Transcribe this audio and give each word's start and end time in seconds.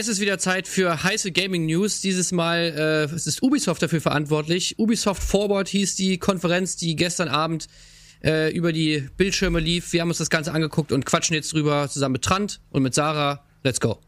Es 0.00 0.06
ist 0.06 0.20
wieder 0.20 0.38
Zeit 0.38 0.68
für 0.68 1.02
heiße 1.02 1.32
Gaming 1.32 1.66
News. 1.66 2.00
Dieses 2.00 2.30
Mal 2.30 3.08
äh, 3.10 3.12
es 3.12 3.26
ist 3.26 3.42
Ubisoft 3.42 3.82
dafür 3.82 4.00
verantwortlich. 4.00 4.78
Ubisoft 4.78 5.20
Forward 5.20 5.66
hieß 5.66 5.96
die 5.96 6.18
Konferenz, 6.18 6.76
die 6.76 6.94
gestern 6.94 7.26
Abend 7.26 7.66
äh, 8.22 8.54
über 8.54 8.72
die 8.72 9.08
Bildschirme 9.16 9.58
lief. 9.58 9.92
Wir 9.92 10.02
haben 10.02 10.08
uns 10.08 10.18
das 10.18 10.30
Ganze 10.30 10.52
angeguckt 10.52 10.92
und 10.92 11.04
quatschen 11.04 11.34
jetzt 11.34 11.52
drüber 11.52 11.88
zusammen 11.90 12.12
mit 12.12 12.22
Trant 12.22 12.60
und 12.70 12.84
mit 12.84 12.94
Sarah. 12.94 13.44
Let's 13.64 13.80
go. 13.80 13.98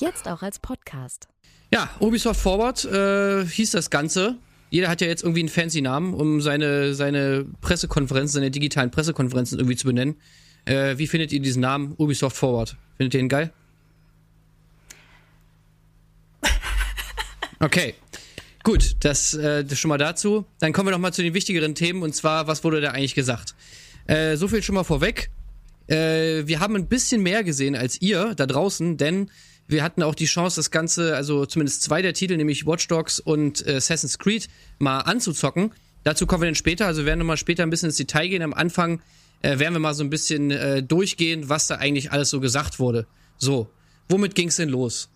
Jetzt 0.00 0.26
auch 0.26 0.42
als 0.42 0.58
Podcast. 0.58 1.28
Ja, 1.72 1.90
Ubisoft 2.00 2.40
Forward 2.40 2.84
äh, 2.84 3.44
hieß 3.44 3.72
das 3.72 3.90
Ganze. 3.90 4.36
Jeder 4.70 4.88
hat 4.88 5.00
ja 5.00 5.06
jetzt 5.06 5.22
irgendwie 5.22 5.40
einen 5.40 5.48
fancy 5.48 5.80
Namen, 5.80 6.14
um 6.14 6.40
seine, 6.40 6.94
seine 6.94 7.46
Pressekonferenzen, 7.60 8.34
seine 8.34 8.50
digitalen 8.50 8.90
Pressekonferenzen 8.90 9.58
irgendwie 9.58 9.76
zu 9.76 9.86
benennen. 9.86 10.16
Äh, 10.64 10.98
wie 10.98 11.06
findet 11.06 11.32
ihr 11.32 11.40
diesen 11.40 11.60
Namen 11.60 11.94
Ubisoft 11.96 12.36
Forward? 12.36 12.76
Findet 12.96 13.14
ihr 13.14 13.20
ihn 13.20 13.28
geil? 13.28 13.52
Okay. 17.58 17.94
Gut, 18.64 18.96
das, 19.00 19.32
äh, 19.32 19.64
das 19.64 19.78
schon 19.78 19.88
mal 19.88 19.96
dazu. 19.96 20.44
Dann 20.58 20.74
kommen 20.74 20.88
wir 20.88 20.90
noch 20.90 20.98
mal 20.98 21.12
zu 21.12 21.22
den 21.22 21.32
wichtigeren 21.32 21.74
Themen 21.74 22.02
und 22.02 22.14
zwar, 22.14 22.46
was 22.48 22.64
wurde 22.64 22.82
da 22.82 22.90
eigentlich 22.90 23.14
gesagt? 23.14 23.54
Äh, 24.08 24.36
so 24.36 24.46
viel 24.48 24.62
schon 24.62 24.74
mal 24.74 24.84
vorweg. 24.84 25.30
Äh, 25.86 26.46
wir 26.46 26.60
haben 26.60 26.74
ein 26.76 26.86
bisschen 26.86 27.22
mehr 27.22 27.44
gesehen 27.44 27.76
als 27.76 28.02
ihr 28.02 28.34
da 28.34 28.44
draußen, 28.44 28.96
denn 28.98 29.30
wir 29.68 29.82
hatten 29.82 30.02
auch 30.02 30.14
die 30.14 30.26
Chance, 30.26 30.56
das 30.56 30.70
Ganze, 30.70 31.16
also 31.16 31.46
zumindest 31.46 31.82
zwei 31.82 32.02
der 32.02 32.14
Titel, 32.14 32.36
nämlich 32.36 32.66
Watch 32.66 32.86
Dogs 32.88 33.18
und 33.20 33.66
äh, 33.66 33.76
Assassin's 33.76 34.18
Creed, 34.18 34.48
mal 34.78 35.00
anzuzocken. 35.00 35.72
Dazu 36.04 36.26
kommen 36.26 36.42
wir 36.42 36.48
dann 36.48 36.54
später, 36.54 36.86
also 36.86 37.02
wir 37.02 37.06
werden 37.06 37.18
nochmal 37.18 37.36
später 37.36 37.64
ein 37.64 37.70
bisschen 37.70 37.88
ins 37.88 37.96
Detail 37.96 38.28
gehen. 38.28 38.42
Am 38.42 38.54
Anfang 38.54 39.00
äh, 39.42 39.58
werden 39.58 39.74
wir 39.74 39.80
mal 39.80 39.94
so 39.94 40.04
ein 40.04 40.10
bisschen 40.10 40.50
äh, 40.50 40.82
durchgehen, 40.82 41.48
was 41.48 41.66
da 41.66 41.76
eigentlich 41.76 42.12
alles 42.12 42.30
so 42.30 42.40
gesagt 42.40 42.78
wurde. 42.78 43.06
So, 43.38 43.68
womit 44.08 44.34
ging's 44.34 44.56
denn 44.56 44.68
los? 44.68 45.08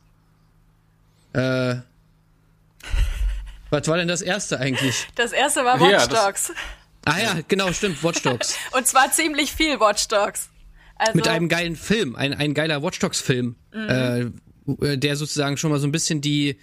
Äh, 1.33 1.77
was 3.70 3.86
war 3.86 3.96
denn 3.96 4.08
das 4.08 4.20
erste 4.20 4.58
eigentlich? 4.58 5.06
Das 5.14 5.33
erste 5.33 5.64
war 5.64 5.80
Watch 5.80 6.08
Dogs. 6.08 6.52
ah 7.05 7.19
ja, 7.19 7.39
genau, 7.46 7.72
stimmt, 7.72 8.02
Watch 8.02 8.22
Dogs. 8.22 8.56
und 8.72 8.86
zwar 8.86 9.12
ziemlich 9.12 9.52
viel 9.52 9.78
Watch 9.78 10.08
Dogs. 10.08 10.48
Also 10.96 11.14
mit 11.14 11.28
einem 11.28 11.48
geilen 11.48 11.77
Film, 11.77 12.14
ein, 12.14 12.34
ein 12.34 12.52
geiler 12.52 12.83
Watch 12.83 12.98
Dogs 12.98 13.20
Film, 13.20 13.56
mhm. 13.72 13.89
äh, 13.89 14.30
der 14.66 15.16
sozusagen 15.16 15.56
schon 15.56 15.70
mal 15.70 15.80
so 15.80 15.86
ein 15.86 15.92
bisschen 15.92 16.20
die, 16.20 16.56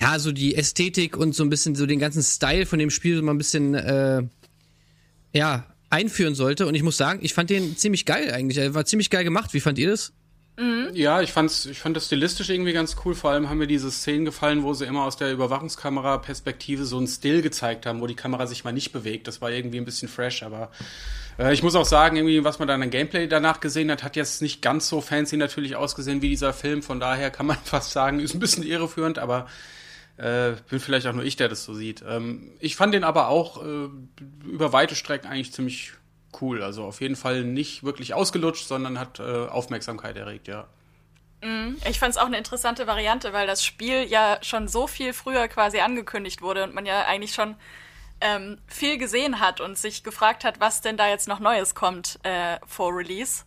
ja, 0.00 0.18
so 0.18 0.32
die 0.32 0.54
Ästhetik 0.54 1.16
und 1.16 1.34
so 1.34 1.42
ein 1.44 1.50
bisschen 1.50 1.74
so 1.74 1.86
den 1.86 1.98
ganzen 1.98 2.22
Style 2.22 2.66
von 2.66 2.78
dem 2.78 2.90
Spiel 2.90 3.16
so 3.16 3.22
mal 3.22 3.32
ein 3.32 3.38
bisschen, 3.38 3.74
äh, 3.74 4.22
ja, 5.32 5.66
einführen 5.90 6.34
sollte. 6.34 6.66
Und 6.66 6.74
ich 6.74 6.82
muss 6.82 6.96
sagen, 6.96 7.18
ich 7.22 7.34
fand 7.34 7.50
den 7.50 7.76
ziemlich 7.76 8.06
geil 8.06 8.32
eigentlich. 8.32 8.58
Er 8.58 8.74
war 8.74 8.84
ziemlich 8.84 9.10
geil 9.10 9.24
gemacht. 9.24 9.52
Wie 9.52 9.60
fand 9.60 9.78
ihr 9.78 9.90
das? 9.90 10.12
Mhm. 10.56 10.90
Ja, 10.94 11.20
ich 11.20 11.32
fand's, 11.32 11.66
ich 11.66 11.78
fand 11.78 11.96
das 11.96 12.06
stilistisch 12.06 12.48
irgendwie 12.48 12.72
ganz 12.72 12.96
cool. 13.04 13.14
Vor 13.14 13.30
allem 13.30 13.48
haben 13.48 13.58
mir 13.58 13.66
diese 13.66 13.90
Szenen 13.90 14.24
gefallen, 14.24 14.62
wo 14.62 14.72
sie 14.72 14.84
immer 14.84 15.04
aus 15.04 15.16
der 15.16 15.32
Überwachungskamera-Perspektive 15.32 16.84
so 16.84 16.98
ein 16.98 17.06
Still 17.06 17.42
gezeigt 17.42 17.86
haben, 17.86 18.00
wo 18.00 18.06
die 18.06 18.14
Kamera 18.14 18.46
sich 18.46 18.62
mal 18.62 18.72
nicht 18.72 18.92
bewegt. 18.92 19.26
Das 19.26 19.40
war 19.40 19.50
irgendwie 19.50 19.78
ein 19.78 19.84
bisschen 19.84 20.08
fresh, 20.08 20.42
aber 20.42 20.70
äh, 21.40 21.52
ich 21.52 21.62
muss 21.62 21.74
auch 21.74 21.84
sagen, 21.84 22.16
irgendwie, 22.16 22.44
was 22.44 22.58
man 22.58 22.68
dann 22.68 22.82
an 22.82 22.90
Gameplay 22.90 23.26
danach 23.26 23.60
gesehen 23.60 23.90
hat, 23.90 24.02
hat 24.02 24.16
jetzt 24.16 24.42
nicht 24.42 24.62
ganz 24.62 24.88
so 24.88 25.00
fancy 25.00 25.36
natürlich 25.36 25.76
ausgesehen 25.76 26.22
wie 26.22 26.28
dieser 26.28 26.52
Film. 26.52 26.82
Von 26.82 27.00
daher 27.00 27.30
kann 27.30 27.46
man 27.46 27.56
fast 27.64 27.92
sagen, 27.92 28.20
ist 28.20 28.34
ein 28.34 28.40
bisschen 28.40 28.62
irreführend, 28.62 29.18
aber 29.18 29.46
äh, 30.16 30.52
bin 30.68 30.80
vielleicht 30.80 31.06
auch 31.06 31.14
nur 31.14 31.24
ich, 31.24 31.36
der 31.36 31.48
das 31.48 31.64
so 31.64 31.74
sieht. 31.74 32.04
Ähm, 32.06 32.52
ich 32.60 32.76
fand 32.76 32.92
den 32.92 33.04
aber 33.04 33.28
auch 33.28 33.64
äh, 33.64 33.88
über 34.44 34.72
weite 34.72 34.94
Strecken 34.94 35.28
eigentlich 35.28 35.52
ziemlich 35.52 35.92
cool. 36.40 36.62
Also 36.62 36.84
auf 36.84 37.00
jeden 37.00 37.16
Fall 37.16 37.42
nicht 37.42 37.82
wirklich 37.84 38.14
ausgelutscht, 38.14 38.68
sondern 38.68 38.98
hat 38.98 39.18
äh, 39.18 39.22
Aufmerksamkeit 39.22 40.16
erregt, 40.16 40.46
ja. 40.46 40.66
Mhm. 41.42 41.78
Ich 41.88 41.98
fand 41.98 42.10
es 42.10 42.18
auch 42.18 42.26
eine 42.26 42.36
interessante 42.36 42.86
Variante, 42.86 43.32
weil 43.32 43.46
das 43.46 43.64
Spiel 43.64 44.04
ja 44.04 44.38
schon 44.42 44.68
so 44.68 44.86
viel 44.86 45.12
früher 45.12 45.48
quasi 45.48 45.80
angekündigt 45.80 46.42
wurde 46.42 46.64
und 46.64 46.74
man 46.74 46.84
ja 46.86 47.06
eigentlich 47.06 47.32
schon 47.32 47.56
ähm, 48.20 48.58
viel 48.66 48.98
gesehen 48.98 49.40
hat 49.40 49.60
und 49.60 49.78
sich 49.78 50.02
gefragt 50.02 50.44
hat, 50.44 50.60
was 50.60 50.80
denn 50.80 50.96
da 50.96 51.08
jetzt 51.08 51.28
noch 51.28 51.40
Neues 51.40 51.74
kommt 51.74 52.18
äh, 52.22 52.58
vor 52.66 52.94
Release. 52.94 53.44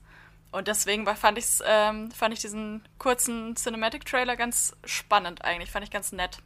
Und 0.52 0.68
deswegen 0.68 1.06
fand, 1.16 1.38
ich's, 1.38 1.62
ähm, 1.66 2.12
fand 2.12 2.34
ich 2.34 2.40
diesen 2.40 2.84
kurzen 3.00 3.56
Cinematic-Trailer 3.56 4.36
ganz 4.36 4.76
spannend 4.86 5.44
eigentlich, 5.44 5.72
fand 5.72 5.84
ich 5.84 5.92
ganz 5.92 6.12
nett. 6.12 6.38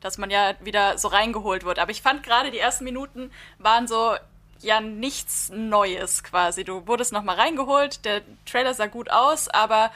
Dass 0.00 0.18
man 0.18 0.30
ja 0.30 0.54
wieder 0.60 0.98
so 0.98 1.08
reingeholt 1.08 1.64
wird. 1.64 1.78
Aber 1.78 1.90
ich 1.90 2.02
fand 2.02 2.22
gerade 2.22 2.50
die 2.50 2.58
ersten 2.58 2.84
Minuten 2.84 3.30
waren 3.58 3.86
so, 3.86 4.14
ja 4.60 4.80
nichts 4.80 5.50
Neues 5.50 6.22
quasi. 6.22 6.64
Du 6.64 6.86
wurdest 6.86 7.12
nochmal 7.12 7.36
reingeholt, 7.36 8.04
der 8.04 8.22
Trailer 8.44 8.74
sah 8.74 8.86
gut 8.86 9.10
aus, 9.10 9.48
aber 9.48 9.90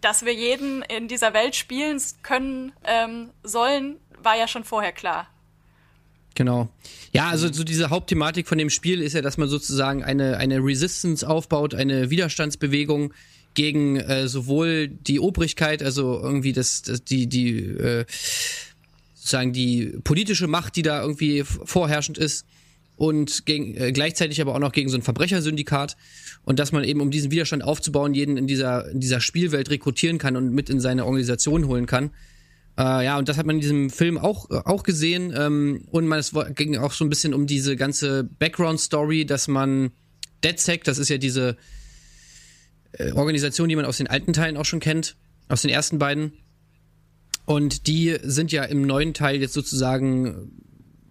dass 0.00 0.24
wir 0.24 0.34
jeden 0.34 0.82
in 0.82 1.08
dieser 1.08 1.32
Welt 1.32 1.54
spielen 1.54 2.00
können 2.22 2.72
ähm, 2.84 3.30
sollen, 3.42 4.00
war 4.18 4.36
ja 4.36 4.48
schon 4.48 4.64
vorher 4.64 4.92
klar. 4.92 5.28
Genau. 6.34 6.68
Ja, 7.12 7.28
also 7.28 7.52
so 7.52 7.62
diese 7.64 7.90
Hauptthematik 7.90 8.48
von 8.48 8.58
dem 8.58 8.70
Spiel 8.70 9.02
ist 9.02 9.12
ja, 9.12 9.20
dass 9.20 9.36
man 9.36 9.48
sozusagen 9.48 10.02
eine, 10.02 10.38
eine 10.38 10.58
Resistance 10.58 11.28
aufbaut, 11.28 11.74
eine 11.74 12.10
Widerstandsbewegung 12.10 13.12
gegen 13.54 13.96
äh, 13.96 14.28
sowohl 14.28 14.88
die 14.88 15.20
Obrigkeit, 15.20 15.82
also 15.82 16.18
irgendwie 16.22 16.52
das, 16.52 16.82
das 16.82 17.04
die, 17.04 17.26
die, 17.26 17.58
äh, 17.58 18.06
sozusagen 19.14 19.52
die 19.52 19.98
politische 20.04 20.46
Macht, 20.46 20.76
die 20.76 20.82
da 20.82 21.02
irgendwie 21.02 21.44
vorherrschend 21.44 22.16
ist, 22.16 22.46
und 22.96 23.46
gegen, 23.46 23.74
äh, 23.74 23.90
gleichzeitig 23.92 24.40
aber 24.40 24.54
auch 24.54 24.60
noch 24.60 24.72
gegen 24.72 24.88
so 24.88 24.96
ein 24.96 25.02
Verbrechersyndikat 25.02 25.96
und 26.44 26.58
dass 26.58 26.72
man 26.72 26.84
eben, 26.84 27.00
um 27.00 27.10
diesen 27.10 27.30
Widerstand 27.30 27.64
aufzubauen, 27.64 28.14
jeden 28.14 28.36
in 28.36 28.46
dieser, 28.46 28.88
in 28.90 29.00
dieser 29.00 29.20
Spielwelt 29.20 29.70
rekrutieren 29.70 30.18
kann 30.18 30.36
und 30.36 30.52
mit 30.52 30.70
in 30.70 30.80
seine 30.80 31.04
Organisation 31.04 31.66
holen 31.66 31.86
kann. 31.86 32.10
Äh, 32.78 33.04
ja, 33.04 33.18
und 33.18 33.28
das 33.28 33.36
hat 33.36 33.46
man 33.46 33.56
in 33.56 33.60
diesem 33.60 33.90
Film 33.90 34.18
auch, 34.18 34.50
auch 34.50 34.82
gesehen. 34.82 35.32
Ähm, 35.36 35.84
und 35.90 36.06
man, 36.06 36.18
es 36.18 36.32
ging 36.54 36.76
auch 36.76 36.92
so 36.92 37.04
ein 37.04 37.10
bisschen 37.10 37.34
um 37.34 37.46
diese 37.46 37.76
ganze 37.76 38.24
Background-Story, 38.24 39.26
dass 39.26 39.48
man 39.48 39.90
DedSec, 40.42 40.84
das 40.84 40.98
ist 40.98 41.08
ja 41.08 41.18
diese 41.18 41.56
äh, 42.92 43.12
Organisation, 43.12 43.68
die 43.68 43.76
man 43.76 43.84
aus 43.84 43.98
den 43.98 44.06
alten 44.06 44.32
Teilen 44.32 44.56
auch 44.56 44.64
schon 44.64 44.80
kennt, 44.80 45.16
aus 45.48 45.62
den 45.62 45.70
ersten 45.70 45.98
beiden. 45.98 46.32
Und 47.44 47.86
die 47.86 48.16
sind 48.22 48.52
ja 48.52 48.64
im 48.64 48.82
neuen 48.82 49.14
Teil 49.14 49.40
jetzt 49.40 49.54
sozusagen 49.54 50.52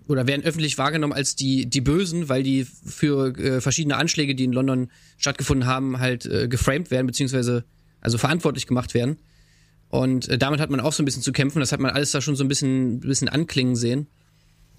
oder 0.07 0.27
werden 0.27 0.43
öffentlich 0.43 0.77
wahrgenommen 0.77 1.13
als 1.13 1.35
die, 1.35 1.67
die 1.67 1.81
Bösen, 1.81 2.27
weil 2.27 2.43
die 2.43 2.65
für 2.65 3.37
äh, 3.37 3.61
verschiedene 3.61 3.97
Anschläge, 3.97 4.35
die 4.35 4.43
in 4.43 4.51
London 4.51 4.89
stattgefunden 5.17 5.67
haben, 5.67 5.99
halt 5.99 6.25
äh, 6.25 6.47
geframed 6.47 6.91
werden, 6.91 7.07
beziehungsweise 7.07 7.63
also 8.01 8.17
verantwortlich 8.17 8.67
gemacht 8.67 8.93
werden. 8.93 9.17
Und 9.91 10.29
äh, 10.29 10.37
damit 10.37 10.61
hat 10.61 10.69
man 10.69 10.79
auch 10.79 10.93
so 10.93 11.03
ein 11.03 11.05
bisschen 11.05 11.21
zu 11.21 11.33
kämpfen. 11.33 11.59
Das 11.59 11.71
hat 11.71 11.81
man 11.81 11.91
alles 11.91 12.11
da 12.11 12.21
schon 12.21 12.35
so 12.35 12.43
ein 12.43 12.47
bisschen, 12.47 13.01
bisschen 13.01 13.29
anklingen 13.29 13.75
sehen. 13.75 14.07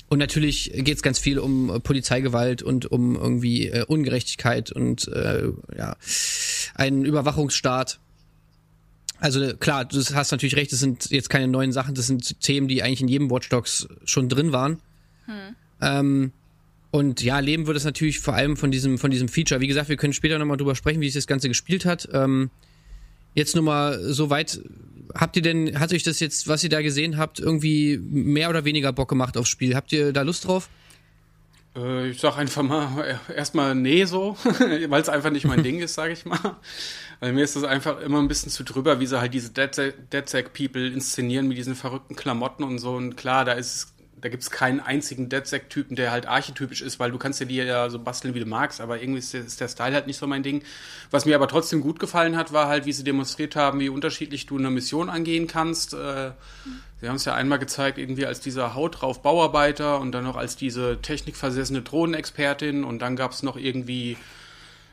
Und 0.08 0.18
natürlich 0.18 0.72
geht 0.74 0.96
es 0.96 1.02
ganz 1.02 1.18
viel 1.18 1.38
um 1.38 1.70
äh, 1.70 1.80
Polizeigewalt 1.80 2.62
und 2.62 2.90
um 2.90 3.16
irgendwie 3.16 3.68
äh, 3.68 3.84
Ungerechtigkeit 3.84 4.72
und 4.72 5.08
äh, 5.08 5.48
ja, 5.76 5.96
einen 6.74 7.04
Überwachungsstaat. 7.04 8.00
Also 9.18 9.54
klar, 9.56 9.84
du 9.84 9.98
hast 9.98 10.32
natürlich 10.32 10.56
recht, 10.56 10.72
das 10.72 10.80
sind 10.80 11.10
jetzt 11.10 11.30
keine 11.30 11.46
neuen 11.46 11.72
Sachen, 11.72 11.94
das 11.94 12.06
sind 12.06 12.40
Themen, 12.40 12.66
die 12.66 12.82
eigentlich 12.82 13.02
in 13.02 13.08
jedem 13.08 13.30
Watch 13.30 13.50
Dogs 13.50 13.86
schon 14.04 14.28
drin 14.28 14.52
waren. 14.52 14.80
Hm. 15.26 15.56
Ähm, 15.80 16.32
und 16.90 17.22
ja, 17.22 17.38
leben 17.38 17.66
wird 17.66 17.76
es 17.76 17.84
natürlich 17.84 18.18
vor 18.20 18.34
allem 18.34 18.56
von 18.56 18.70
diesem, 18.70 18.98
von 18.98 19.10
diesem 19.10 19.28
Feature. 19.28 19.60
Wie 19.60 19.66
gesagt, 19.66 19.88
wir 19.88 19.96
können 19.96 20.12
später 20.12 20.38
nochmal 20.38 20.56
drüber 20.56 20.74
sprechen, 20.74 21.00
wie 21.00 21.06
sich 21.06 21.14
das 21.14 21.26
Ganze 21.26 21.48
gespielt 21.48 21.84
hat. 21.84 22.08
Ähm, 22.12 22.50
jetzt 23.34 23.54
nur 23.54 23.64
mal 23.64 23.98
so 24.12 24.30
weit. 24.30 24.60
Habt 25.14 25.36
ihr 25.36 25.42
denn, 25.42 25.78
hat 25.78 25.92
euch 25.92 26.02
das 26.02 26.20
jetzt, 26.20 26.48
was 26.48 26.64
ihr 26.64 26.70
da 26.70 26.82
gesehen 26.82 27.18
habt, 27.18 27.40
irgendwie 27.40 27.98
mehr 27.98 28.50
oder 28.50 28.64
weniger 28.64 28.92
Bock 28.92 29.08
gemacht 29.08 29.36
aufs 29.36 29.50
Spiel? 29.50 29.74
Habt 29.74 29.92
ihr 29.92 30.12
da 30.12 30.22
Lust 30.22 30.46
drauf? 30.46 30.68
Äh, 31.76 32.10
ich 32.10 32.20
sag 32.20 32.36
einfach 32.36 32.62
mal 32.62 33.20
erstmal 33.34 33.74
nee 33.74 34.04
so, 34.04 34.36
weil 34.88 35.00
es 35.00 35.08
einfach 35.08 35.30
nicht 35.30 35.46
mein 35.46 35.62
Ding 35.64 35.80
ist, 35.80 35.94
sage 35.94 36.12
ich 36.12 36.24
mal. 36.24 36.56
Weil 37.20 37.32
mir 37.32 37.44
ist 37.44 37.54
das 37.54 37.64
einfach 37.64 38.00
immer 38.00 38.18
ein 38.18 38.28
bisschen 38.28 38.50
zu 38.50 38.64
drüber, 38.64 38.98
wie 39.00 39.06
sie 39.06 39.20
halt 39.20 39.32
diese 39.32 39.50
Dead 39.50 40.52
People 40.52 40.86
inszenieren 40.88 41.46
mit 41.46 41.56
diesen 41.56 41.76
verrückten 41.76 42.16
Klamotten 42.16 42.64
und 42.64 42.78
so. 42.78 42.94
Und 42.94 43.16
klar, 43.16 43.44
da 43.44 43.52
ist 43.52 43.91
da 44.22 44.28
gibt 44.28 44.44
es 44.44 44.52
keinen 44.52 44.78
einzigen 44.78 45.28
DedSec-Typen, 45.28 45.96
der 45.96 46.12
halt 46.12 46.26
archetypisch 46.26 46.80
ist, 46.80 47.00
weil 47.00 47.10
du 47.10 47.18
kannst 47.18 47.40
ja 47.40 47.46
dir 47.46 47.64
ja 47.64 47.90
so 47.90 47.98
basteln, 47.98 48.34
wie 48.34 48.40
du 48.40 48.46
magst, 48.46 48.80
aber 48.80 49.02
irgendwie 49.02 49.18
ist 49.18 49.34
der, 49.34 49.40
ist 49.40 49.60
der, 49.60 49.66
Style 49.66 49.94
halt 49.94 50.06
nicht 50.06 50.16
so 50.16 50.28
mein 50.28 50.44
Ding. 50.44 50.62
Was 51.10 51.26
mir 51.26 51.34
aber 51.34 51.48
trotzdem 51.48 51.80
gut 51.80 51.98
gefallen 51.98 52.36
hat, 52.36 52.52
war 52.52 52.68
halt, 52.68 52.86
wie 52.86 52.92
sie 52.92 53.02
demonstriert 53.02 53.56
haben, 53.56 53.80
wie 53.80 53.88
unterschiedlich 53.88 54.46
du 54.46 54.56
eine 54.56 54.70
Mission 54.70 55.10
angehen 55.10 55.48
kannst. 55.48 55.94
Äh, 55.94 56.30
sie 57.00 57.08
haben 57.08 57.16
es 57.16 57.24
ja 57.24 57.34
einmal 57.34 57.58
gezeigt, 57.58 57.98
irgendwie 57.98 58.24
als 58.24 58.38
dieser 58.38 58.76
Haut 58.76 59.02
drauf 59.02 59.22
Bauarbeiter 59.22 59.98
und 59.98 60.12
dann 60.12 60.22
noch 60.22 60.36
als 60.36 60.54
diese 60.54 61.02
technikversessene 61.02 61.82
Drohnenexpertin 61.82 62.84
und 62.84 63.00
dann 63.00 63.16
gab 63.16 63.32
es 63.32 63.42
noch 63.42 63.56
irgendwie 63.56 64.16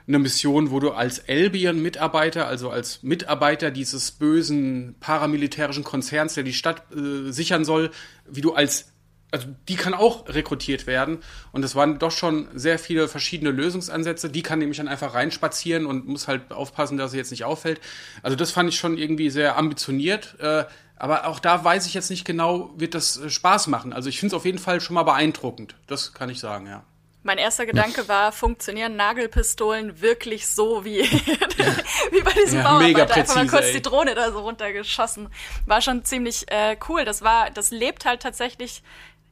eine 0.08 0.18
Mission, 0.18 0.72
wo 0.72 0.80
du 0.80 0.90
als 0.90 1.30
Albion-Mitarbeiter, 1.30 2.48
also 2.48 2.72
als 2.72 3.04
Mitarbeiter 3.04 3.70
dieses 3.70 4.10
bösen 4.10 4.96
paramilitärischen 5.00 5.84
Konzerns, 5.84 6.34
der 6.34 6.44
die 6.44 6.54
Stadt 6.54 6.82
äh, 6.96 7.32
sichern 7.32 7.64
soll, 7.64 7.92
wie 8.28 8.42
du 8.42 8.54
als 8.54 8.88
also 9.32 9.48
die 9.68 9.76
kann 9.76 9.94
auch 9.94 10.28
rekrutiert 10.28 10.88
werden. 10.88 11.20
Und 11.52 11.64
es 11.64 11.76
waren 11.76 12.00
doch 12.00 12.12
schon 12.12 12.48
sehr 12.54 12.80
viele 12.80 13.08
verschiedene 13.08 13.52
Lösungsansätze. 13.52 14.30
Die 14.30 14.42
kann 14.42 14.60
nämlich 14.60 14.78
dann 14.78 14.88
einfach 14.88 15.14
reinspazieren 15.14 15.86
und 15.86 16.08
muss 16.08 16.28
halt 16.28 16.52
aufpassen, 16.52 16.98
dass 16.98 17.12
sie 17.12 17.18
jetzt 17.18 17.32
nicht 17.32 17.46
auffällt. 17.46 17.80
Also 18.24 18.36
das 18.36 18.52
fand 18.52 18.70
ich 18.70 18.78
schon 18.78 18.98
irgendwie 18.98 19.30
sehr 19.30 19.58
ambitioniert. 19.58 20.36
Äh, 20.40 20.66
aber 20.96 21.28
auch 21.28 21.40
da 21.40 21.64
weiß 21.64 21.86
ich 21.86 21.94
jetzt 21.94 22.10
nicht 22.10 22.26
genau, 22.26 22.72
wird 22.76 22.94
das 22.94 23.18
äh, 23.18 23.30
Spaß 23.30 23.68
machen. 23.68 23.94
Also 23.94 24.10
ich 24.10 24.20
finde 24.20 24.36
es 24.36 24.38
auf 24.38 24.46
jeden 24.46 24.60
Fall 24.60 24.82
schon 24.82 24.96
mal 24.96 25.04
beeindruckend. 25.04 25.76
Das 25.88 26.14
kann 26.14 26.30
ich 26.30 26.40
sagen, 26.40 26.68
ja. 26.68 26.84
Mein 27.22 27.38
erster 27.38 27.66
Gedanke 27.66 28.08
war, 28.08 28.32
funktionieren 28.32 28.96
Nagelpistolen 28.96 30.02
wirklich 30.02 30.48
so 30.48 30.86
wie, 30.86 31.00
wie 32.12 32.22
bei 32.22 32.32
diesem 32.32 32.60
ja, 32.60 32.64
Bauarbeiter? 32.64 33.14
Einfach 33.14 33.36
mal 33.36 33.48
kurz 33.48 33.66
ey. 33.66 33.74
die 33.74 33.82
Drohne 33.82 34.16
da 34.16 34.32
so 34.32 34.40
runtergeschossen. 34.40 35.28
War 35.66 35.82
schon 35.82 36.06
ziemlich 36.06 36.50
äh, 36.50 36.78
cool. 36.88 37.04
Das 37.04 37.22
war, 37.22 37.50
das 37.50 37.72
lebt 37.72 38.06
halt 38.06 38.22
tatsächlich 38.22 38.84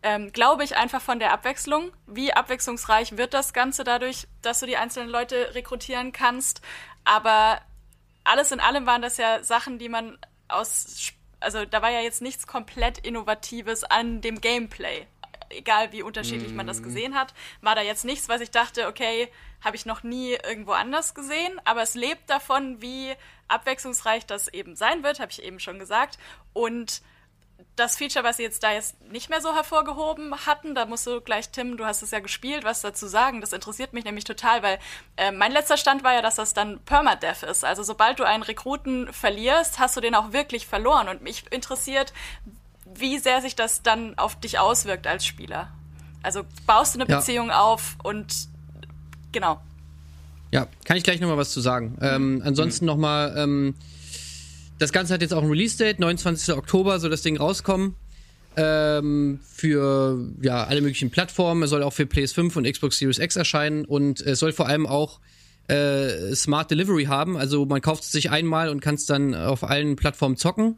ähm, 0.04 0.32
glaube 0.32 0.64
ich, 0.64 0.78
einfach 0.78 1.02
von 1.02 1.20
der 1.20 1.34
Abwechslung. 1.34 1.92
Wie 2.06 2.34
abwechslungsreich 2.34 3.18
wird 3.18 3.34
das 3.34 3.54
Ganze 3.54 3.84
dadurch, 3.84 4.28
dass 4.42 4.60
du 4.60 4.66
die 4.66 4.78
einzelnen 4.78 5.10
Leute 5.10 5.56
rekrutieren 5.56 6.12
kannst. 6.12 6.62
Aber 7.04 7.62
alles 8.24 8.52
in 8.52 8.60
allem 8.60 8.86
waren 8.86 9.02
das 9.02 9.18
ja 9.18 9.44
Sachen, 9.44 9.80
die 9.80 9.90
man 9.90 10.18
aus, 10.48 11.14
also 11.40 11.66
da 11.66 11.82
war 11.82 11.90
ja 11.90 12.02
jetzt 12.02 12.22
nichts 12.22 12.48
komplett 12.48 13.00
Innovatives 13.00 13.84
an 13.84 14.22
dem 14.22 14.42
Gameplay. 14.42 15.08
Egal 15.50 15.94
wie 15.94 16.04
unterschiedlich 16.04 16.52
man 16.52 16.68
das 16.68 16.80
mhm. 16.80 16.84
gesehen 16.84 17.16
hat, 17.16 17.34
war 17.62 17.74
da 17.74 17.82
jetzt 17.82 18.04
nichts, 18.04 18.28
was 18.28 18.42
ich 18.42 18.52
dachte, 18.52 18.88
okay, 18.88 19.32
habe 19.62 19.76
ich 19.76 19.86
noch 19.86 20.04
nie 20.04 20.34
irgendwo 20.34 20.74
anders 20.74 21.16
gesehen. 21.16 21.60
Aber 21.64 21.82
es 21.82 21.96
lebt 21.96 22.30
davon, 22.30 22.82
wie 22.82 23.14
abwechslungsreich 23.48 24.26
das 24.26 24.50
eben 24.50 24.76
sein 24.76 25.04
wird, 25.04 25.20
habe 25.20 25.32
ich 25.32 25.42
eben 25.42 25.60
schon 25.60 25.80
gesagt. 25.80 26.20
Und 26.54 27.02
das 27.76 27.96
Feature, 27.96 28.26
was 28.26 28.38
sie 28.38 28.44
jetzt 28.44 28.64
da 28.64 28.74
jetzt 28.74 29.00
nicht 29.12 29.30
mehr 29.30 29.40
so 29.40 29.54
hervorgehoben 29.54 30.34
hatten, 30.46 30.74
da 30.74 30.86
musst 30.86 31.06
du 31.06 31.22
gleich, 31.22 31.50
Tim, 31.50 31.78
du 31.78 31.86
hast 31.86 32.02
es 32.02 32.12
ja 32.12 32.20
gespielt, 32.20 32.64
was 32.64 32.82
dazu 32.82 33.08
sagen. 33.08 33.40
Das 33.40 33.54
interessiert 33.54 33.94
mich 33.94 34.04
nämlich 34.04 34.24
total, 34.24 34.64
weil 34.64 34.80
äh, 35.16 35.32
mein 35.32 35.52
letzter 35.52 35.78
Stand 35.78 36.04
war 36.04 36.14
ja, 36.14 36.22
dass 36.22 36.36
das 36.36 36.54
dann 36.54 36.80
Permadeath 36.86 37.44
ist. 37.44 37.64
Also 37.64 37.84
sobald 37.84 38.20
du 38.20 38.24
einen 38.24 38.44
Rekruten 38.44 39.14
verlierst, 39.14 39.80
hast 39.80 39.96
du 39.96 40.02
den 40.02 40.16
auch 40.16 40.34
wirklich 40.34 40.66
verloren. 40.66 41.08
Und 41.08 41.22
mich 41.22 41.46
interessiert, 41.52 42.14
wie 42.86 43.20
sehr 43.20 43.42
sich 43.42 43.56
das 43.56 43.84
dann 43.84 44.18
auf 44.18 44.40
dich 44.40 44.58
auswirkt 44.58 45.06
als 45.06 45.26
Spieler. 45.26 45.72
Also 46.24 46.44
baust 46.66 46.96
du 46.96 47.00
eine 47.00 47.10
ja. 47.10 47.18
Beziehung 47.18 47.52
auf 47.52 47.96
und 48.04 48.34
genau. 49.32 49.62
Ja, 50.52 50.68
kann 50.86 50.98
ich 50.98 51.04
gleich 51.04 51.20
nochmal 51.20 51.38
was 51.38 51.52
zu 51.52 51.62
sagen. 51.62 51.98
Ähm, 52.02 52.42
ansonsten 52.44 52.86
mhm. 52.86 52.88
nochmal, 52.88 53.36
ähm, 53.38 53.76
das 54.80 54.92
Ganze 54.92 55.14
hat 55.14 55.22
jetzt 55.22 55.34
auch 55.34 55.44
ein 55.44 55.50
Release-Date, 55.50 56.00
29. 56.00 56.56
Oktober 56.56 57.00
soll 57.00 57.10
das 57.10 57.22
Ding 57.22 57.38
rauskommen. 57.38 57.96
Ähm, 58.56 59.40
für 59.44 60.18
ja, 60.42 60.64
alle 60.64 60.82
möglichen 60.82 61.12
Plattformen. 61.12 61.62
Es 61.64 61.70
soll 61.70 61.84
auch 61.84 61.94
für 61.94 62.04
PS5 62.04 62.58
und 62.58 62.72
Xbox 62.72 62.98
Series 62.98 63.20
X 63.20 63.36
erscheinen 63.36 63.86
und 63.86 64.20
es 64.20 64.40
soll 64.40 64.52
vor 64.52 64.68
allem 64.68 64.88
auch 64.88 65.20
äh, 65.68 66.34
Smart 66.34 66.72
Delivery 66.72 67.06
haben. 67.06 67.38
Also 67.38 67.66
man 67.66 67.82
kauft 67.82 68.04
es 68.04 68.12
sich 68.12 68.32
einmal 68.32 68.70
und 68.70 68.82
kann 68.82 68.96
es 68.96 69.06
dann 69.06 69.36
auf 69.36 69.64
allen 69.64 69.96
Plattformen 69.96 70.38
zocken. 70.38 70.78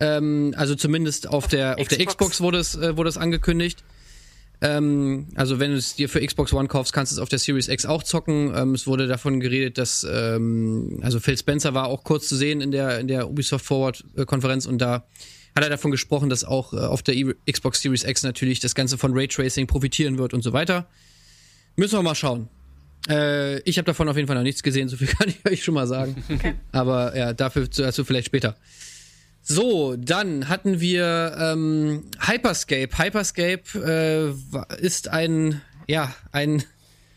Ähm, 0.00 0.54
also 0.56 0.74
zumindest 0.74 1.28
auf, 1.28 1.48
der, 1.48 1.76
Xbox. 1.76 1.80
auf 1.80 1.96
der 1.96 2.06
Xbox 2.06 2.40
wurde 2.40 2.58
es, 2.58 2.74
äh, 2.76 2.96
wurde 2.96 3.08
es 3.08 3.16
angekündigt. 3.16 3.82
Ähm, 4.60 5.28
also 5.36 5.60
wenn 5.60 5.70
du 5.70 5.76
es 5.76 5.94
dir 5.94 6.08
für 6.08 6.24
Xbox 6.24 6.52
One 6.52 6.68
kaufst, 6.68 6.92
kannst 6.92 7.12
du 7.12 7.16
es 7.16 7.20
auf 7.20 7.28
der 7.28 7.38
Series 7.38 7.68
X 7.68 7.86
auch 7.86 8.02
zocken. 8.02 8.52
Ähm, 8.56 8.74
es 8.74 8.86
wurde 8.86 9.06
davon 9.06 9.38
geredet, 9.40 9.78
dass 9.78 10.06
ähm, 10.10 10.98
also 11.02 11.20
Phil 11.20 11.38
Spencer 11.38 11.74
war 11.74 11.86
auch 11.86 12.02
kurz 12.02 12.28
zu 12.28 12.36
sehen 12.36 12.60
in 12.60 12.72
der 12.72 12.98
in 12.98 13.06
der 13.06 13.28
Ubisoft 13.28 13.64
Forward 13.64 14.04
Konferenz 14.26 14.66
und 14.66 14.78
da 14.78 15.06
hat 15.54 15.64
er 15.64 15.70
davon 15.70 15.90
gesprochen, 15.90 16.28
dass 16.28 16.44
auch 16.44 16.72
äh, 16.72 16.78
auf 16.78 17.02
der 17.02 17.16
e 17.16 17.34
Xbox 17.50 17.82
Series 17.82 18.04
X 18.04 18.22
natürlich 18.22 18.60
das 18.60 18.74
Ganze 18.74 18.98
von 18.98 19.12
Raytracing 19.12 19.66
profitieren 19.66 20.18
wird 20.18 20.34
und 20.34 20.42
so 20.42 20.52
weiter. 20.52 20.88
Müssen 21.76 21.98
wir 21.98 22.02
mal 22.02 22.14
schauen. 22.14 22.48
Äh, 23.08 23.60
ich 23.60 23.78
habe 23.78 23.86
davon 23.86 24.08
auf 24.08 24.16
jeden 24.16 24.26
Fall 24.26 24.36
noch 24.36 24.42
nichts 24.42 24.62
gesehen, 24.62 24.88
so 24.88 24.96
viel 24.96 25.06
kann 25.18 25.28
ich 25.28 25.50
euch 25.50 25.64
schon 25.64 25.74
mal 25.74 25.86
sagen. 25.86 26.22
Okay. 26.32 26.54
Aber 26.72 27.16
ja, 27.16 27.32
dafür 27.32 27.68
dazu 27.68 28.04
vielleicht 28.04 28.26
später. 28.26 28.56
So, 29.50 29.96
dann 29.96 30.48
hatten 30.50 30.78
wir 30.78 31.34
ähm, 31.40 32.04
Hyperscape. 32.20 32.98
Hyperscape 32.98 33.62
äh, 33.74 34.76
ist 34.76 35.08
ein, 35.08 35.62
ja, 35.86 36.14
ein. 36.32 36.62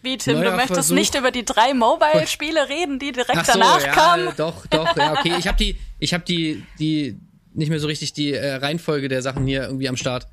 Wie, 0.01 0.17
Tim, 0.17 0.41
du 0.41 0.49
möchtest 0.51 0.73
Versuch. 0.73 0.95
nicht 0.95 1.13
über 1.15 1.31
die 1.31 1.43
drei 1.43 1.73
Mobile-Spiele 1.73 2.69
reden, 2.69 2.99
die 2.99 3.11
direkt 3.11 3.45
so, 3.45 3.51
danach 3.51 3.83
ja, 3.83 3.91
kamen? 3.91 4.29
Doch, 4.37 4.65
doch, 4.67 4.95
ja, 4.95 5.11
okay. 5.11 5.33
Ich 5.37 5.47
habe 5.47 5.57
die, 5.57 5.77
ich 5.99 6.13
habe 6.13 6.23
die, 6.23 6.63
die 6.79 7.19
nicht 7.53 7.69
mehr 7.69 7.79
so 7.79 7.87
richtig 7.87 8.13
die 8.13 8.31
äh, 8.31 8.55
Reihenfolge 8.55 9.09
der 9.09 9.21
Sachen 9.21 9.45
hier 9.45 9.63
irgendwie 9.63 9.89
am 9.89 9.97
Start. 9.97 10.27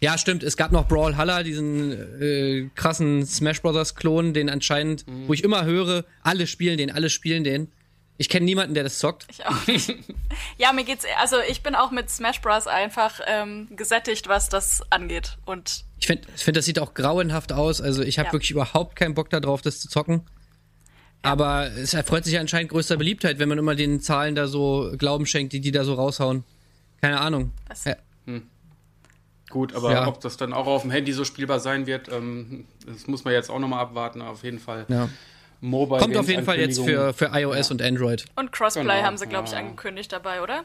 Ja, 0.00 0.18
stimmt. 0.18 0.42
Es 0.42 0.56
gab 0.56 0.72
noch 0.72 0.88
Brawlhalla, 0.88 1.44
diesen 1.44 1.92
äh, 2.20 2.68
krassen 2.74 3.24
Smash 3.24 3.62
Brothers 3.62 3.94
Klon, 3.94 4.34
den 4.34 4.50
anscheinend, 4.50 5.06
mhm. 5.06 5.28
wo 5.28 5.32
ich 5.34 5.44
immer 5.44 5.64
höre, 5.64 6.04
alle 6.22 6.48
spielen 6.48 6.78
den, 6.78 6.90
alle 6.90 7.10
spielen 7.10 7.44
den. 7.44 7.68
Ich 8.20 8.28
kenne 8.28 8.44
niemanden, 8.44 8.74
der 8.74 8.82
das 8.82 8.98
zockt. 8.98 9.26
Ich 9.30 9.46
auch 9.46 9.66
nicht. 9.68 9.94
ja, 10.58 10.72
mir 10.72 10.84
geht's, 10.84 11.04
also 11.20 11.36
ich 11.48 11.62
bin 11.62 11.76
auch 11.76 11.92
mit 11.92 12.10
Smash 12.10 12.40
Bros. 12.40 12.66
einfach 12.66 13.20
ähm, 13.26 13.68
gesättigt, 13.76 14.28
was 14.28 14.48
das 14.48 14.82
angeht. 14.90 15.38
Und 15.46 15.84
ich 16.00 16.08
finde, 16.08 16.28
ich 16.34 16.42
find, 16.42 16.56
das 16.56 16.64
sieht 16.64 16.80
auch 16.80 16.94
grauenhaft 16.94 17.52
aus. 17.52 17.80
Also 17.80 18.02
ich 18.02 18.18
habe 18.18 18.26
ja. 18.26 18.32
wirklich 18.32 18.50
überhaupt 18.50 18.96
keinen 18.96 19.14
Bock 19.14 19.30
darauf, 19.30 19.62
das 19.62 19.78
zu 19.78 19.88
zocken. 19.88 20.22
Aber 21.22 21.70
es 21.70 21.94
erfreut 21.94 22.24
sich 22.24 22.38
anscheinend 22.38 22.70
größter 22.70 22.96
Beliebtheit, 22.96 23.38
wenn 23.38 23.48
man 23.48 23.58
immer 23.58 23.74
den 23.74 24.00
Zahlen 24.00 24.34
da 24.34 24.46
so 24.46 24.92
Glauben 24.98 25.26
schenkt, 25.26 25.52
die 25.52 25.60
die 25.60 25.72
da 25.72 25.84
so 25.84 25.94
raushauen. 25.94 26.44
Keine 27.00 27.20
Ahnung. 27.20 27.52
Ja. 27.84 27.96
Hm. 28.26 28.42
Gut, 29.48 29.74
aber 29.74 29.92
ja. 29.92 30.06
ob 30.06 30.20
das 30.20 30.36
dann 30.36 30.52
auch 30.52 30.66
auf 30.66 30.82
dem 30.82 30.90
Handy 30.90 31.12
so 31.12 31.24
spielbar 31.24 31.60
sein 31.60 31.86
wird, 31.86 32.08
ähm, 32.08 32.66
das 32.86 33.06
muss 33.06 33.24
man 33.24 33.32
jetzt 33.32 33.50
auch 33.50 33.58
nochmal 33.58 33.80
abwarten. 33.80 34.22
Auf 34.22 34.42
jeden 34.42 34.58
Fall. 34.58 34.86
Ja. 34.88 35.08
Mobile 35.60 36.00
Kommt 36.00 36.16
auf 36.16 36.28
jeden 36.28 36.44
Fall 36.44 36.58
jetzt 36.58 36.80
für, 36.80 37.12
für 37.12 37.30
iOS 37.32 37.68
ja. 37.68 37.72
und 37.72 37.82
Android. 37.82 38.24
Und 38.36 38.52
Crossplay 38.52 38.82
genau. 38.84 39.02
haben 39.02 39.16
sie, 39.16 39.26
glaube 39.26 39.48
ich, 39.48 39.56
angekündigt 39.56 40.12
dabei, 40.12 40.42
oder? 40.42 40.64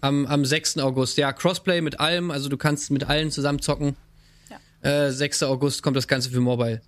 Am, 0.00 0.26
am 0.26 0.44
6. 0.44 0.78
August. 0.78 1.18
Ja, 1.18 1.32
Crossplay 1.32 1.80
mit 1.80 2.00
allem, 2.00 2.30
also 2.30 2.48
du 2.48 2.56
kannst 2.56 2.90
mit 2.90 3.08
allen 3.08 3.30
zusammen 3.30 3.60
zocken. 3.60 3.96
Ja. 4.82 5.06
Äh, 5.06 5.12
6. 5.12 5.42
August 5.42 5.82
kommt 5.82 5.96
das 5.96 6.08
Ganze 6.08 6.30
für 6.30 6.40
Mobile. 6.40 6.80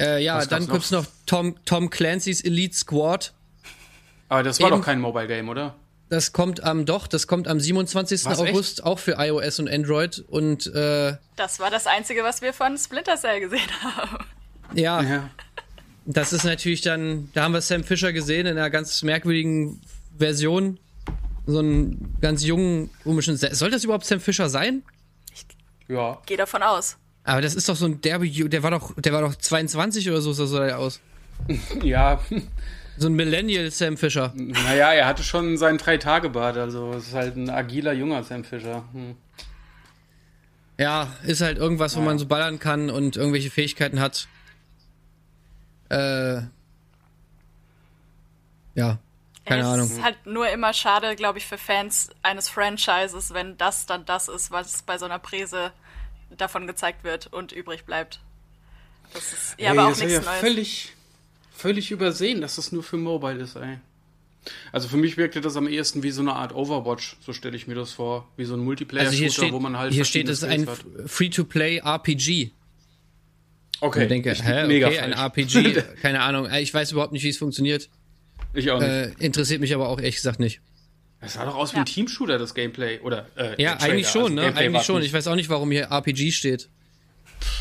Äh, 0.00 0.24
ja, 0.24 0.44
dann 0.46 0.66
gibt's 0.66 0.90
noch, 0.90 1.02
noch 1.02 1.10
Tom, 1.26 1.56
Tom 1.64 1.90
Clancy's 1.90 2.40
Elite 2.40 2.74
Squad. 2.74 3.34
Aber 4.28 4.42
das 4.42 4.58
war 4.60 4.68
Eben, 4.68 4.78
doch 4.78 4.84
kein 4.84 5.00
Mobile 5.00 5.26
Game, 5.26 5.48
oder? 5.48 5.74
Das 6.08 6.32
kommt 6.32 6.64
am, 6.64 6.86
doch, 6.86 7.06
das 7.06 7.26
kommt 7.26 7.46
am 7.46 7.60
27. 7.60 8.24
Was, 8.24 8.38
August, 8.40 8.78
echt? 8.78 8.86
auch 8.86 8.98
für 8.98 9.12
iOS 9.18 9.60
und 9.60 9.70
Android 9.70 10.24
und, 10.28 10.66
äh, 10.74 11.16
Das 11.36 11.60
war 11.60 11.70
das 11.70 11.86
Einzige, 11.86 12.24
was 12.24 12.42
wir 12.42 12.52
von 12.52 12.76
Splinter 12.78 13.16
Cell 13.16 13.40
gesehen 13.40 13.70
haben. 13.82 14.24
Ja. 14.74 15.02
ja. 15.02 15.30
Das 16.06 16.32
ist 16.32 16.44
natürlich 16.44 16.80
dann, 16.80 17.30
da 17.34 17.44
haben 17.44 17.52
wir 17.52 17.60
Sam 17.60 17.84
Fisher 17.84 18.12
gesehen 18.12 18.46
in 18.46 18.56
einer 18.56 18.70
ganz 18.70 19.02
merkwürdigen 19.02 19.80
Version. 20.18 20.78
So 21.46 21.58
einen 21.58 22.16
ganz 22.20 22.44
jungen, 22.44 22.90
komischen. 23.02 23.36
Soll 23.36 23.70
das 23.70 23.84
überhaupt 23.84 24.06
Sam 24.06 24.20
Fisher 24.20 24.48
sein? 24.48 24.82
Ich 25.32 25.46
ja. 25.88 26.18
gehe 26.26 26.36
davon 26.36 26.62
aus. 26.62 26.96
Aber 27.24 27.40
das 27.42 27.54
ist 27.54 27.68
doch 27.68 27.76
so 27.76 27.86
ein 27.86 28.00
derbe, 28.00 28.28
der 28.28 28.62
war 28.62 28.70
doch, 28.70 28.94
der 28.96 29.12
war 29.12 29.20
doch 29.22 29.34
22 29.34 30.08
oder 30.08 30.20
so, 30.20 30.32
sah 30.32 30.66
er 30.66 30.78
aus. 30.78 31.00
ja. 31.82 32.20
So 32.96 33.08
ein 33.08 33.14
Millennial 33.14 33.70
Sam 33.70 33.96
Fisher. 33.96 34.32
Naja, 34.36 34.92
er 34.92 35.06
hatte 35.06 35.22
schon 35.22 35.56
seinen 35.56 35.78
Drei-Tage-Bart, 35.78 36.56
also 36.56 36.92
es 36.92 37.08
ist 37.08 37.14
halt 37.14 37.36
ein 37.36 37.48
agiler, 37.48 37.92
junger 37.92 38.22
Sam 38.22 38.44
Fisher. 38.44 38.84
Hm. 38.92 39.16
Ja, 40.78 41.14
ist 41.24 41.40
halt 41.40 41.58
irgendwas, 41.58 41.96
wo 41.96 42.00
man 42.00 42.18
so 42.18 42.26
ballern 42.26 42.58
kann 42.58 42.88
und 42.90 43.16
irgendwelche 43.16 43.50
Fähigkeiten 43.50 44.00
hat. 44.00 44.28
Äh, 45.90 46.42
ja, 48.74 48.98
keine 49.44 49.62
es 49.62 49.68
Ahnung. 49.68 49.86
Es 49.86 49.92
ist 49.92 50.02
halt 50.02 50.26
nur 50.26 50.48
immer 50.48 50.72
schade, 50.72 51.16
glaube 51.16 51.38
ich, 51.38 51.46
für 51.46 51.58
Fans 51.58 52.10
eines 52.22 52.48
Franchises, 52.48 53.34
wenn 53.34 53.56
das 53.58 53.86
dann 53.86 54.04
das 54.06 54.28
ist, 54.28 54.50
was 54.50 54.82
bei 54.82 54.98
so 54.98 55.04
einer 55.04 55.18
Präse 55.18 55.72
davon 56.30 56.66
gezeigt 56.66 57.04
wird 57.04 57.26
und 57.26 57.52
übrig 57.52 57.84
bleibt. 57.84 58.20
Das 59.12 59.32
ist 59.32 59.54
ja 59.58 59.72
ey, 59.72 59.78
aber 59.78 59.88
auch 59.88 59.96
nichts 59.96 60.12
ja 60.12 60.20
Neues. 60.20 60.40
Völlig, 60.40 60.92
völlig 61.52 61.90
übersehen, 61.90 62.40
dass 62.40 62.56
das 62.56 62.70
nur 62.70 62.82
für 62.82 62.96
Mobile 62.96 63.40
ist, 63.40 63.56
ey. 63.56 63.78
Also 64.72 64.88
für 64.88 64.96
mich 64.96 65.16
wirkte 65.16 65.40
das 65.40 65.56
am 65.56 65.68
ehesten 65.68 66.02
wie 66.02 66.10
so 66.12 66.22
eine 66.22 66.34
Art 66.34 66.54
Overwatch, 66.54 67.16
so 67.20 67.32
stelle 67.32 67.56
ich 67.56 67.66
mir 67.66 67.74
das 67.74 67.92
vor, 67.92 68.28
wie 68.36 68.44
so 68.44 68.54
ein 68.54 68.60
Multiplayer-Shooter, 68.60 69.42
also 69.42 69.52
wo 69.52 69.60
man 69.60 69.76
halt 69.76 69.92
hier 69.92 70.04
steht 70.04 70.28
es 70.28 70.44
ein 70.44 70.66
Free-to-Play 71.06 71.78
RPG. 71.78 72.52
Okay. 73.80 74.02
Und 74.02 74.08
denke, 74.10 74.34
hä, 74.34 74.66
mega 74.66 74.88
okay, 74.88 74.98
ein 75.00 75.12
RPG, 75.12 75.82
keine 76.02 76.20
Ahnung. 76.20 76.48
Ich 76.52 76.72
weiß 76.72 76.92
überhaupt 76.92 77.12
nicht, 77.12 77.24
wie 77.24 77.30
es 77.30 77.38
funktioniert. 77.38 77.88
Ich 78.52 78.70
auch 78.70 78.80
nicht. 78.80 78.88
Äh, 78.88 79.12
interessiert 79.18 79.60
mich 79.60 79.74
aber 79.74 79.88
auch 79.88 79.98
ehrlich 79.98 80.16
gesagt 80.16 80.40
nicht. 80.40 80.60
Das 81.20 81.34
sah 81.34 81.44
doch 81.44 81.54
aus 81.54 81.74
wie 81.74 81.78
ein 81.78 81.86
Team-Shooter, 81.86 82.38
das 82.38 82.54
Gameplay. 82.54 82.98
Oder, 83.00 83.26
äh, 83.36 83.62
ja, 83.62 83.76
eigentlich 83.76 84.08
schon, 84.08 84.38
also 84.38 84.50
ne? 84.50 84.56
Eigentlich 84.56 84.82
schon. 84.82 84.96
Nicht. 84.96 85.08
Ich 85.08 85.12
weiß 85.12 85.26
auch 85.28 85.34
nicht, 85.34 85.50
warum 85.50 85.70
hier 85.70 85.90
RPG 85.90 86.32
steht. 86.32 86.68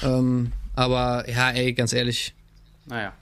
Ähm, 0.02 0.54
aber 0.76 1.30
ja, 1.30 1.52
ey, 1.52 1.74
ganz 1.74 1.92
ehrlich. 1.94 2.34
Naja. 2.86 3.14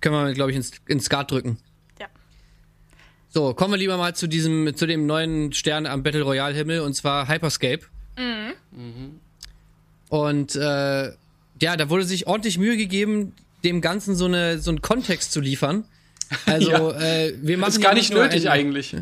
können 0.00 0.14
wir, 0.14 0.34
glaube 0.34 0.50
ich, 0.50 0.56
ins, 0.56 0.72
ins 0.86 1.06
Skat 1.06 1.30
drücken. 1.30 1.58
Ja. 1.98 2.06
So, 3.30 3.54
kommen 3.54 3.72
wir 3.72 3.78
lieber 3.78 3.96
mal 3.96 4.14
zu 4.14 4.26
diesem, 4.26 4.76
zu 4.76 4.86
dem 4.86 5.06
neuen 5.06 5.52
Stern 5.52 5.86
am 5.86 6.02
Battle 6.02 6.22
Royale 6.22 6.54
Himmel 6.54 6.80
und 6.80 6.94
zwar 6.94 7.28
Hyperscape. 7.28 7.80
Mhm. 8.16 8.54
mhm. 8.70 9.20
Und 10.10 10.56
äh, 10.56 11.12
ja, 11.60 11.76
da 11.76 11.90
wurde 11.90 12.04
sich 12.04 12.26
ordentlich 12.26 12.58
Mühe 12.58 12.76
gegeben, 12.76 13.34
dem 13.64 13.80
Ganzen 13.80 14.14
so, 14.14 14.26
eine, 14.26 14.58
so 14.58 14.70
einen 14.70 14.82
Kontext 14.82 15.32
zu 15.32 15.40
liefern. 15.40 15.84
Also, 16.46 16.70
ja. 16.70 17.00
äh, 17.00 17.34
wir 17.40 17.58
machen. 17.58 17.68
Das 17.68 17.76
ist 17.76 17.82
gar 17.82 17.94
nicht 17.94 18.12
nötig 18.12 18.48
einen, 18.48 18.68
eigentlich. 18.68 18.96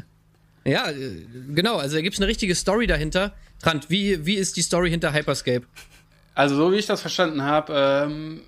Ja, 0.64 0.90
äh, 0.90 1.24
genau. 1.54 1.76
Also, 1.76 1.96
da 1.96 2.02
gibt 2.02 2.14
es 2.14 2.20
eine 2.20 2.28
richtige 2.28 2.54
Story 2.54 2.86
dahinter. 2.86 3.34
Trant, 3.62 3.90
wie, 3.90 4.26
wie 4.26 4.34
ist 4.34 4.56
die 4.56 4.62
Story 4.62 4.90
hinter 4.90 5.12
Hyperscape? 5.12 5.66
Also, 6.34 6.56
so 6.56 6.72
wie 6.72 6.76
ich 6.76 6.86
das 6.86 7.00
verstanden 7.00 7.42
habe, 7.42 7.72
ähm, 8.08 8.42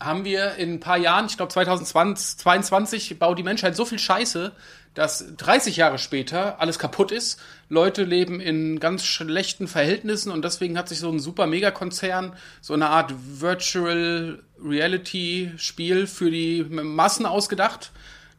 haben 0.00 0.24
wir 0.24 0.56
in 0.56 0.74
ein 0.74 0.80
paar 0.80 0.98
Jahren, 0.98 1.26
ich 1.26 1.36
glaube 1.36 1.52
2022, 1.52 3.18
baut 3.18 3.38
die 3.38 3.42
Menschheit 3.42 3.76
so 3.76 3.84
viel 3.84 3.98
Scheiße, 3.98 4.52
dass 4.94 5.24
30 5.36 5.76
Jahre 5.76 5.98
später 5.98 6.60
alles 6.60 6.78
kaputt 6.78 7.10
ist. 7.10 7.40
Leute 7.68 8.04
leben 8.04 8.40
in 8.40 8.78
ganz 8.78 9.04
schlechten 9.04 9.66
Verhältnissen 9.66 10.30
und 10.30 10.44
deswegen 10.44 10.78
hat 10.78 10.88
sich 10.88 11.00
so 11.00 11.10
ein 11.10 11.18
super 11.18 11.46
Megakonzern 11.46 12.34
so 12.60 12.74
eine 12.74 12.88
Art 12.88 13.12
Virtual 13.40 14.42
Reality 14.62 15.52
Spiel 15.56 16.06
für 16.06 16.30
die 16.30 16.64
Massen 16.64 17.26
ausgedacht, 17.26 17.90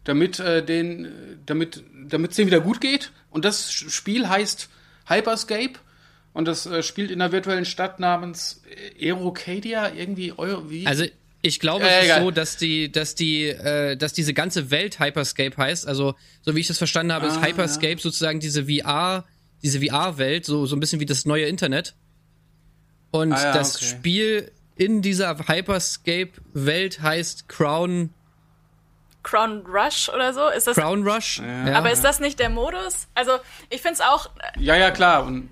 damit 0.05 0.39
äh, 0.39 0.63
den, 0.63 1.11
damit, 1.45 1.83
damit 2.07 2.31
es 2.31 2.37
denen 2.37 2.47
wieder 2.47 2.61
gut 2.61 2.79
geht. 2.79 3.11
Und 3.29 3.43
das 3.43 3.71
Spiel 3.71 4.29
heißt 4.29 4.69
Hyperscape 5.07 5.73
und 6.33 6.47
das 6.47 6.65
äh, 6.65 6.83
spielt 6.83 7.11
in 7.11 7.21
einer 7.21 7.33
virtuellen 7.33 7.65
Stadt 7.65 7.99
namens 7.99 8.61
Aerocadia 8.99 9.93
irgendwie. 9.93 10.33
Wie? 10.69 10.87
Also 10.87 11.05
ich 11.45 11.59
glaube, 11.59 11.85
äh, 11.85 11.99
es 11.99 12.09
ist 12.09 12.23
so, 12.23 12.31
dass 12.31 12.57
die, 12.57 12.91
dass 12.91 13.13
die, 13.13 13.45
äh, 13.45 13.95
dass 13.95 14.13
diese 14.13 14.33
ganze 14.33 14.71
Welt 14.71 14.99
Hyperscape 14.99 15.55
heißt. 15.55 15.87
Also, 15.87 16.15
so 16.41 16.55
wie 16.55 16.59
ich 16.59 16.67
das 16.67 16.79
verstanden 16.79 17.13
habe, 17.13 17.27
ist 17.27 17.37
ah, 17.37 17.45
Hyperscape 17.45 17.93
ja. 17.93 17.99
sozusagen 17.99 18.39
diese 18.39 18.65
VR, 18.65 19.25
diese 19.61 19.79
VR-Welt, 19.79 20.45
so, 20.45 20.65
so 20.65 20.75
ein 20.75 20.79
bisschen 20.79 20.99
wie 20.99 21.05
das 21.05 21.25
neue 21.25 21.45
Internet. 21.45 21.93
Und 23.11 23.33
ah, 23.33 23.43
ja, 23.43 23.53
das 23.53 23.75
okay. 23.75 23.85
Spiel 23.85 24.51
in 24.75 25.03
dieser 25.03 25.37
Hyperscape-Welt 25.47 27.01
heißt 27.01 27.47
Crown. 27.47 28.11
Crown 29.21 29.65
Rush 29.67 30.09
oder 30.09 30.33
so? 30.33 30.49
Ist 30.49 30.65
das, 30.65 30.75
Crown 30.75 31.07
Rush? 31.07 31.39
Ja. 31.39 31.77
Aber 31.77 31.91
ist 31.91 32.03
das 32.03 32.19
nicht 32.19 32.39
der 32.39 32.49
Modus? 32.49 33.07
Also, 33.13 33.33
ich 33.69 33.81
finde 33.81 33.95
es 33.95 34.01
auch. 34.01 34.31
Ja, 34.59 34.75
ja, 34.75 34.89
klar. 34.89 35.25
Und 35.25 35.49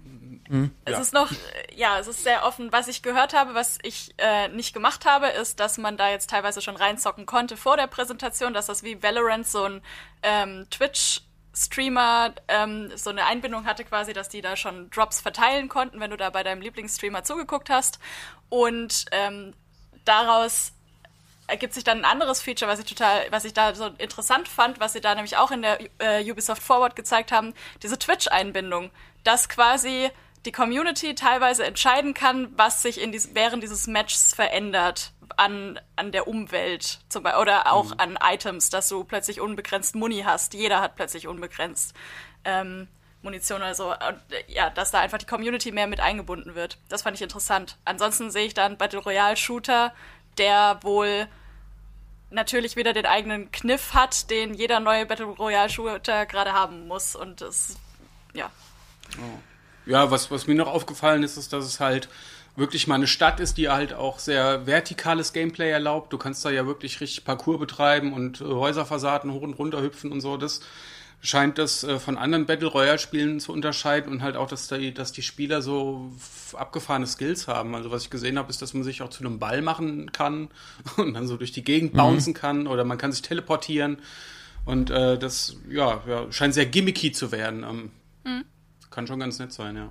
Mhm. 0.50 0.72
Es 0.86 1.00
ist 1.00 1.14
noch, 1.14 1.32
ja, 1.74 2.00
es 2.00 2.08
ist 2.08 2.24
sehr 2.24 2.46
offen. 2.46 2.72
Was 2.72 2.88
ich 2.88 3.02
gehört 3.02 3.34
habe, 3.34 3.54
was 3.54 3.78
ich 3.82 4.14
äh, 4.18 4.50
nicht 4.50 4.74
gemacht 4.74 5.06
habe, 5.06 5.28
ist, 5.28 5.60
dass 5.60 5.78
man 5.78 5.98
da 5.98 6.10
jetzt 6.10 6.30
teilweise 6.30 6.62
schon 6.62 6.76
reinzocken 6.76 7.26
konnte 7.26 7.58
vor 7.58 7.78
der 7.78 7.88
Präsentation, 7.88 8.54
dass 8.54 8.66
das 8.66 8.84
wie 8.84 9.02
Valorant 9.02 9.48
so 9.48 9.64
ein 9.64 9.82
ähm, 10.22 10.68
Twitch 10.70 11.22
Streamer 11.56 12.34
ähm, 12.48 12.92
so 12.96 13.12
eine 13.12 13.26
Einbindung 13.26 13.66
hatte 13.66 13.86
quasi, 13.86 14.12
dass 14.12 14.28
die 14.28 14.42
da 14.42 14.56
schon 14.56 14.90
Drops 14.90 15.22
verteilen 15.22 15.70
konnten, 15.70 16.00
wenn 16.00 16.10
du 16.10 16.18
da 16.18 16.32
bei 16.32 16.42
deinem 16.44 16.62
Lieblingsstreamer 16.62 17.24
zugeguckt 17.24 17.70
hast. 17.70 18.00
Und 18.50 19.06
ähm, 19.12 19.54
daraus 20.04 20.74
ergibt 21.48 21.74
sich 21.74 21.84
dann 21.84 22.00
ein 22.00 22.06
anderes 22.06 22.42
Feature, 22.42 22.72
was 22.72 22.80
ich 22.80 22.86
total, 22.86 23.28
was 23.30 23.46
ich 23.46 23.54
da 23.54 23.76
so 23.76 23.88
interessant 23.98 24.48
fand, 24.48 24.80
was 24.80 24.94
sie 24.94 25.02
da 25.02 25.14
nämlich 25.14 25.38
auch 25.38 25.52
in 25.52 25.62
der 25.62 25.80
äh, 26.00 26.32
Ubisoft 26.32 26.64
Forward 26.64 26.96
gezeigt 26.96 27.32
haben, 27.32 27.54
diese 27.84 28.00
Twitch-Einbindung, 28.00 28.90
dass 29.24 29.50
quasi 29.50 30.10
die 30.46 30.52
Community 30.52 31.16
teilweise 31.16 31.66
entscheiden 31.66 32.14
kann, 32.14 32.52
was 32.58 32.82
sich 32.82 33.02
in 33.02 33.12
dies, 33.12 33.34
während 33.34 33.64
dieses 33.64 33.88
Matches 33.88 34.34
verändert 34.34 35.14
an, 35.38 35.80
an 35.96 36.12
der 36.12 36.28
Umwelt 36.28 37.00
zum 37.10 37.24
Beispiel, 37.24 37.42
oder 37.42 37.72
auch 37.72 37.92
mhm. 37.92 38.00
an 38.00 38.20
Items, 38.22 38.70
dass 38.70 38.90
du 38.90 39.04
plötzlich 39.04 39.40
unbegrenzt 39.40 39.96
Muni 39.96 40.24
hast. 40.26 40.54
Jeder 40.54 40.82
hat 40.82 40.96
plötzlich 40.96 41.28
unbegrenzt 41.28 41.94
ähm, 42.46 42.88
Munition 43.22 43.62
oder 43.62 43.74
so. 43.74 43.92
Und, 43.92 44.20
ja, 44.48 44.70
dass 44.70 44.92
da 44.92 45.00
einfach 45.00 45.18
die 45.18 45.26
Community 45.26 45.72
mehr 45.72 45.88
mit 45.88 46.00
eingebunden 46.00 46.56
wird. 46.56 46.78
Das 46.90 47.02
fand 47.04 47.16
ich 47.16 47.22
interessant. 47.22 47.78
Ansonsten 47.86 48.30
sehe 48.30 48.46
ich 48.46 48.54
dann 48.54 48.78
Battle 48.78 49.00
Royale 49.00 49.38
Shooter, 49.38 49.94
der 50.38 50.80
wohl 50.82 51.28
natürlich 52.30 52.76
wieder 52.76 52.94
den 52.94 53.06
eigenen 53.06 53.52
Kniff 53.52 53.94
hat, 53.94 54.30
den 54.30 54.54
jeder 54.54 54.80
neue 54.80 55.06
Battle 55.06 55.26
Royale 55.26 55.70
Shooter 55.70 56.26
gerade 56.26 56.54
haben 56.54 56.88
muss. 56.88 57.16
Und 57.16 57.42
das, 57.42 57.78
ja. 58.34 58.52
Oh. 59.18 59.53
Ja, 59.86 60.12
was, 60.12 60.32
was 60.32 60.48
mir 60.48 60.56
noch 60.56 60.68
aufgefallen 60.68 61.24
ist, 61.24 61.38
ist, 61.38 61.54
dass 61.54 61.66
es 61.66 61.80
halt 61.80 62.10
wirklich 62.56 62.88
mal 62.88 62.96
eine 62.96 63.08
Stadt 63.08 63.40
ist, 63.40 63.58
die 63.58 63.70
halt 63.70 63.94
auch 63.94 64.20
sehr 64.20 64.68
vertikales 64.68 65.34
Gameplay 65.34 65.72
erlaubt. 65.72 66.14
Du 66.14 66.18
kannst 66.18 66.46
da 66.46 66.50
ja 66.50 66.68
wirklich 66.68 67.02
richtig 67.02 67.26
Parcours 67.26 67.60
betreiben 67.60 68.14
und 68.14 68.42
äh, 68.42 68.46
Häuserfassaden 68.46 69.32
hoch 69.32 69.42
und 69.42 69.54
runter 69.54 69.82
hüpfen 69.82 70.12
und 70.12 70.22
so. 70.22 70.38
Das 70.38 70.62
scheint 71.24 71.58
das 71.58 71.84
äh, 71.84 72.00
von 72.00 72.18
anderen 72.18 72.46
Battle 72.46 72.68
Royale 72.68 73.00
Spielen 73.00 73.40
zu 73.40 73.54
unterscheiden 73.54 74.12
und 74.12 74.22
halt 74.22 74.36
auch, 74.36 74.48
dass 74.48 74.68
die, 74.68 74.94
dass 74.94 75.12
die 75.12 75.24
Spieler 75.24 75.62
so 75.62 76.12
abgefahrene 76.54 77.08
Skills 77.08 77.48
haben. 77.48 77.74
Also 77.74 77.90
was 77.90 78.04
ich 78.04 78.10
gesehen 78.10 78.38
habe, 78.38 78.50
ist, 78.50 78.62
dass 78.62 78.74
man 78.74 78.84
sich 78.84 79.02
auch 79.02 79.10
zu 79.10 79.24
einem 79.24 79.40
Ball 79.40 79.62
machen 79.62 80.12
kann 80.12 80.50
und 80.98 81.14
dann 81.16 81.28
so 81.28 81.38
durch 81.38 81.54
die 81.54 81.64
Gegend 81.64 81.94
mhm. 81.94 81.98
bouncen 81.98 82.34
kann 82.34 82.68
oder 82.68 82.84
man 82.84 82.98
kann 82.98 83.12
sich 83.12 83.24
teleportieren. 83.24 83.98
Und 84.66 84.92
äh, 84.92 85.18
das 85.18 85.58
ja, 85.70 86.02
ja, 86.08 86.32
scheint 86.32 86.54
sehr 86.54 86.66
gimmicky 86.66 87.12
zu 87.12 87.32
werden. 87.32 87.64
Ähm, 87.64 87.92
mhm. 88.24 88.46
Kann 88.94 89.08
schon 89.08 89.20
ganz 89.20 89.40
nett 89.40 89.52
sein, 89.52 89.76
ja. 89.76 89.90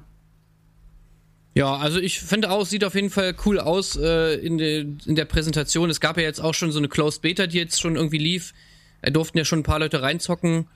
Ja, 1.55 1.77
also 1.77 1.99
ich 1.99 2.21
finde 2.21 2.51
auch, 2.51 2.65
sieht 2.65 2.85
auf 2.85 2.95
jeden 2.95 3.11
Fall 3.11 3.35
cool 3.45 3.59
aus 3.59 3.97
äh, 3.97 4.35
in, 4.37 4.59
de, 4.59 4.87
in 5.05 5.17
der 5.17 5.25
Präsentation. 5.25 5.91
Es 5.91 6.01
gab 6.01 6.17
ja 6.17 6.23
jetzt 6.23 6.41
auch 6.41 6.55
schon 6.55 6.71
so 6.71 6.79
eine 6.79 6.89
Closed 6.89 7.21
Beta, 7.21 7.47
die 7.47 7.59
jetzt 7.59 7.81
schon 7.81 7.97
irgendwie 7.97 8.19
lief. 8.19 8.55
Da 9.03 9.11
durften 9.11 9.37
ja 9.37 9.45
schon 9.45 9.59
ein 9.59 9.65
paar 9.65 9.81
Leute 9.81 10.01
reinzocken. 10.03 10.69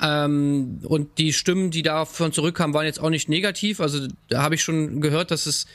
Ähm, 0.00 0.80
und 0.84 1.16
die 1.18 1.32
Stimmen, 1.32 1.70
die 1.70 1.82
davon 1.82 2.30
zurückkamen, 2.30 2.74
waren 2.74 2.84
jetzt 2.84 3.00
auch 3.00 3.10
nicht 3.10 3.28
negativ. 3.28 3.80
Also 3.80 4.06
da 4.28 4.42
habe 4.42 4.54
ich 4.54 4.62
schon 4.62 5.00
gehört, 5.00 5.30
dass 5.30 5.46
es 5.46 5.66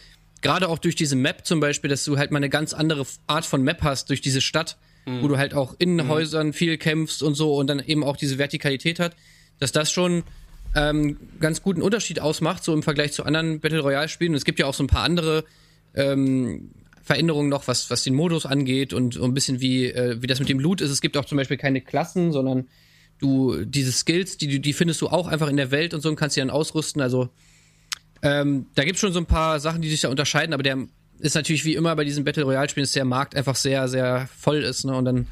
gerade 0.41 0.69
auch 0.69 0.77
durch 0.77 0.95
diese 0.95 1.15
Map 1.15 1.45
zum 1.45 1.59
Beispiel, 1.59 1.89
dass 1.89 2.05
du 2.05 2.17
halt 2.17 2.31
mal 2.31 2.38
eine 2.38 2.50
ganz 2.50 2.73
andere 2.73 3.05
Art 3.25 3.45
von 3.45 3.63
Map 3.63 3.81
hast 3.81 4.09
durch 4.09 4.21
diese 4.21 4.39
Stadt, 4.39 4.77
mhm. 5.05 5.23
wo 5.23 5.27
du 5.27 5.38
halt 5.38 5.55
auch 5.55 5.75
in 5.79 5.95
mhm. 5.95 6.07
Häusern 6.07 6.53
viel 6.53 6.77
kämpfst 6.77 7.23
und 7.23 7.33
so 7.33 7.55
und 7.55 7.67
dann 7.67 7.79
eben 7.79 8.03
auch 8.03 8.15
diese 8.15 8.38
Vertikalität 8.38 9.00
hat, 9.00 9.15
dass 9.59 9.71
das 9.71 9.91
schon 9.91 10.23
ähm, 10.75 11.17
ganz 11.39 11.61
guten 11.61 11.81
Unterschied 11.81 12.19
ausmacht, 12.19 12.63
so 12.63 12.73
im 12.73 12.83
Vergleich 12.83 13.13
zu 13.13 13.23
anderen 13.23 13.59
Battle 13.59 13.81
Royale-Spielen. 13.81 14.31
Und 14.31 14.37
es 14.37 14.45
gibt 14.45 14.59
ja 14.59 14.65
auch 14.65 14.73
so 14.73 14.83
ein 14.83 14.87
paar 14.87 15.03
andere 15.03 15.43
ähm, 15.95 16.71
Veränderungen 17.03 17.49
noch, 17.49 17.67
was, 17.67 17.89
was 17.89 18.03
den 18.03 18.13
Modus 18.13 18.45
angeht 18.45 18.93
und, 18.93 19.17
und 19.17 19.31
ein 19.31 19.33
bisschen 19.33 19.59
wie, 19.59 19.87
äh, 19.87 20.21
wie 20.21 20.27
das 20.27 20.39
mit 20.39 20.49
dem 20.49 20.59
Loot 20.59 20.81
ist. 20.81 20.91
Es 20.91 21.01
gibt 21.01 21.17
auch 21.17 21.25
zum 21.25 21.37
Beispiel 21.37 21.57
keine 21.57 21.81
Klassen, 21.81 22.31
sondern 22.31 22.67
du, 23.19 23.65
diese 23.65 23.91
Skills, 23.91 24.37
die, 24.37 24.59
die 24.59 24.73
findest 24.73 25.01
du 25.01 25.07
auch 25.07 25.27
einfach 25.27 25.49
in 25.49 25.57
der 25.57 25.71
Welt 25.71 25.93
und 25.93 26.01
so 26.01 26.09
und 26.09 26.15
kannst 26.15 26.35
sie 26.35 26.41
dann 26.41 26.49
ausrüsten. 26.49 27.01
Also 27.01 27.29
ähm, 28.21 28.67
da 28.75 28.83
gibt 28.83 28.95
es 28.95 29.01
schon 29.01 29.13
so 29.13 29.19
ein 29.19 29.25
paar 29.25 29.59
Sachen, 29.59 29.81
die 29.81 29.89
sich 29.89 30.01
da 30.01 30.09
unterscheiden, 30.09 30.53
aber 30.53 30.63
der 30.63 30.77
ist 31.19 31.35
natürlich 31.35 31.65
wie 31.65 31.75
immer 31.75 31.95
bei 31.95 32.03
diesen 32.03 32.23
Battle 32.23 32.43
Royale-Spielen, 32.43 32.83
dass 32.83 32.93
der 32.93 33.05
Markt 33.05 33.35
einfach 33.35 33.55
sehr, 33.55 33.87
sehr 33.87 34.27
voll 34.37 34.63
ist, 34.63 34.85
ne? 34.85 34.95
Und 34.95 35.05
dann 35.05 35.27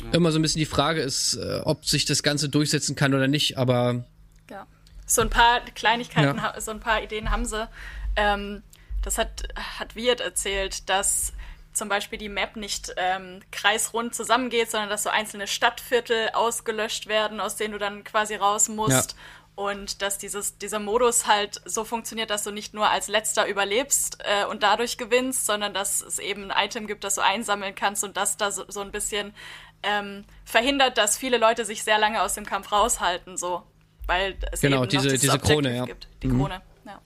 ja. 0.00 0.12
immer 0.12 0.30
so 0.30 0.38
ein 0.38 0.42
bisschen 0.42 0.60
die 0.60 0.64
Frage 0.64 1.00
ist, 1.00 1.34
äh, 1.34 1.60
ob 1.64 1.84
sich 1.86 2.04
das 2.04 2.22
Ganze 2.22 2.48
durchsetzen 2.48 2.94
kann 2.94 3.14
oder 3.14 3.26
nicht, 3.28 3.58
aber 3.58 4.04
ja. 4.50 4.66
So 5.06 5.22
ein 5.22 5.30
paar 5.30 5.60
Kleinigkeiten, 5.60 6.36
ja. 6.36 6.60
so 6.60 6.70
ein 6.70 6.80
paar 6.80 7.02
Ideen 7.02 7.30
haben 7.30 7.46
sie. 7.46 7.68
Ähm, 8.16 8.62
das 9.02 9.16
hat, 9.16 9.44
hat 9.78 9.96
Wirt 9.96 10.20
erzählt, 10.20 10.88
dass 10.88 11.32
zum 11.72 11.88
Beispiel 11.88 12.18
die 12.18 12.28
Map 12.28 12.56
nicht 12.56 12.92
ähm, 12.96 13.40
kreisrund 13.52 14.14
zusammengeht, 14.14 14.70
sondern 14.70 14.90
dass 14.90 15.04
so 15.04 15.10
einzelne 15.10 15.46
Stadtviertel 15.46 16.30
ausgelöscht 16.32 17.06
werden, 17.06 17.40
aus 17.40 17.56
denen 17.56 17.72
du 17.72 17.78
dann 17.78 18.04
quasi 18.04 18.34
raus 18.34 18.68
musst. 18.68 19.12
Ja. 19.12 19.18
Und 19.54 20.02
dass 20.02 20.18
dieses, 20.18 20.58
dieser 20.58 20.78
Modus 20.78 21.26
halt 21.26 21.60
so 21.64 21.84
funktioniert, 21.84 22.30
dass 22.30 22.44
du 22.44 22.52
nicht 22.52 22.74
nur 22.74 22.90
als 22.90 23.08
letzter 23.08 23.46
überlebst 23.48 24.18
äh, 24.20 24.44
und 24.44 24.62
dadurch 24.62 24.98
gewinnst, 24.98 25.46
sondern 25.46 25.74
dass 25.74 26.00
es 26.00 26.18
eben 26.18 26.50
ein 26.50 26.66
Item 26.66 26.86
gibt, 26.86 27.02
das 27.02 27.16
du 27.16 27.22
einsammeln 27.22 27.74
kannst 27.74 28.04
und 28.04 28.16
das 28.16 28.36
da 28.36 28.52
so, 28.52 28.64
so 28.68 28.80
ein 28.80 28.92
bisschen 28.92 29.34
ähm, 29.82 30.24
verhindert, 30.44 30.96
dass 30.96 31.18
viele 31.18 31.38
Leute 31.38 31.64
sich 31.64 31.82
sehr 31.82 31.98
lange 31.98 32.22
aus 32.22 32.34
dem 32.34 32.46
Kampf 32.46 32.70
raushalten. 32.70 33.36
So 33.36 33.64
weil 34.08 34.34
es 34.50 34.60
genau, 34.60 34.82
eben 34.82 34.88
diese, 34.88 35.16
diese 35.16 35.38
Krone, 35.38 35.76
ja. 35.76 35.84
gibt. 35.84 36.08
Die 36.22 36.28
mhm. 36.28 36.38
Krone, 36.38 36.62
ja. 36.86 37.00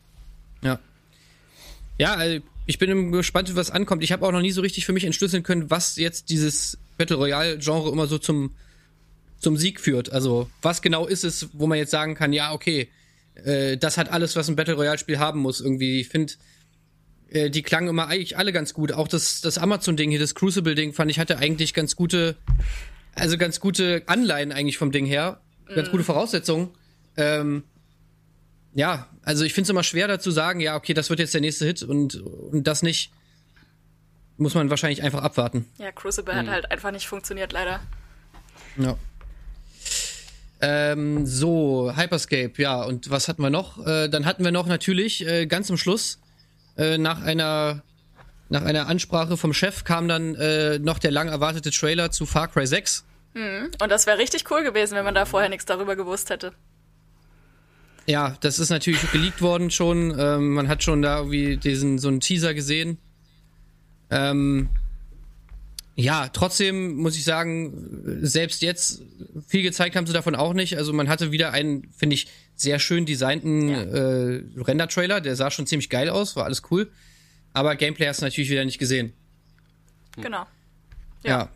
Ja, 0.62 0.78
ja 1.98 2.14
also 2.14 2.40
ich 2.64 2.78
bin 2.78 3.10
gespannt, 3.12 3.54
was 3.56 3.70
ankommt. 3.70 4.04
Ich 4.04 4.12
habe 4.12 4.24
auch 4.24 4.32
noch 4.32 4.40
nie 4.40 4.52
so 4.52 4.60
richtig 4.60 4.86
für 4.86 4.92
mich 4.92 5.04
entschlüsseln 5.04 5.42
können, 5.42 5.68
was 5.70 5.96
jetzt 5.96 6.30
dieses 6.30 6.78
Battle 6.96 7.16
Royale-Genre 7.16 7.90
immer 7.90 8.06
so 8.06 8.18
zum, 8.18 8.54
zum 9.40 9.56
Sieg 9.56 9.80
führt. 9.80 10.12
Also, 10.12 10.48
was 10.62 10.80
genau 10.80 11.06
ist 11.06 11.24
es, 11.24 11.48
wo 11.52 11.66
man 11.66 11.76
jetzt 11.76 11.90
sagen 11.90 12.14
kann, 12.14 12.32
ja, 12.32 12.52
okay, 12.52 12.88
äh, 13.34 13.76
das 13.76 13.98
hat 13.98 14.10
alles, 14.10 14.36
was 14.36 14.48
ein 14.48 14.54
Battle 14.54 14.74
Royale-Spiel 14.74 15.18
haben 15.18 15.40
muss. 15.40 15.60
Irgendwie, 15.60 16.00
ich 16.00 16.08
finde, 16.08 16.34
äh, 17.30 17.50
die 17.50 17.62
klangen 17.62 17.88
immer 17.88 18.06
eigentlich 18.06 18.38
alle 18.38 18.52
ganz 18.52 18.74
gut. 18.74 18.92
Auch 18.92 19.08
das, 19.08 19.40
das 19.40 19.58
Amazon-Ding 19.58 20.10
hier, 20.10 20.20
das 20.20 20.36
Crucible-Ding, 20.36 20.92
fand 20.92 21.10
ich, 21.10 21.18
hatte 21.18 21.38
eigentlich 21.38 21.74
ganz 21.74 21.96
gute, 21.96 22.36
also 23.16 23.36
ganz 23.36 23.58
gute 23.58 24.04
Anleihen 24.06 24.52
eigentlich 24.52 24.78
vom 24.78 24.92
Ding 24.92 25.06
her. 25.06 25.40
Ganz 25.74 25.88
mm. 25.88 25.90
gute 25.90 26.04
Voraussetzungen. 26.04 26.70
Ähm, 27.16 27.64
ja, 28.74 29.08
also 29.22 29.44
ich 29.44 29.52
finde 29.52 29.66
es 29.66 29.70
immer 29.70 29.82
schwer 29.82 30.08
dazu 30.08 30.30
sagen, 30.30 30.60
ja, 30.60 30.76
okay, 30.76 30.94
das 30.94 31.10
wird 31.10 31.20
jetzt 31.20 31.34
der 31.34 31.40
nächste 31.40 31.66
Hit 31.66 31.82
und, 31.82 32.16
und 32.16 32.66
das 32.66 32.82
nicht. 32.82 33.12
Muss 34.38 34.54
man 34.54 34.70
wahrscheinlich 34.70 35.02
einfach 35.02 35.22
abwarten. 35.22 35.66
Ja, 35.78 35.92
Crucible 35.92 36.32
mhm. 36.34 36.38
hat 36.38 36.48
halt 36.48 36.70
einfach 36.70 36.90
nicht 36.90 37.06
funktioniert, 37.06 37.52
leider. 37.52 37.80
Ja. 38.78 38.96
Ähm, 40.60 41.26
so, 41.26 41.92
Hyperscape, 41.94 42.54
ja. 42.56 42.82
Und 42.82 43.10
was 43.10 43.28
hatten 43.28 43.42
wir 43.42 43.50
noch? 43.50 43.84
Äh, 43.86 44.08
dann 44.08 44.24
hatten 44.24 44.42
wir 44.42 44.52
noch 44.52 44.66
natürlich 44.66 45.26
äh, 45.26 45.46
ganz 45.46 45.70
am 45.70 45.76
Schluss 45.76 46.18
äh, 46.76 46.98
nach 46.98 47.22
einer 47.22 47.82
nach 48.48 48.62
einer 48.62 48.86
Ansprache 48.86 49.38
vom 49.38 49.54
Chef 49.54 49.82
kam 49.84 50.08
dann 50.08 50.34
äh, 50.34 50.78
noch 50.78 50.98
der 50.98 51.10
lang 51.10 51.28
erwartete 51.28 51.70
Trailer 51.70 52.10
zu 52.10 52.26
Far 52.26 52.48
Cry 52.48 52.66
6. 52.66 53.04
Mhm. 53.32 53.70
Und 53.80 53.90
das 53.90 54.06
wäre 54.06 54.18
richtig 54.18 54.50
cool 54.50 54.62
gewesen, 54.62 54.94
wenn 54.94 55.04
man 55.04 55.14
da 55.14 55.24
vorher 55.24 55.48
nichts 55.48 55.64
darüber 55.64 55.96
gewusst 55.96 56.28
hätte. 56.28 56.52
Ja, 58.06 58.36
das 58.40 58.58
ist 58.58 58.70
natürlich 58.70 59.10
geleakt 59.12 59.42
worden 59.42 59.70
schon. 59.70 60.14
Ähm, 60.18 60.54
man 60.54 60.68
hat 60.68 60.82
schon 60.82 61.02
da 61.02 61.18
irgendwie 61.18 61.56
diesen 61.56 61.98
so 61.98 62.08
einen 62.08 62.20
Teaser 62.20 62.54
gesehen. 62.54 62.98
Ähm, 64.10 64.68
ja, 65.94 66.28
trotzdem 66.28 66.96
muss 66.96 67.16
ich 67.16 67.24
sagen, 67.24 68.18
selbst 68.22 68.62
jetzt 68.62 69.02
viel 69.46 69.62
gezeigt 69.62 69.94
haben 69.94 70.06
sie 70.06 70.12
davon 70.12 70.34
auch 70.34 70.54
nicht. 70.54 70.76
Also 70.76 70.92
man 70.92 71.08
hatte 71.08 71.32
wieder 71.32 71.52
einen, 71.52 71.90
finde 71.92 72.14
ich, 72.14 72.28
sehr 72.54 72.78
schön 72.78 73.06
designten 73.06 73.68
ja. 73.68 73.82
äh, 73.82 74.42
Render-Trailer. 74.56 75.20
Der 75.20 75.36
sah 75.36 75.50
schon 75.50 75.66
ziemlich 75.66 75.90
geil 75.90 76.08
aus, 76.08 76.34
war 76.34 76.44
alles 76.44 76.62
cool. 76.70 76.90
Aber 77.52 77.76
Gameplay 77.76 78.06
hast 78.06 78.20
du 78.20 78.24
natürlich 78.24 78.50
wieder 78.50 78.64
nicht 78.64 78.78
gesehen. 78.78 79.12
Genau. 80.16 80.46
Ja. 81.22 81.30
ja. 81.30 81.48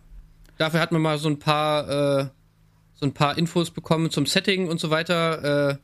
Dafür 0.58 0.80
hat 0.80 0.92
man 0.92 1.02
mal 1.02 1.18
so 1.18 1.28
ein 1.28 1.38
paar, 1.38 2.20
äh, 2.20 2.26
so 2.94 3.06
ein 3.06 3.12
paar 3.14 3.36
Infos 3.38 3.70
bekommen 3.70 4.10
zum 4.10 4.26
Setting 4.26 4.68
und 4.68 4.78
so 4.78 4.90
weiter. 4.90 5.70
Äh, 5.70 5.76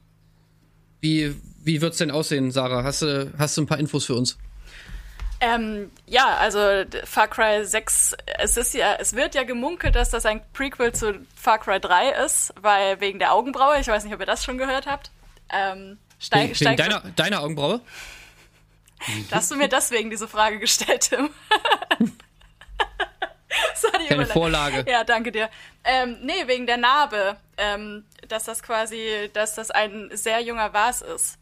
wie, 1.02 1.34
wie 1.62 1.82
wird's 1.82 1.98
denn 1.98 2.10
aussehen, 2.10 2.50
Sarah? 2.50 2.84
Hast 2.84 3.02
du, 3.02 3.30
hast 3.36 3.56
du 3.56 3.62
ein 3.62 3.66
paar 3.66 3.78
Infos 3.78 4.06
für 4.06 4.14
uns? 4.14 4.38
Ähm, 5.40 5.90
ja, 6.06 6.36
also 6.36 6.84
Far 7.04 7.26
Cry 7.26 7.66
6, 7.66 8.16
es 8.38 8.56
ist 8.56 8.74
ja, 8.74 8.94
es 9.00 9.14
wird 9.14 9.34
ja 9.34 9.42
gemunkelt, 9.42 9.96
dass 9.96 10.10
das 10.10 10.24
ein 10.24 10.40
Prequel 10.52 10.92
zu 10.92 11.26
Far 11.34 11.58
Cry 11.58 11.80
3 11.80 12.10
ist, 12.24 12.54
weil 12.62 13.00
wegen 13.00 13.18
der 13.18 13.32
Augenbraue, 13.32 13.80
ich 13.80 13.88
weiß 13.88 14.04
nicht, 14.04 14.14
ob 14.14 14.20
ihr 14.20 14.26
das 14.26 14.44
schon 14.44 14.56
gehört 14.56 14.86
habt. 14.86 15.10
Ähm, 15.50 15.98
steig, 16.20 16.44
wegen, 16.44 16.54
steig, 16.54 16.76
deiner, 16.76 17.00
deiner 17.16 17.42
Augenbraue? 17.42 17.80
Hast 19.32 19.50
du 19.50 19.56
mir 19.56 19.68
deswegen 19.68 20.10
diese 20.10 20.28
Frage 20.28 20.60
gestellt, 20.60 21.10
Tim. 21.10 21.30
das 23.72 23.84
war 23.84 23.98
die 24.00 24.06
Keine 24.06 24.26
Vorlage. 24.26 24.84
Ja, 24.88 25.04
danke 25.04 25.32
dir. 25.32 25.48
Ähm, 25.84 26.18
nee, 26.22 26.46
wegen 26.46 26.66
der 26.66 26.76
Narbe, 26.76 27.36
ähm, 27.56 28.04
dass 28.28 28.44
das 28.44 28.62
quasi, 28.62 29.30
dass 29.32 29.54
das 29.54 29.70
ein 29.70 30.10
sehr 30.12 30.40
junger 30.40 30.72
Vase 30.72 31.04
ist. 31.06 31.38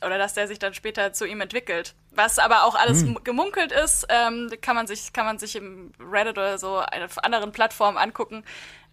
Oder 0.00 0.16
dass 0.16 0.34
der 0.34 0.46
sich 0.46 0.60
dann 0.60 0.74
später 0.74 1.12
zu 1.12 1.26
ihm 1.26 1.40
entwickelt. 1.40 1.94
Was 2.12 2.38
aber 2.38 2.64
auch 2.64 2.76
alles 2.76 3.02
hm. 3.02 3.22
gemunkelt 3.24 3.72
ist, 3.72 4.06
ähm, 4.08 4.50
kann 4.60 4.76
man 4.76 4.86
sich, 4.86 5.12
kann 5.12 5.26
man 5.26 5.38
sich 5.38 5.56
im 5.56 5.92
Reddit 5.98 6.38
oder 6.38 6.58
so 6.58 6.78
auf 6.80 7.24
anderen 7.24 7.50
Plattformen 7.50 7.98
angucken. 7.98 8.44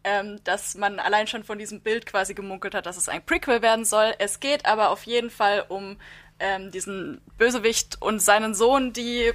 Ähm, 0.04 0.40
dass 0.44 0.76
man 0.76 1.00
allein 1.00 1.26
schon 1.26 1.44
von 1.44 1.58
diesem 1.58 1.82
Bild 1.82 2.06
quasi 2.06 2.36
gemunkelt 2.36 2.76
hat, 2.76 2.86
dass 2.86 2.96
es 2.96 3.10
ein 3.10 3.26
Prequel 3.26 3.64
werden 3.64 3.86
soll. 3.86 4.14
Es 4.20 4.40
geht 4.40 4.68
aber 4.68 4.92
auf 4.92 5.04
jeden 5.04 5.32
Fall 5.32 5.66
um 5.68 5.98
ähm, 6.40 6.72
diesen 6.72 7.22
Bösewicht 7.38 8.02
und 8.02 8.20
seinen 8.20 8.54
Sohn, 8.54 8.94
die 8.94 9.32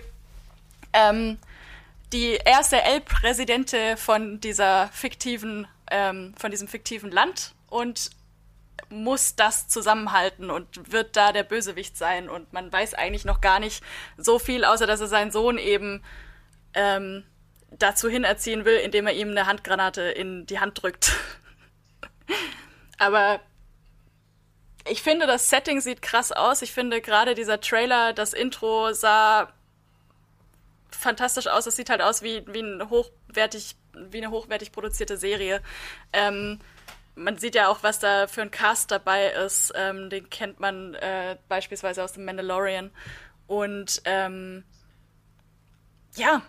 ähm, 0.92 1.38
die 2.12 2.34
erste 2.44 2.82
El-Präsidente 2.82 3.96
von 3.96 4.40
dieser 4.40 4.88
fiktiven, 4.88 5.66
ähm, 5.90 6.34
von 6.38 6.50
diesem 6.50 6.68
fiktiven 6.68 7.10
Land 7.10 7.54
und 7.68 8.10
muss 8.88 9.36
das 9.36 9.68
zusammenhalten 9.68 10.50
und 10.50 10.92
wird 10.92 11.16
da 11.16 11.32
der 11.32 11.44
Bösewicht 11.44 11.96
sein. 11.96 12.28
Und 12.28 12.52
man 12.52 12.72
weiß 12.72 12.94
eigentlich 12.94 13.24
noch 13.24 13.40
gar 13.40 13.60
nicht 13.60 13.84
so 14.16 14.38
viel, 14.38 14.64
außer 14.64 14.86
dass 14.86 15.00
er 15.00 15.06
seinen 15.06 15.30
Sohn 15.30 15.58
eben 15.58 16.02
ähm, 16.74 17.24
dazu 17.70 18.08
hinerziehen 18.08 18.64
will, 18.64 18.78
indem 18.78 19.06
er 19.06 19.12
ihm 19.12 19.30
eine 19.30 19.46
Handgranate 19.46 20.02
in 20.02 20.46
die 20.46 20.58
Hand 20.58 20.82
drückt. 20.82 21.12
Aber 22.98 23.40
ich 24.88 25.02
finde, 25.02 25.26
das 25.26 25.50
Setting 25.50 25.80
sieht 25.80 26.02
krass 26.02 26.32
aus. 26.32 26.62
Ich 26.62 26.72
finde 26.72 27.00
gerade 27.00 27.34
dieser 27.34 27.60
Trailer, 27.60 28.12
das 28.12 28.32
Intro 28.32 28.92
sah 28.92 29.52
fantastisch 31.00 31.46
aus. 31.46 31.66
Es 31.66 31.76
sieht 31.76 31.90
halt 31.90 32.02
aus 32.02 32.22
wie, 32.22 32.44
wie, 32.46 32.60
ein 32.60 32.88
hochwertig, 32.88 33.76
wie 33.94 34.18
eine 34.18 34.30
hochwertig 34.30 34.72
produzierte 34.72 35.16
Serie. 35.16 35.62
Ähm, 36.12 36.60
man 37.14 37.38
sieht 37.38 37.54
ja 37.54 37.68
auch, 37.68 37.82
was 37.82 37.98
da 37.98 38.26
für 38.26 38.42
ein 38.42 38.50
Cast 38.50 38.90
dabei 38.90 39.28
ist. 39.30 39.72
Ähm, 39.76 40.10
den 40.10 40.30
kennt 40.30 40.60
man 40.60 40.94
äh, 40.94 41.36
beispielsweise 41.48 42.02
aus 42.02 42.12
dem 42.12 42.24
Mandalorian. 42.24 42.90
Und 43.46 44.02
ähm, 44.04 44.64
ja, 46.16 46.42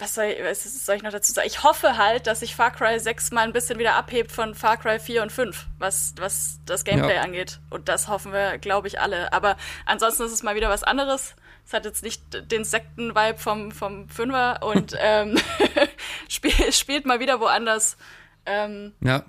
was 0.00 0.14
soll, 0.14 0.34
was 0.42 0.86
soll, 0.86 0.96
ich 0.96 1.02
noch 1.02 1.12
dazu 1.12 1.32
sagen? 1.32 1.46
Ich 1.46 1.62
hoffe 1.62 1.96
halt, 1.96 2.26
dass 2.26 2.40
sich 2.40 2.56
Far 2.56 2.70
Cry 2.70 2.98
6 2.98 3.32
mal 3.32 3.42
ein 3.42 3.52
bisschen 3.52 3.78
wieder 3.78 3.94
abhebt 3.94 4.32
von 4.32 4.54
Far 4.54 4.78
Cry 4.78 4.98
4 4.98 5.22
und 5.22 5.30
5, 5.30 5.66
was, 5.78 6.14
was 6.18 6.60
das 6.64 6.84
Gameplay 6.84 7.16
ja. 7.16 7.22
angeht. 7.22 7.60
Und 7.68 7.88
das 7.88 8.08
hoffen 8.08 8.32
wir, 8.32 8.58
glaube 8.58 8.88
ich, 8.88 9.00
alle. 9.00 9.32
Aber 9.32 9.56
ansonsten 9.86 10.24
ist 10.24 10.32
es 10.32 10.42
mal 10.42 10.54
wieder 10.54 10.70
was 10.70 10.82
anderes. 10.82 11.34
Es 11.70 11.74
hat 11.74 11.84
jetzt 11.84 12.02
nicht 12.02 12.20
den 12.50 12.64
Sekten-Vibe 12.64 13.38
vom, 13.38 13.70
vom 13.70 14.08
Fünfer 14.08 14.60
und 14.60 14.92
ähm, 15.00 15.38
spiel, 16.28 16.50
spielt 16.72 17.06
mal 17.06 17.20
wieder 17.20 17.38
woanders. 17.38 17.96
Ähm, 18.44 18.90
ja. 19.00 19.24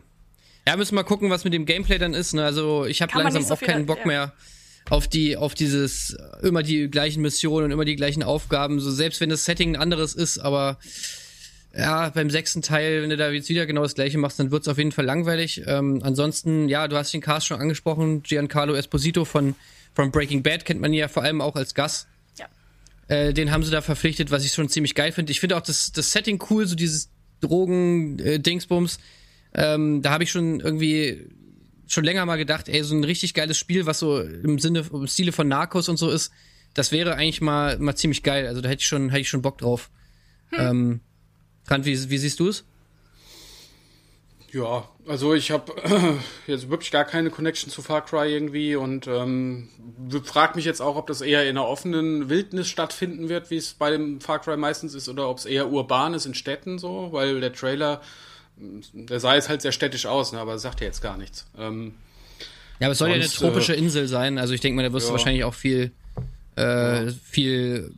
Ja, 0.68 0.76
müssen 0.76 0.94
wir 0.94 1.04
mal 1.04 1.08
gucken, 1.08 1.30
was 1.30 1.44
mit 1.44 1.54
dem 1.54 1.68
Gameplay 1.68 2.00
dann 2.00 2.16
ist. 2.16 2.34
Ne? 2.34 2.44
Also 2.44 2.86
ich 2.86 3.04
habe 3.04 3.16
langsam 3.16 3.44
so 3.44 3.54
auch 3.54 3.62
keinen 3.62 3.86
Bock 3.86 4.00
ja. 4.00 4.08
mehr 4.08 4.34
auf 4.90 5.08
die, 5.08 5.38
auf 5.38 5.54
dieses 5.54 6.18
immer 6.42 6.64
die 6.64 6.90
gleichen 6.90 7.22
Missionen 7.22 7.66
und 7.66 7.72
immer 7.74 7.86
die 7.86 7.96
gleichen 7.96 8.24
Aufgaben. 8.24 8.80
So 8.80 8.90
selbst 8.90 9.22
wenn 9.22 9.30
das 9.30 9.46
Setting 9.46 9.76
ein 9.76 9.82
anderes 9.82 10.16
ist, 10.16 10.40
aber 10.40 10.80
ja, 11.78 12.10
beim 12.10 12.32
sechsten 12.32 12.64
Teil, 12.64 13.04
wenn 13.04 13.12
du 13.12 13.18
da 13.18 13.30
jetzt 13.30 13.50
wieder 13.50 13.68
genau 13.68 13.84
das 13.84 13.94
gleiche 13.94 14.18
machst, 14.18 14.40
dann 14.40 14.50
wird's 14.50 14.68
auf 14.68 14.80
jeden 14.80 14.92
Fall 14.92 15.06
langweilig. 15.06 15.62
Ähm, 15.68 16.02
ansonsten, 16.04 16.70
ja, 16.70 16.88
du 16.88 16.96
hast 16.96 17.14
den 17.14 17.22
Cast 17.22 17.46
schon 17.46 17.62
angesprochen, 17.62 18.24
Giancarlo 18.24 18.74
Esposito 18.74 19.26
von, 19.26 19.54
von 19.94 20.10
Breaking 20.10 20.42
Bad 20.42 20.66
kennt 20.66 20.82
man 20.82 20.92
ja 20.92 21.08
vor 21.08 21.22
allem 21.22 21.40
auch 21.40 21.56
als 21.56 21.76
Gast. 21.76 22.08
Äh, 23.08 23.34
den 23.34 23.52
haben 23.52 23.64
sie 23.64 23.72
da 23.72 23.82
verpflichtet, 23.82 24.32
was 24.32 24.46
ich 24.46 24.54
schon 24.54 24.70
ziemlich 24.70 24.96
geil 24.96 25.12
finde. 25.12 25.32
Ich 25.32 25.40
finde 25.40 25.58
auch 25.58 25.62
das, 25.62 25.92
das 25.92 26.12
Setting 26.12 26.42
cool, 26.50 26.66
so 26.66 26.76
dieses 26.76 27.10
Drogen-Dingsbums. 27.42 28.98
Äh, 29.54 29.74
ähm, 29.74 30.02
da 30.02 30.12
habe 30.12 30.24
ich 30.24 30.32
schon 30.32 30.60
irgendwie 30.60 31.28
schon 31.88 32.06
länger 32.06 32.26
mal 32.26 32.38
gedacht, 32.38 32.70
ey, 32.70 32.84
so 32.84 32.96
ein 32.96 33.04
richtig 33.04 33.34
geiles 33.34 33.58
Spiel, 33.58 33.86
was 33.86 34.00
so 34.00 34.22
im 34.22 34.60
Sinne, 34.60 34.86
im 34.92 35.08
Stile 35.08 35.34
von 35.34 35.48
Narcos 35.48 35.90
und 35.90 35.98
so 35.98 36.10
ist, 36.10 36.32
das 36.74 36.94
wäre 36.94 37.16
eigentlich 37.16 37.42
mal, 37.42 37.78
mal 37.80 37.96
ziemlich 37.96 38.24
geil. 38.24 38.48
Also 38.48 38.62
da 38.62 38.70
hätte 38.70 38.82
ich 38.82 38.88
schon, 38.88 39.10
hätte 39.10 39.22
ich 39.22 39.30
schon 39.30 39.42
Bock 39.42 39.58
drauf. 39.58 39.90
Hm. 40.52 40.60
Ähm, 40.60 41.00
Trant, 41.68 41.86
wie, 41.86 42.10
wie 42.10 42.18
siehst 42.18 42.40
du 42.40 42.48
es? 42.48 42.66
Ja, 44.54 44.90
also 45.08 45.34
ich 45.34 45.52
habe 45.52 45.74
äh, 45.84 46.52
jetzt 46.52 46.70
wirklich 46.70 46.92
gar 46.92 47.06
keine 47.06 47.30
Connection 47.30 47.72
zu 47.72 47.82
Far 47.82 48.06
Cry 48.06 48.34
irgendwie 48.34 48.76
und 48.76 49.08
ähm, 49.08 49.70
frag 50.24 50.56
mich 50.56 50.66
jetzt 50.66 50.82
auch, 50.82 50.98
ob 50.98 51.08
das 51.08 51.22
eher 51.22 51.44
in 51.44 51.58
einer 51.58 51.68
offenen 51.68 52.30
Wildnis 52.30 52.68
stattfinden 52.68 53.30
wird, 53.30 53.50
wie 53.50 53.58
es 53.58 53.74
bei 53.74 53.92
dem 53.92 54.20
Far 54.20 54.40
Cry 54.40 54.58
meistens 54.58 54.94
ist, 54.94 55.08
oder 55.08 55.30
ob 55.30 55.38
es 55.38 55.46
eher 55.46 55.72
urban 55.72 56.14
ist 56.14 56.26
in 56.26 56.34
Städten 56.34 56.80
so, 56.80 57.10
weil 57.12 57.40
der 57.40 57.54
Trailer 57.54 58.02
der 58.94 59.20
sah 59.20 59.36
jetzt 59.36 59.50
halt 59.50 59.62
sehr 59.62 59.72
städtisch 59.72 60.06
aus, 60.06 60.34
ne, 60.34 60.40
aber 60.40 60.58
sagt 60.60 60.82
ja 60.82 60.88
jetzt 60.88 61.02
gar 61.02 61.18
nichts. 61.18 61.48
Ähm, 61.58 61.94
ja, 62.80 62.88
aber 62.88 62.94
es 62.94 62.98
soll 62.98 63.10
ja 63.10 63.16
eine 63.16 63.28
tropische 63.28 63.74
äh, 63.74 63.80
Insel 63.80 64.08
sein, 64.08 64.38
also 64.38 64.54
ich 64.54 64.62
denke 64.62 64.76
mal, 64.76 64.84
da 64.84 64.94
wirst 64.94 65.08
ja. 65.08 65.10
du 65.10 65.18
wahrscheinlich 65.18 65.44
auch 65.44 65.54
viel, 65.54 65.92
äh, 66.58 67.06
ja. 67.06 67.12
viel, 67.24 67.94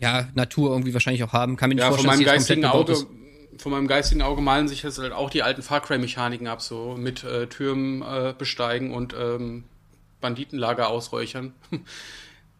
ja, 0.00 0.28
Natur 0.34 0.70
irgendwie 0.70 0.92
wahrscheinlich 0.94 1.24
auch 1.24 1.32
haben. 1.32 1.56
Kann 1.56 1.68
mir 1.70 1.76
nicht 1.76 1.82
ja, 1.82 1.88
vorstellen, 1.88 2.12
von 2.12 2.24
meinem 2.24 2.26
geistigen 2.26 2.64
Auge, 2.66 3.06
von 3.58 3.72
meinem 3.72 3.86
geistigen 3.86 4.22
Auge 4.22 4.42
malen 4.42 4.68
sich 4.68 4.82
jetzt 4.82 4.98
halt 4.98 5.12
auch 5.12 5.30
die 5.30 5.42
alten 5.42 5.62
Far 5.62 5.80
Cry-Mechaniken 5.80 6.46
ab, 6.46 6.62
so 6.62 6.96
mit 6.96 7.24
äh, 7.24 7.46
Türmen 7.46 8.02
äh, 8.02 8.34
besteigen 8.36 8.92
und 8.94 9.14
ähm, 9.18 9.64
Banditenlager 10.20 10.88
ausräuchern. 10.88 11.54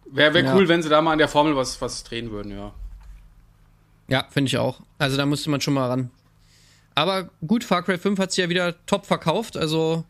Wäre 0.05 0.33
wär 0.35 0.55
cool, 0.55 0.67
wenn 0.67 0.81
sie 0.81 0.89
da 0.89 1.01
mal 1.01 1.13
an 1.13 1.17
der 1.17 1.27
Formel 1.27 1.55
was, 1.55 1.81
was 1.81 2.03
drehen 2.03 2.31
würden, 2.31 2.51
ja. 2.51 2.73
Ja, 4.07 4.25
finde 4.29 4.47
ich 4.47 4.57
auch. 4.57 4.81
Also 4.97 5.17
da 5.17 5.25
müsste 5.25 5.49
man 5.49 5.61
schon 5.61 5.73
mal 5.73 5.87
ran. 5.87 6.11
Aber 6.95 7.29
gut, 7.45 7.63
Far 7.63 7.83
Cry 7.83 7.97
5 7.97 8.19
hat 8.19 8.31
sich 8.31 8.43
ja 8.43 8.49
wieder 8.49 8.73
top 8.85 9.05
verkauft, 9.05 9.57
also 9.57 10.03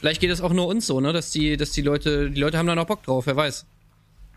vielleicht 0.00 0.20
geht 0.20 0.30
es 0.30 0.42
auch 0.42 0.52
nur 0.52 0.66
uns 0.66 0.86
so, 0.86 1.00
ne, 1.00 1.12
dass 1.12 1.30
die, 1.30 1.56
dass 1.56 1.70
die 1.70 1.82
Leute, 1.82 2.30
die 2.30 2.40
Leute 2.40 2.58
haben 2.58 2.66
da 2.66 2.74
noch 2.74 2.86
Bock 2.86 3.02
drauf, 3.02 3.26
wer 3.26 3.36
weiß. 3.36 3.64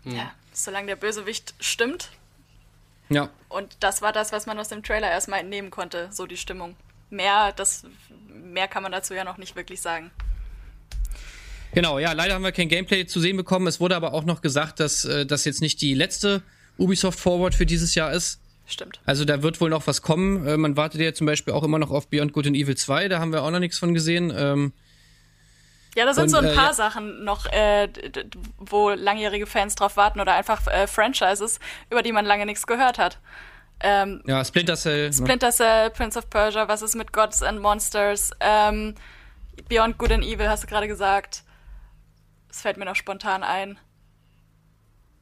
Hm. 0.04 0.16
Ja, 0.16 0.32
solange 0.52 0.86
der 0.86 0.96
Bösewicht 0.96 1.54
stimmt. 1.60 2.10
Ja. 3.10 3.28
Und 3.48 3.76
das 3.80 4.00
war 4.00 4.12
das, 4.12 4.32
was 4.32 4.46
man 4.46 4.58
aus 4.58 4.68
dem 4.68 4.82
Trailer 4.82 5.10
erstmal 5.10 5.40
entnehmen 5.40 5.70
konnte, 5.70 6.08
so 6.12 6.26
die 6.26 6.36
Stimmung. 6.36 6.76
Mehr, 7.10 7.52
das, 7.52 7.84
mehr 8.28 8.68
kann 8.68 8.82
man 8.82 8.92
dazu 8.92 9.14
ja 9.14 9.24
noch 9.24 9.36
nicht 9.36 9.56
wirklich 9.56 9.80
sagen. 9.80 10.10
Genau, 11.74 11.98
ja, 11.98 12.12
leider 12.12 12.34
haben 12.34 12.44
wir 12.44 12.52
kein 12.52 12.68
Gameplay 12.68 13.06
zu 13.06 13.20
sehen 13.20 13.36
bekommen. 13.36 13.66
Es 13.66 13.80
wurde 13.80 13.96
aber 13.96 14.14
auch 14.14 14.24
noch 14.24 14.40
gesagt, 14.42 14.80
dass 14.80 15.04
äh, 15.04 15.26
das 15.26 15.44
jetzt 15.44 15.60
nicht 15.60 15.80
die 15.80 15.94
letzte 15.94 16.42
Ubisoft 16.78 17.18
Forward 17.18 17.54
für 17.54 17.66
dieses 17.66 17.94
Jahr 17.94 18.12
ist. 18.12 18.40
Stimmt. 18.66 19.00
Also 19.04 19.24
da 19.24 19.42
wird 19.42 19.60
wohl 19.60 19.70
noch 19.70 19.86
was 19.86 20.02
kommen. 20.02 20.46
Äh, 20.46 20.56
man 20.56 20.76
wartet 20.76 21.00
ja 21.00 21.12
zum 21.12 21.26
Beispiel 21.26 21.52
auch 21.52 21.64
immer 21.64 21.78
noch 21.78 21.90
auf 21.90 22.08
Beyond 22.08 22.32
Good 22.32 22.48
and 22.48 22.56
Evil 22.56 22.76
2, 22.76 23.08
da 23.08 23.18
haben 23.18 23.32
wir 23.32 23.42
auch 23.42 23.50
noch 23.50 23.58
nichts 23.58 23.78
von 23.78 23.94
gesehen. 23.94 24.72
Ja, 25.96 26.04
da 26.04 26.14
sind 26.14 26.24
und, 26.24 26.28
so 26.30 26.36
ein 26.38 26.44
äh, 26.44 26.54
paar 26.54 26.66
äh, 26.66 26.68
ja. 26.68 26.72
Sachen 26.72 27.24
noch, 27.24 27.46
äh, 27.46 27.88
wo 28.58 28.90
langjährige 28.90 29.46
Fans 29.46 29.74
drauf 29.74 29.96
warten 29.96 30.20
oder 30.20 30.34
einfach 30.34 30.66
äh, 30.66 30.86
Franchises, 30.86 31.58
über 31.90 32.02
die 32.02 32.12
man 32.12 32.24
lange 32.24 32.46
nichts 32.46 32.66
gehört 32.66 32.98
hat. 32.98 33.18
Ähm, 33.80 34.22
ja, 34.26 34.44
Splinter 34.44 34.76
Cell. 34.76 35.08
Ne? 35.08 35.12
Splinter 35.12 35.50
Cell, 35.50 35.90
Prince 35.90 36.18
of 36.18 36.28
Persia, 36.30 36.68
was 36.68 36.82
ist 36.82 36.94
mit 36.94 37.12
Gods 37.12 37.42
and 37.42 37.60
Monsters? 37.60 38.30
Ähm, 38.40 38.94
Beyond 39.68 39.98
Good 39.98 40.12
and 40.12 40.24
Evil 40.24 40.48
hast 40.48 40.62
du 40.62 40.66
gerade 40.66 40.86
gesagt. 40.86 41.42
Es 42.50 42.60
fällt 42.60 42.76
mir 42.76 42.84
noch 42.84 42.96
spontan 42.96 43.42
ein. 43.42 43.78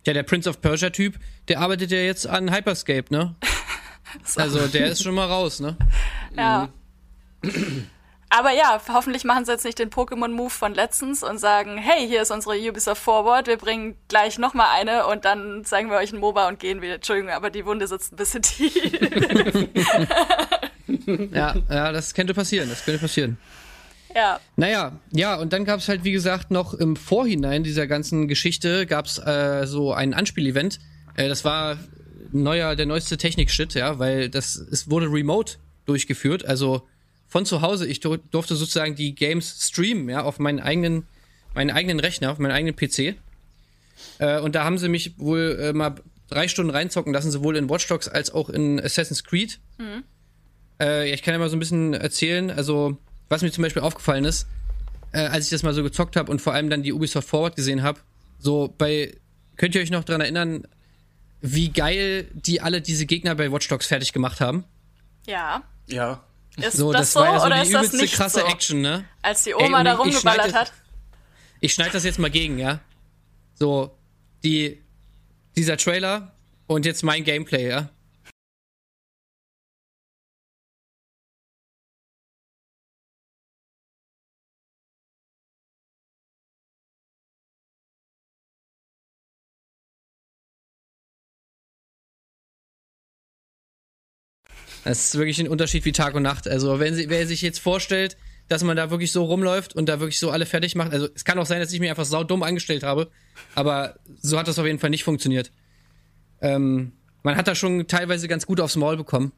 Ja, 0.06 0.12
der 0.12 0.22
Prince 0.22 0.48
of 0.48 0.60
Persia 0.60 0.90
Typ, 0.90 1.18
der 1.48 1.60
arbeitet 1.60 1.90
ja 1.90 1.98
jetzt 1.98 2.26
an 2.26 2.52
Hyperscape, 2.52 3.06
ne? 3.10 3.34
so. 4.24 4.40
Also 4.40 4.66
der 4.66 4.88
ist 4.88 5.02
schon 5.02 5.14
mal 5.14 5.26
raus, 5.26 5.60
ne? 5.60 5.76
Ja. 6.36 6.68
Aber 8.30 8.52
ja, 8.52 8.80
hoffentlich 8.92 9.24
machen 9.24 9.46
sie 9.46 9.52
jetzt 9.52 9.64
nicht 9.64 9.78
den 9.78 9.88
Pokémon-Move 9.88 10.50
von 10.50 10.74
letztens 10.74 11.22
und 11.22 11.38
sagen, 11.38 11.78
hey, 11.78 12.06
hier 12.06 12.22
ist 12.22 12.30
unsere 12.30 12.58
Ubisoft 12.58 13.02
Forward, 13.02 13.46
wir 13.46 13.56
bringen 13.56 13.96
gleich 14.08 14.38
nochmal 14.38 14.66
eine 14.78 15.06
und 15.06 15.24
dann 15.24 15.64
zeigen 15.64 15.90
wir 15.90 15.96
euch 15.96 16.12
ein 16.12 16.20
MOBA 16.20 16.48
und 16.48 16.60
gehen 16.60 16.82
wieder. 16.82 16.96
Entschuldigung, 16.96 17.30
aber 17.30 17.50
die 17.50 17.64
Wunde 17.64 17.86
sitzt 17.86 18.12
ein 18.12 18.16
bisschen 18.16 18.42
tief. 18.42 18.74
ja, 21.32 21.54
ja, 21.70 21.92
das 21.92 22.12
könnte 22.12 22.34
passieren, 22.34 22.68
das 22.68 22.84
könnte 22.84 23.00
passieren. 23.00 23.38
Ja. 24.14 24.40
Naja, 24.56 24.92
ja, 25.10 25.36
und 25.36 25.52
dann 25.52 25.64
gab 25.64 25.80
es 25.80 25.88
halt, 25.88 26.04
wie 26.04 26.12
gesagt, 26.12 26.50
noch 26.50 26.74
im 26.74 26.96
Vorhinein 26.96 27.62
dieser 27.62 27.86
ganzen 27.86 28.28
Geschichte 28.28 28.86
gab 28.86 29.06
es 29.06 29.18
äh, 29.18 29.66
so 29.66 29.92
ein 29.92 30.12
Anspielevent. 30.12 30.80
Äh, 31.16 31.28
das 31.28 31.44
war 31.44 31.78
neuer, 32.32 32.76
der 32.76 32.86
neueste 32.86 33.16
Technik-Shit, 33.16 33.74
ja, 33.74 33.98
weil 33.98 34.28
das, 34.28 34.56
es 34.56 34.90
wurde 34.90 35.06
remote 35.06 35.54
durchgeführt, 35.86 36.44
also 36.44 36.86
von 37.28 37.46
zu 37.46 37.62
Hause. 37.62 37.86
Ich 37.86 38.00
durfte 38.00 38.56
sozusagen 38.56 38.94
die 38.96 39.14
Games 39.14 39.68
streamen, 39.68 40.08
ja, 40.08 40.22
auf 40.22 40.38
meinen 40.38 40.60
eigenen, 40.60 41.06
meinen 41.54 41.70
eigenen 41.70 42.00
Rechner, 42.00 42.32
auf 42.32 42.38
meinen 42.38 42.52
eigenen 42.52 42.74
PC. 42.74 43.16
Äh, 44.18 44.40
und 44.40 44.54
da 44.54 44.64
haben 44.64 44.78
sie 44.78 44.88
mich 44.88 45.18
wohl 45.18 45.58
äh, 45.60 45.72
mal 45.72 45.96
drei 46.28 46.48
Stunden 46.48 46.70
reinzocken 46.70 47.12
lassen, 47.12 47.30
sowohl 47.30 47.56
in 47.56 47.68
Watch 47.68 47.86
Dogs 47.86 48.08
als 48.08 48.30
auch 48.30 48.48
in 48.48 48.80
Assassin's 48.80 49.24
Creed. 49.24 49.58
Mhm. 49.78 50.04
Äh, 50.80 51.08
ja, 51.08 51.14
ich 51.14 51.22
kann 51.22 51.34
ja 51.34 51.38
mal 51.38 51.50
so 51.50 51.56
ein 51.56 51.60
bisschen 51.60 51.94
erzählen. 51.94 52.50
Also, 52.50 52.98
was 53.28 53.42
mir 53.42 53.50
zum 53.50 53.62
Beispiel 53.62 53.82
aufgefallen 53.82 54.24
ist, 54.24 54.46
äh, 55.12 55.20
als 55.20 55.44
ich 55.44 55.50
das 55.50 55.62
mal 55.62 55.74
so 55.74 55.82
gezockt 55.82 56.16
habe 56.16 56.30
und 56.30 56.40
vor 56.40 56.54
allem 56.54 56.70
dann 56.70 56.82
die 56.82 56.92
Ubisoft 56.92 57.28
Forward 57.28 57.56
gesehen 57.56 57.82
habe, 57.82 58.00
so 58.38 58.72
bei, 58.78 59.16
könnt 59.56 59.74
ihr 59.74 59.80
euch 59.80 59.90
noch 59.90 60.04
dran 60.04 60.20
erinnern, 60.20 60.66
wie 61.40 61.70
geil 61.70 62.28
die 62.34 62.60
alle 62.60 62.80
diese 62.80 63.06
Gegner 63.06 63.34
bei 63.34 63.50
Watch 63.52 63.68
Dogs 63.68 63.86
fertig 63.86 64.12
gemacht 64.12 64.40
haben? 64.40 64.64
Ja. 65.26 65.62
Ja. 65.88 66.22
Ist 66.56 66.76
so, 66.76 66.92
das, 66.92 67.12
das 67.12 67.12
so 67.12 67.24
ja 67.24 67.38
so 67.38 67.46
oder 67.46 67.62
ist 67.62 67.72
das 67.72 67.92
nicht 67.92 68.14
krasse 68.14 68.40
so? 68.40 68.46
Action, 68.46 68.80
ne? 68.80 69.04
Als 69.22 69.44
die 69.44 69.54
Oma 69.54 69.78
Ey, 69.78 69.84
da 69.84 69.94
rumgeballert 69.94 70.54
hat. 70.54 70.72
Ich 71.60 71.72
schneide 71.74 71.92
das 71.92 72.04
jetzt 72.04 72.18
mal 72.18 72.30
gegen, 72.30 72.58
ja? 72.58 72.80
So, 73.54 73.96
die, 74.42 74.82
dieser 75.56 75.76
Trailer 75.76 76.32
und 76.66 76.86
jetzt 76.86 77.02
mein 77.02 77.24
Gameplay, 77.24 77.68
ja? 77.68 77.90
Das 94.84 95.06
ist 95.06 95.18
wirklich 95.18 95.38
ein 95.40 95.48
Unterschied 95.48 95.84
wie 95.84 95.92
Tag 95.92 96.14
und 96.14 96.22
Nacht. 96.22 96.48
Also, 96.48 96.80
wenn 96.80 96.94
sie, 96.94 97.08
wer 97.08 97.26
sich 97.26 97.42
jetzt 97.42 97.58
vorstellt, 97.58 98.16
dass 98.48 98.64
man 98.64 98.76
da 98.76 98.90
wirklich 98.90 99.12
so 99.12 99.24
rumläuft 99.24 99.74
und 99.74 99.88
da 99.88 100.00
wirklich 100.00 100.18
so 100.18 100.30
alle 100.30 100.46
fertig 100.46 100.74
macht. 100.74 100.92
Also, 100.92 101.08
es 101.14 101.24
kann 101.24 101.38
auch 101.38 101.46
sein, 101.46 101.60
dass 101.60 101.72
ich 101.72 101.80
mich 101.80 101.90
einfach 101.90 102.04
saudumm 102.04 102.42
angestellt 102.42 102.82
habe, 102.82 103.10
aber 103.54 103.96
so 104.20 104.38
hat 104.38 104.48
das 104.48 104.58
auf 104.58 104.66
jeden 104.66 104.78
Fall 104.78 104.90
nicht 104.90 105.04
funktioniert. 105.04 105.52
Ähm, 106.40 106.92
man 107.22 107.36
hat 107.36 107.48
da 107.48 107.54
schon 107.54 107.86
teilweise 107.88 108.28
ganz 108.28 108.46
gut 108.46 108.60
aufs 108.60 108.76
Maul 108.76 108.96
bekommen 108.96 109.32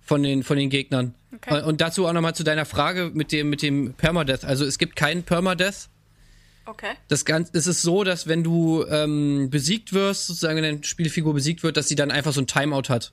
von 0.00 0.22
den, 0.22 0.42
von 0.42 0.58
den 0.58 0.68
Gegnern. 0.68 1.14
Okay. 1.34 1.62
Und 1.62 1.80
dazu 1.80 2.06
auch 2.06 2.12
nochmal 2.12 2.34
zu 2.34 2.44
deiner 2.44 2.66
Frage 2.66 3.10
mit 3.14 3.32
dem, 3.32 3.48
mit 3.48 3.62
dem 3.62 3.94
Permadeath. 3.94 4.44
Also, 4.44 4.64
es 4.64 4.78
gibt 4.78 4.96
keinen 4.96 5.22
Permadeath. 5.22 5.88
Okay. 6.66 6.92
Das 7.08 7.24
Ganze, 7.24 7.52
es 7.54 7.66
ist 7.66 7.82
so, 7.82 8.04
dass 8.04 8.28
wenn 8.28 8.44
du 8.44 8.84
ähm, 8.88 9.48
besiegt 9.50 9.92
wirst, 9.92 10.26
sozusagen 10.26 10.56
wenn 10.56 10.64
eine 10.64 10.84
Spielfigur 10.84 11.32
besiegt 11.32 11.62
wird, 11.62 11.76
dass 11.76 11.88
sie 11.88 11.96
dann 11.96 12.10
einfach 12.10 12.32
so 12.32 12.40
ein 12.40 12.46
Timeout 12.46 12.88
hat. 12.88 13.12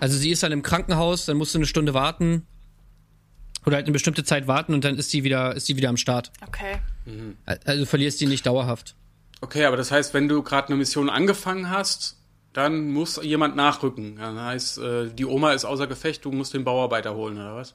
Also 0.00 0.16
sie 0.16 0.30
ist 0.30 0.42
dann 0.42 0.52
im 0.52 0.62
Krankenhaus, 0.62 1.26
dann 1.26 1.36
musst 1.36 1.54
du 1.54 1.58
eine 1.58 1.66
Stunde 1.66 1.94
warten 1.94 2.46
oder 3.66 3.76
halt 3.76 3.86
eine 3.86 3.92
bestimmte 3.92 4.24
Zeit 4.24 4.46
warten 4.46 4.74
und 4.74 4.84
dann 4.84 4.96
ist 4.96 5.10
sie 5.10 5.24
wieder, 5.24 5.54
ist 5.54 5.66
sie 5.66 5.76
wieder 5.76 5.88
am 5.88 5.96
Start. 5.96 6.32
Okay. 6.46 6.78
Mhm. 7.06 7.36
Also 7.64 7.86
verlierst 7.86 8.20
die 8.20 8.26
nicht 8.26 8.46
dauerhaft. 8.46 8.94
Okay, 9.40 9.64
aber 9.64 9.76
das 9.76 9.90
heißt, 9.90 10.14
wenn 10.14 10.28
du 10.28 10.42
gerade 10.42 10.68
eine 10.68 10.76
Mission 10.76 11.10
angefangen 11.10 11.70
hast, 11.70 12.18
dann 12.52 12.90
muss 12.90 13.20
jemand 13.22 13.56
nachrücken. 13.56 14.16
Das 14.16 14.36
heißt, 14.36 14.78
äh, 14.78 15.10
die 15.10 15.26
Oma 15.26 15.52
ist 15.52 15.64
außer 15.64 15.86
Gefecht, 15.86 16.24
du 16.24 16.32
musst 16.32 16.54
den 16.54 16.64
Bauarbeiter 16.64 17.14
holen, 17.14 17.36
oder 17.36 17.56
was? 17.56 17.74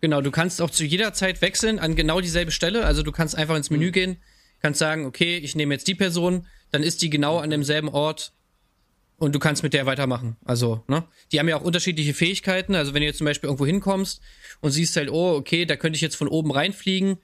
Genau, 0.00 0.20
du 0.20 0.30
kannst 0.30 0.60
auch 0.60 0.70
zu 0.70 0.84
jeder 0.84 1.12
Zeit 1.12 1.42
wechseln 1.42 1.78
an 1.78 1.96
genau 1.96 2.20
dieselbe 2.20 2.50
Stelle. 2.50 2.84
Also 2.84 3.02
du 3.02 3.12
kannst 3.12 3.36
einfach 3.36 3.56
ins 3.56 3.70
Menü 3.70 3.88
mhm. 3.88 3.92
gehen, 3.92 4.16
kannst 4.62 4.78
sagen, 4.78 5.06
okay, 5.06 5.36
ich 5.36 5.54
nehme 5.54 5.74
jetzt 5.74 5.86
die 5.86 5.94
Person, 5.94 6.46
dann 6.70 6.82
ist 6.82 7.02
die 7.02 7.10
genau 7.10 7.38
an 7.38 7.50
demselben 7.50 7.88
Ort 7.88 8.32
und 9.18 9.34
du 9.34 9.38
kannst 9.38 9.62
mit 9.62 9.72
der 9.72 9.86
weitermachen. 9.86 10.36
Also, 10.44 10.84
ne? 10.88 11.04
Die 11.32 11.38
haben 11.38 11.48
ja 11.48 11.56
auch 11.56 11.62
unterschiedliche 11.62 12.14
Fähigkeiten. 12.14 12.74
Also, 12.74 12.94
wenn 12.94 13.00
du 13.00 13.06
jetzt 13.06 13.18
zum 13.18 13.24
Beispiel 13.24 13.48
irgendwo 13.48 13.66
hinkommst 13.66 14.20
und 14.60 14.70
siehst 14.70 14.96
halt, 14.96 15.10
oh, 15.10 15.34
okay, 15.36 15.64
da 15.64 15.76
könnte 15.76 15.96
ich 15.96 16.02
jetzt 16.02 16.16
von 16.16 16.28
oben 16.28 16.50
reinfliegen, 16.50 17.18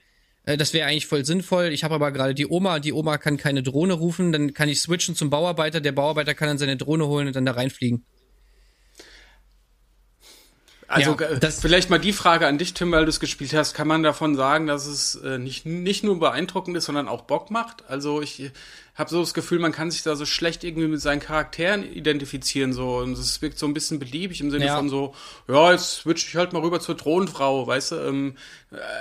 äh, 0.45 0.57
das 0.57 0.73
wäre 0.73 0.89
eigentlich 0.89 1.07
voll 1.07 1.25
sinnvoll. 1.25 1.67
Ich 1.67 1.85
habe 1.85 1.95
aber 1.95 2.13
gerade 2.13 2.35
die 2.35 2.47
Oma, 2.47 2.79
die 2.79 2.93
Oma 2.93 3.19
kann 3.19 3.37
keine 3.37 3.63
Drohne 3.63 3.95
rufen, 3.95 4.33
dann 4.33 4.55
kann 4.55 4.69
ich 4.69 4.81
switchen 4.81 5.15
zum 5.15 5.31
Bauarbeiter, 5.31 5.81
der 5.81 5.93
Bauarbeiter 5.93 6.35
kann 6.35 6.49
dann 6.49 6.59
seine 6.59 6.77
Drohne 6.77 7.07
holen 7.07 7.27
und 7.27 7.37
dann 7.37 7.47
da 7.47 7.53
reinfliegen. 7.53 8.05
Also 10.89 11.17
ja, 11.19 11.37
das 11.37 11.61
vielleicht 11.61 11.89
mal 11.89 11.99
die 11.99 12.13
Frage 12.13 12.47
an 12.47 12.59
dich, 12.59 12.75
Tim, 12.75 12.93
weil 12.93 13.07
du 13.07 13.09
es 13.09 13.19
gespielt 13.19 13.55
hast. 13.55 13.73
Kann 13.73 13.89
man 13.89 14.03
davon 14.03 14.37
sagen, 14.37 14.67
dass 14.67 14.87
es 14.87 15.15
äh, 15.15 15.39
nicht, 15.39 15.65
nicht 15.65 16.05
nur 16.05 16.21
beeindruckend 16.21 16.77
ist, 16.77 16.85
sondern 16.85 17.09
auch 17.09 17.23
Bock 17.23 17.51
macht? 17.51 17.89
Also 17.89 18.21
ich 18.21 18.51
habe 18.95 19.09
so 19.09 19.21
das 19.21 19.33
Gefühl, 19.33 19.59
man 19.59 19.73
kann 19.73 19.91
sich 19.91 20.03
da 20.03 20.17
so 20.17 20.27
schlecht 20.27 20.65
irgendwie 20.65 20.87
mit 20.87 21.01
seinen 21.01 21.21
Charakteren 21.21 21.83
identifizieren 21.83 22.75
so 22.75 22.99
und 22.99 23.13
es 23.17 23.41
wirkt 23.41 23.59
so 23.59 23.67
ein 23.67 23.73
bisschen 23.73 23.99
beliebig 23.99 24.41
im 24.43 24.51
Sinne 24.51 24.67
ja. 24.67 24.77
von 24.77 24.91
so, 24.91 25.15
ja, 25.49 25.73
jetzt 25.73 26.01
switch 26.01 26.29
ich 26.29 26.37
halt 26.37 26.53
mal 26.53 26.61
rüber 26.61 26.79
zur 26.79 26.97
Thronfrau, 26.97 27.67
weißt 27.67 27.93
du? 27.93 27.97
Ähm, 27.97 28.37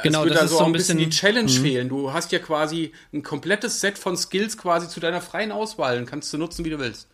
genau, 0.03 0.19
es 0.19 0.29
wird 0.29 0.35
das 0.35 0.43
da 0.43 0.47
so, 0.47 0.55
ist 0.55 0.59
so 0.59 0.65
ein 0.65 0.71
bisschen, 0.71 0.97
bisschen 0.97 1.09
die 1.09 1.15
Challenge 1.15 1.51
mhm. 1.51 1.61
fehlen. 1.61 1.89
Du 1.89 2.13
hast 2.13 2.31
ja 2.31 2.39
quasi 2.39 2.93
ein 3.13 3.21
komplettes 3.21 3.81
Set 3.81 3.97
von 3.97 4.15
Skills 4.15 4.57
quasi 4.57 4.87
zu 4.87 5.01
deiner 5.01 5.21
freien 5.21 5.51
Auswahl 5.51 5.97
und 5.97 6.05
kannst 6.05 6.31
du 6.31 6.37
nutzen, 6.37 6.63
wie 6.63 6.69
du 6.69 6.79
willst. 6.79 7.07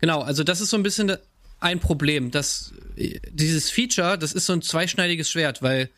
Genau, 0.00 0.22
also 0.22 0.44
das 0.44 0.60
ist 0.60 0.70
so 0.70 0.76
ein 0.76 0.82
bisschen 0.84 1.16
ein 1.58 1.80
Problem. 1.80 2.30
dass 2.30 2.72
dieses 2.96 3.70
Feature, 3.70 4.16
das 4.16 4.32
ist 4.32 4.46
so 4.46 4.52
ein 4.52 4.62
zweischneidiges 4.62 5.30
Schwert, 5.30 5.62
weil 5.62 5.90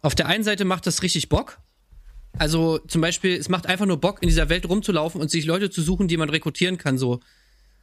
auf 0.00 0.14
der 0.14 0.26
einen 0.26 0.44
Seite 0.44 0.64
macht 0.64 0.86
das 0.86 1.02
richtig 1.02 1.28
Bock. 1.28 1.58
Also 2.38 2.78
zum 2.78 3.00
Beispiel, 3.00 3.36
es 3.36 3.48
macht 3.48 3.66
einfach 3.66 3.86
nur 3.86 3.98
Bock, 3.98 4.22
in 4.22 4.28
dieser 4.28 4.48
Welt 4.48 4.68
rumzulaufen 4.68 5.20
und 5.20 5.30
sich 5.30 5.44
Leute 5.44 5.70
zu 5.70 5.82
suchen, 5.82 6.08
die 6.08 6.16
man 6.16 6.30
rekrutieren 6.30 6.78
kann. 6.78 6.98
So, 6.98 7.20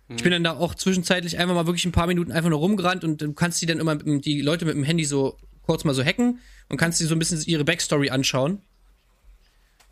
mhm. 0.08 0.16
ich 0.16 0.24
bin 0.24 0.32
dann 0.32 0.44
da 0.44 0.58
auch 0.58 0.76
zwischenzeitlich 0.76 1.38
einfach 1.38 1.56
mal 1.56 1.68
wirklich 1.68 1.86
ein 1.86 1.92
paar 1.92 2.08
Minuten 2.08 2.32
einfach 2.32 2.50
nur 2.50 2.60
rumgerannt 2.60 3.04
und 3.04 3.22
du 3.22 3.34
kannst 3.34 3.62
die 3.62 3.66
dann 3.66 3.80
immer 3.80 3.96
die 3.96 4.42
Leute 4.42 4.66
mit 4.66 4.76
dem 4.76 4.84
Handy 4.84 5.06
so 5.06 5.38
kurz 5.64 5.84
mal 5.84 5.94
so 5.94 6.04
hacken 6.04 6.40
und 6.68 6.78
kannst 6.78 7.00
die 7.00 7.06
so 7.06 7.16
ein 7.16 7.20
bisschen 7.20 7.42
ihre 7.46 7.64
Backstory 7.64 8.10
anschauen. 8.10 8.62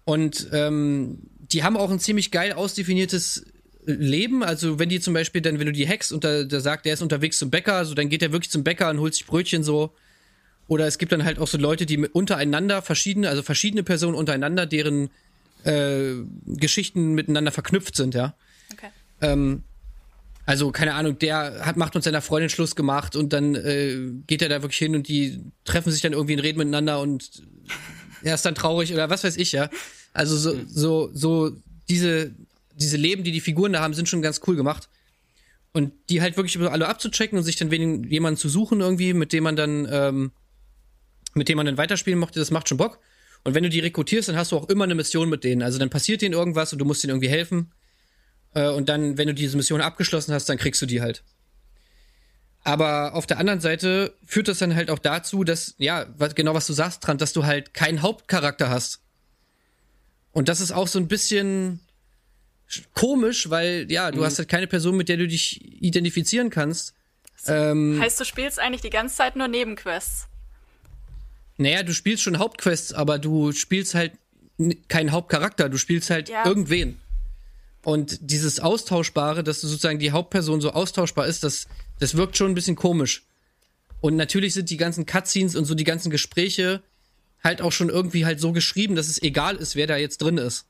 Und 0.06 0.48
ähm, 0.54 1.20
die 1.52 1.64
haben 1.64 1.78
auch 1.78 1.92
ein 1.92 2.00
ziemlich 2.00 2.32
geil 2.32 2.54
ausdefiniertes 2.54 3.46
leben. 3.86 4.44
Also 4.44 4.80
wenn 4.80 4.90
die 4.90 5.00
zum 5.00 5.14
Beispiel 5.14 5.42
dann, 5.42 5.60
wenn 5.60 5.68
du 5.68 5.72
die 5.72 5.88
hackst 5.88 6.12
und 6.12 6.24
da, 6.24 6.44
da 6.44 6.60
sagt, 6.60 6.86
der 6.86 6.94
ist 6.94 7.02
unterwegs 7.02 7.38
zum 7.38 7.50
Bäcker, 7.50 7.86
so 7.86 7.94
dann 7.94 8.10
geht 8.10 8.22
er 8.22 8.32
wirklich 8.32 8.52
zum 8.52 8.64
Bäcker 8.64 8.90
und 8.90 9.00
holt 9.00 9.14
sich 9.14 9.26
Brötchen 9.26 9.64
so. 9.64 9.94
Oder 10.68 10.88
es 10.88 10.98
gibt 10.98 11.12
dann 11.12 11.24
halt 11.24 11.40
auch 11.40 11.48
so 11.48 11.58
Leute, 11.58 11.86
die 11.86 11.98
untereinander 11.98 12.82
verschiedene, 12.82 13.30
also 13.30 13.42
verschiedene 13.42 13.84
Personen 13.84 14.16
untereinander, 14.16 14.66
deren 14.66 15.10
äh, 15.64 16.14
Geschichten 16.46 17.14
miteinander 17.14 17.52
verknüpft 17.52 17.96
sind, 17.96 18.14
ja. 18.16 18.36
Okay. 18.74 18.90
Ähm, 19.22 19.64
also, 20.46 20.72
keine 20.72 20.94
Ahnung, 20.94 21.20
der 21.20 21.66
hat, 21.66 21.76
macht 21.78 21.96
uns 21.96 22.06
seiner 22.06 22.22
Freundin 22.22 22.50
Schluss 22.50 22.76
gemacht 22.76 23.16
und 23.16 23.34
dann 23.34 23.56
äh, 23.56 23.98
geht 24.28 24.42
er 24.42 24.50
da 24.50 24.62
wirklich 24.62 24.78
hin 24.78 24.96
und 24.96 25.08
die 25.08 25.42
treffen 25.66 25.92
sich 25.92 26.02
dann 26.02 26.14
irgendwie 26.14 26.34
und 26.34 26.40
reden 26.40 26.60
miteinander 26.60 27.02
und 27.02 27.44
er 28.24 28.36
ist 28.36 28.46
dann 28.46 28.56
traurig 28.56 28.94
oder 28.94 29.10
was 29.10 29.24
weiß 29.24 29.38
ich, 29.38 29.52
ja. 29.52 29.70
Also 30.14 30.38
so, 30.38 30.56
so, 30.68 31.10
so 31.14 31.52
diese 31.90 32.32
diese 32.78 32.98
Leben, 32.98 33.24
die 33.24 33.32
die 33.32 33.42
Figuren 33.42 33.74
da 33.74 33.82
haben, 33.82 33.94
sind 33.94 34.08
schon 34.08 34.22
ganz 34.22 34.42
cool 34.48 34.56
gemacht. 34.56 34.90
Und 35.74 35.94
die 36.10 36.22
halt 36.22 36.38
wirklich 36.38 36.58
alle 36.60 36.88
abzuchecken 36.88 37.38
und 37.38 37.44
sich 37.44 37.56
dann 37.56 37.72
wenig, 37.72 38.10
jemanden 38.10 38.40
zu 38.40 38.50
suchen 38.50 38.80
irgendwie, 38.80 39.14
mit 39.14 39.34
dem 39.34 39.44
man 39.44 39.56
dann, 39.56 39.88
ähm, 39.92 40.32
mit 41.38 41.50
dem 41.50 41.58
man 41.58 41.66
dann 41.66 41.78
weiterspielen 41.78 42.20
mochte, 42.20 42.40
das 42.40 42.52
macht 42.52 42.70
schon 42.70 42.78
Bock. 42.78 43.00
Und 43.44 43.54
wenn 43.54 43.64
du 43.64 43.70
die 43.70 43.80
rekrutierst, 43.80 44.30
dann 44.30 44.36
hast 44.36 44.52
du 44.52 44.58
auch 44.58 44.70
immer 44.70 44.84
eine 44.84 44.96
Mission 44.96 45.30
mit 45.30 45.44
denen. 45.44 45.62
Also 45.62 45.80
dann 45.80 45.90
passiert 45.90 46.22
denen 46.22 46.34
irgendwas 46.34 46.74
und 46.74 46.80
du 46.80 46.86
musst 46.86 47.04
denen 47.04 47.12
irgendwie 47.12 47.30
helfen. 47.30 47.72
Äh, 48.54 48.70
und 48.70 48.90
dann, 48.90 49.18
wenn 49.18 49.28
du 49.28 49.34
diese 49.34 49.56
Mission 49.56 49.82
abgeschlossen 49.82 50.34
hast, 50.34 50.50
dann 50.50 50.58
kriegst 50.58 50.82
du 50.82 50.86
die 50.86 51.02
halt. 51.02 51.24
Aber 52.64 53.14
auf 53.14 53.26
der 53.26 53.38
anderen 53.38 53.62
Seite 53.62 54.14
führt 54.26 54.50
das 54.50 54.58
dann 54.58 54.76
halt 54.76 54.90
auch 54.90 55.00
dazu, 55.00 55.46
dass, 55.46 55.76
ja, 55.78 56.08
was, 56.18 56.36
genau 56.36 56.54
was 56.54 56.68
du 56.68 56.74
sagst, 56.74 57.02
Trant, 57.02 57.22
dass 57.22 57.32
du 57.32 57.46
halt 57.46 57.74
keinen 57.74 58.02
Hauptcharakter 58.02 58.70
hast. 58.70 59.02
Und 60.34 60.50
das 60.50 60.60
ist 60.60 60.72
auch 60.72 60.88
so 60.88 61.00
ein 61.00 61.08
bisschen, 61.08 61.80
komisch, 62.94 63.50
weil 63.50 63.86
ja, 63.90 64.12
du 64.12 64.20
mhm. 64.20 64.26
hast 64.26 64.38
halt 64.40 64.50
keine 64.50 64.68
Person, 64.68 64.98
mit 64.98 65.10
der 65.10 65.18
du 65.18 65.28
dich 65.28 65.62
identifizieren 65.82 66.50
kannst. 66.50 66.94
Ähm, 67.46 68.00
heißt, 68.02 68.20
du 68.20 68.26
spielst 68.26 68.60
eigentlich 68.60 68.82
die 68.82 68.90
ganze 68.90 69.16
Zeit 69.16 69.36
nur 69.36 69.48
Nebenquests? 69.48 70.28
Naja, 71.58 71.84
du 71.84 71.94
spielst 71.94 72.24
schon 72.24 72.40
Hauptquests, 72.40 72.94
aber 72.94 73.20
du 73.20 73.52
spielst 73.52 73.96
halt 73.96 74.14
keinen 74.88 75.12
Hauptcharakter, 75.12 75.70
du 75.70 75.78
spielst 75.78 76.10
halt 76.10 76.30
ja. 76.30 76.46
irgendwen. 76.46 77.00
Und 77.84 78.20
dieses 78.22 78.60
Austauschbare, 78.60 79.44
dass 79.44 79.62
du 79.62 79.68
sozusagen 79.68 80.00
die 80.00 80.12
Hauptperson 80.12 80.62
so 80.62 80.72
austauschbar 80.72 81.28
ist, 81.28 81.44
das, 81.44 81.68
das 82.00 82.16
wirkt 82.16 82.38
schon 82.38 82.52
ein 82.52 82.56
bisschen 82.56 82.76
komisch. 82.76 83.24
Und 84.02 84.16
natürlich 84.16 84.54
sind 84.54 84.70
die 84.70 84.78
ganzen 84.78 85.06
Cutscenes 85.06 85.56
und 85.56 85.66
so 85.66 85.74
die 85.74 85.84
ganzen 85.84 86.10
Gespräche 86.10 86.84
halt 87.44 87.62
auch 87.62 87.72
schon 87.72 87.90
irgendwie 87.90 88.26
halt 88.26 88.40
so 88.40 88.52
geschrieben, 88.52 88.96
dass 88.96 89.08
es 89.08 89.22
egal 89.22 89.56
ist, 89.56 89.76
wer 89.76 89.88
da 89.88 89.98
jetzt 89.98 90.22
drin 90.22 90.38
ist. 90.38 90.66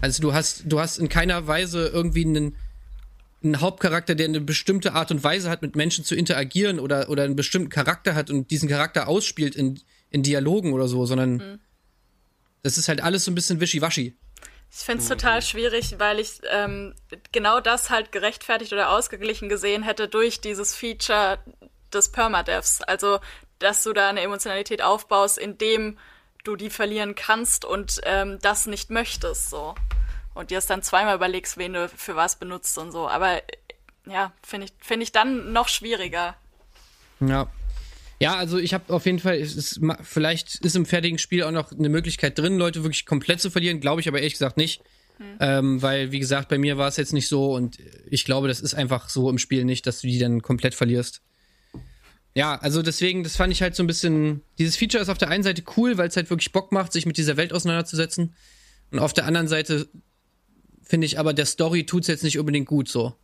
Also 0.00 0.22
du 0.22 0.32
hast, 0.32 0.64
du 0.66 0.80
hast 0.80 0.98
in 0.98 1.08
keiner 1.08 1.46
Weise 1.46 1.88
irgendwie 1.88 2.24
einen, 2.24 2.56
einen 3.42 3.60
Hauptcharakter, 3.60 4.14
der 4.14 4.26
eine 4.26 4.40
bestimmte 4.40 4.94
Art 4.94 5.10
und 5.10 5.24
Weise 5.24 5.50
hat, 5.50 5.62
mit 5.62 5.76
Menschen 5.76 6.04
zu 6.04 6.14
interagieren 6.14 6.78
oder, 6.78 7.08
oder 7.08 7.24
einen 7.24 7.36
bestimmten 7.36 7.68
Charakter 7.68 8.14
hat 8.14 8.30
und 8.30 8.50
diesen 8.50 8.68
Charakter 8.68 9.08
ausspielt 9.08 9.54
in, 9.54 9.80
in 10.12 10.22
Dialogen 10.22 10.72
oder 10.72 10.86
so, 10.86 11.06
sondern 11.06 11.32
mhm. 11.36 11.60
das 12.62 12.78
ist 12.78 12.88
halt 12.88 13.02
alles 13.02 13.24
so 13.24 13.30
ein 13.30 13.34
bisschen 13.34 13.60
wischiwaschi. 13.60 14.16
Ich 14.74 14.84
finde 14.84 15.02
es 15.02 15.08
total 15.08 15.42
schwierig, 15.42 15.96
weil 15.98 16.18
ich 16.18 16.40
ähm, 16.50 16.94
genau 17.30 17.60
das 17.60 17.90
halt 17.90 18.10
gerechtfertigt 18.10 18.72
oder 18.72 18.90
ausgeglichen 18.90 19.50
gesehen 19.50 19.82
hätte 19.82 20.08
durch 20.08 20.40
dieses 20.40 20.74
Feature 20.74 21.38
des 21.92 22.10
Permadevs. 22.10 22.80
Also, 22.82 23.20
dass 23.58 23.82
du 23.82 23.92
da 23.92 24.08
eine 24.08 24.22
Emotionalität 24.22 24.80
aufbaust, 24.80 25.36
indem 25.36 25.98
du 26.44 26.56
die 26.56 26.70
verlieren 26.70 27.14
kannst 27.14 27.66
und 27.66 28.00
ähm, 28.04 28.38
das 28.40 28.66
nicht 28.66 28.90
möchtest, 28.90 29.50
so. 29.50 29.74
Und 30.34 30.50
dir 30.50 30.58
es 30.58 30.66
dann 30.66 30.82
zweimal 30.82 31.16
überlegst, 31.16 31.58
wen 31.58 31.74
du 31.74 31.88
für 31.90 32.16
was 32.16 32.36
benutzt 32.36 32.78
und 32.78 32.92
so. 32.92 33.08
Aber 33.08 33.42
ja, 34.06 34.32
finde 34.42 34.66
ich, 34.66 34.72
finde 34.78 35.04
ich 35.04 35.12
dann 35.12 35.52
noch 35.52 35.68
schwieriger. 35.68 36.34
Ja. 37.20 37.46
Ja, 38.22 38.36
also 38.36 38.56
ich 38.56 38.72
habe 38.72 38.94
auf 38.94 39.04
jeden 39.04 39.18
Fall, 39.18 39.36
ist, 39.36 39.80
vielleicht 40.02 40.64
ist 40.64 40.76
im 40.76 40.86
fertigen 40.86 41.18
Spiel 41.18 41.42
auch 41.42 41.50
noch 41.50 41.72
eine 41.72 41.88
Möglichkeit 41.88 42.38
drin, 42.38 42.56
Leute 42.56 42.84
wirklich 42.84 43.04
komplett 43.04 43.40
zu 43.40 43.50
verlieren, 43.50 43.80
glaube 43.80 44.00
ich 44.00 44.06
aber 44.06 44.18
ehrlich 44.18 44.34
gesagt 44.34 44.56
nicht. 44.56 44.80
Hm. 45.18 45.36
Ähm, 45.40 45.82
weil, 45.82 46.12
wie 46.12 46.20
gesagt, 46.20 46.48
bei 46.48 46.56
mir 46.56 46.78
war 46.78 46.86
es 46.86 46.96
jetzt 46.96 47.12
nicht 47.12 47.26
so 47.26 47.52
und 47.52 47.78
ich 48.08 48.24
glaube, 48.24 48.46
das 48.46 48.60
ist 48.60 48.74
einfach 48.74 49.08
so 49.08 49.28
im 49.28 49.38
Spiel 49.38 49.64
nicht, 49.64 49.88
dass 49.88 50.02
du 50.02 50.06
die 50.06 50.20
dann 50.20 50.40
komplett 50.40 50.76
verlierst. 50.76 51.20
Ja, 52.34 52.54
also 52.54 52.80
deswegen, 52.80 53.24
das 53.24 53.34
fand 53.34 53.52
ich 53.52 53.60
halt 53.60 53.74
so 53.74 53.82
ein 53.82 53.88
bisschen. 53.88 54.42
Dieses 54.56 54.76
Feature 54.76 55.02
ist 55.02 55.08
auf 55.08 55.18
der 55.18 55.28
einen 55.28 55.42
Seite 55.42 55.64
cool, 55.76 55.98
weil 55.98 56.06
es 56.06 56.14
halt 56.14 56.30
wirklich 56.30 56.52
Bock 56.52 56.70
macht, 56.70 56.92
sich 56.92 57.06
mit 57.06 57.16
dieser 57.16 57.36
Welt 57.36 57.52
auseinanderzusetzen. 57.52 58.36
Und 58.92 59.00
auf 59.00 59.12
der 59.12 59.26
anderen 59.26 59.48
Seite 59.48 59.88
finde 60.84 61.06
ich 61.06 61.18
aber, 61.18 61.34
der 61.34 61.46
Story 61.46 61.86
tut's 61.86 62.06
jetzt 62.06 62.22
nicht 62.22 62.38
unbedingt 62.38 62.68
gut 62.68 62.88
so. 62.88 63.16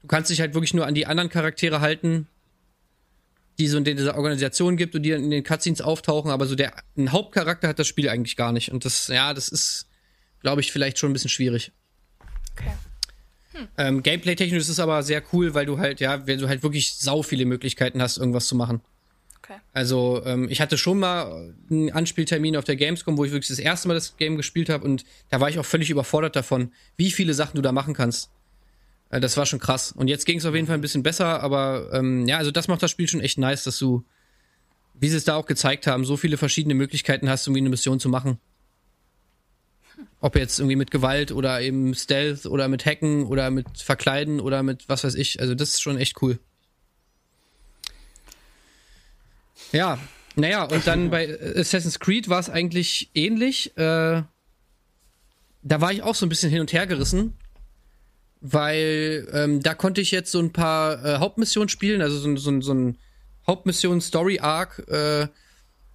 Du 0.00 0.08
kannst 0.08 0.32
dich 0.32 0.40
halt 0.40 0.54
wirklich 0.54 0.74
nur 0.74 0.84
an 0.84 0.94
die 0.94 1.06
anderen 1.06 1.30
Charaktere 1.30 1.80
halten, 1.80 2.26
die 3.58 3.68
so 3.68 3.78
in 3.78 3.84
dieser 3.84 4.16
Organisation 4.16 4.76
gibt 4.76 4.94
und 4.94 5.02
die 5.02 5.10
dann 5.10 5.24
in 5.24 5.30
den 5.30 5.44
Cutscenes 5.44 5.80
auftauchen, 5.80 6.30
aber 6.30 6.46
so 6.46 6.54
der 6.54 6.72
ein 6.96 7.12
Hauptcharakter 7.12 7.68
hat 7.68 7.78
das 7.78 7.86
Spiel 7.86 8.08
eigentlich 8.08 8.36
gar 8.36 8.52
nicht. 8.52 8.72
Und 8.72 8.84
das, 8.84 9.08
ja, 9.08 9.34
das 9.34 9.48
ist, 9.48 9.86
glaube 10.40 10.60
ich, 10.60 10.72
vielleicht 10.72 10.98
schon 10.98 11.10
ein 11.10 11.12
bisschen 11.12 11.30
schwierig. 11.30 11.72
Okay. 12.52 12.72
Hm. 13.52 13.68
Ähm, 13.76 14.02
Gameplay-technisch 14.02 14.62
ist 14.62 14.68
es 14.68 14.80
aber 14.80 15.02
sehr 15.02 15.22
cool, 15.32 15.54
weil 15.54 15.66
du 15.66 15.78
halt, 15.78 16.00
ja, 16.00 16.26
weil 16.26 16.38
du 16.38 16.48
halt 16.48 16.62
wirklich 16.62 16.94
sau 16.94 17.22
viele 17.22 17.44
Möglichkeiten 17.44 18.00
hast, 18.00 18.16
irgendwas 18.16 18.46
zu 18.46 18.56
machen. 18.56 18.80
Okay. 19.38 19.60
Also, 19.72 20.22
ähm, 20.24 20.48
ich 20.48 20.60
hatte 20.60 20.78
schon 20.78 20.98
mal 20.98 21.54
einen 21.68 21.90
Anspieltermin 21.90 22.56
auf 22.56 22.64
der 22.64 22.76
Gamescom, 22.76 23.18
wo 23.18 23.24
ich 23.24 23.32
wirklich 23.32 23.48
das 23.48 23.58
erste 23.58 23.88
Mal 23.88 23.94
das 23.94 24.16
Game 24.16 24.36
gespielt 24.36 24.68
habe 24.68 24.84
und 24.84 25.04
da 25.30 25.40
war 25.40 25.50
ich 25.50 25.58
auch 25.58 25.66
völlig 25.66 25.90
überfordert 25.90 26.36
davon, 26.36 26.72
wie 26.96 27.10
viele 27.10 27.34
Sachen 27.34 27.56
du 27.56 27.62
da 27.62 27.72
machen 27.72 27.92
kannst. 27.92 28.30
Äh, 29.12 29.20
das 29.20 29.36
war 29.36 29.46
schon 29.46 29.60
krass. 29.60 29.92
Und 29.92 30.08
jetzt 30.08 30.26
ging 30.26 30.38
es 30.38 30.46
auf 30.46 30.54
jeden 30.54 30.66
Fall 30.66 30.76
ein 30.76 30.80
bisschen 30.80 31.04
besser, 31.04 31.40
aber 31.40 31.90
ähm, 31.92 32.26
ja, 32.26 32.38
also 32.38 32.50
das 32.50 32.66
macht 32.66 32.82
das 32.82 32.90
Spiel 32.90 33.06
schon 33.06 33.20
echt 33.20 33.38
nice, 33.38 33.62
dass 33.62 33.78
du, 33.78 34.04
wie 34.94 35.08
sie 35.08 35.16
es 35.16 35.24
da 35.24 35.36
auch 35.36 35.46
gezeigt 35.46 35.86
haben, 35.86 36.04
so 36.04 36.16
viele 36.16 36.36
verschiedene 36.36 36.74
Möglichkeiten 36.74 37.28
hast, 37.28 37.46
um 37.46 37.54
eine 37.54 37.68
Mission 37.68 38.00
zu 38.00 38.08
machen. 38.08 38.38
Ob 40.20 40.36
jetzt 40.36 40.58
irgendwie 40.58 40.76
mit 40.76 40.90
Gewalt 40.90 41.30
oder 41.30 41.60
eben 41.60 41.94
Stealth 41.94 42.46
oder 42.46 42.66
mit 42.68 42.84
Hacken 42.86 43.24
oder 43.24 43.50
mit 43.50 43.66
Verkleiden 43.78 44.40
oder 44.40 44.62
mit 44.62 44.88
was 44.88 45.04
weiß 45.04 45.14
ich. 45.14 45.40
Also 45.40 45.54
das 45.54 45.70
ist 45.70 45.82
schon 45.82 45.98
echt 45.98 46.20
cool. 46.22 46.38
Ja, 49.72 49.98
naja, 50.34 50.64
und 50.64 50.86
dann 50.86 51.10
bei 51.10 51.38
Assassin's 51.56 51.98
Creed 51.98 52.28
war 52.28 52.40
es 52.40 52.48
eigentlich 52.48 53.10
ähnlich. 53.14 53.76
Äh, 53.76 54.22
da 55.64 55.80
war 55.80 55.92
ich 55.92 56.02
auch 56.02 56.14
so 56.14 56.26
ein 56.26 56.28
bisschen 56.28 56.50
hin 56.50 56.60
und 56.60 56.72
her 56.72 56.86
gerissen, 56.86 57.34
weil 58.42 59.28
ähm, 59.32 59.62
da 59.62 59.74
konnte 59.74 60.00
ich 60.00 60.10
jetzt 60.10 60.32
so 60.32 60.40
ein 60.40 60.52
paar 60.52 61.04
äh, 61.04 61.18
Hauptmissionen 61.18 61.68
spielen, 61.68 62.02
also 62.02 62.18
so, 62.18 62.36
so, 62.36 62.60
so 62.60 62.74
ein 62.74 62.98
Hauptmission-Story-Arc 63.46 64.84
äh, 64.88 65.28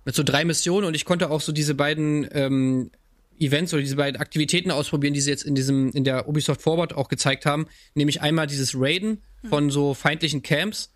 mit 0.06 0.16
so 0.16 0.24
drei 0.24 0.46
Missionen 0.46 0.88
und 0.88 0.96
ich 0.96 1.04
konnte 1.04 1.30
auch 1.30 1.42
so 1.42 1.52
diese 1.52 1.76
beiden 1.76 2.28
ähm, 2.32 2.92
Events 3.38 3.74
oder 3.74 3.82
diese 3.82 3.98
beiden 3.98 4.20
Aktivitäten 4.20 4.72
ausprobieren, 4.72 5.14
die 5.14 5.22
sie 5.22 5.30
jetzt 5.30 5.44
in 5.44 5.56
diesem, 5.56 5.92
in 5.92 6.06
der 6.06 6.28
Ubisoft 6.28 6.62
Forward 6.62 6.94
auch 6.94 7.10
gezeigt 7.10 7.46
haben. 7.46 7.68
Nämlich 7.94 8.22
einmal 8.22 8.48
dieses 8.48 8.74
Raiden 8.76 9.22
von 9.50 9.70
so 9.70 9.94
feindlichen 9.94 10.42
Camps 10.42 10.94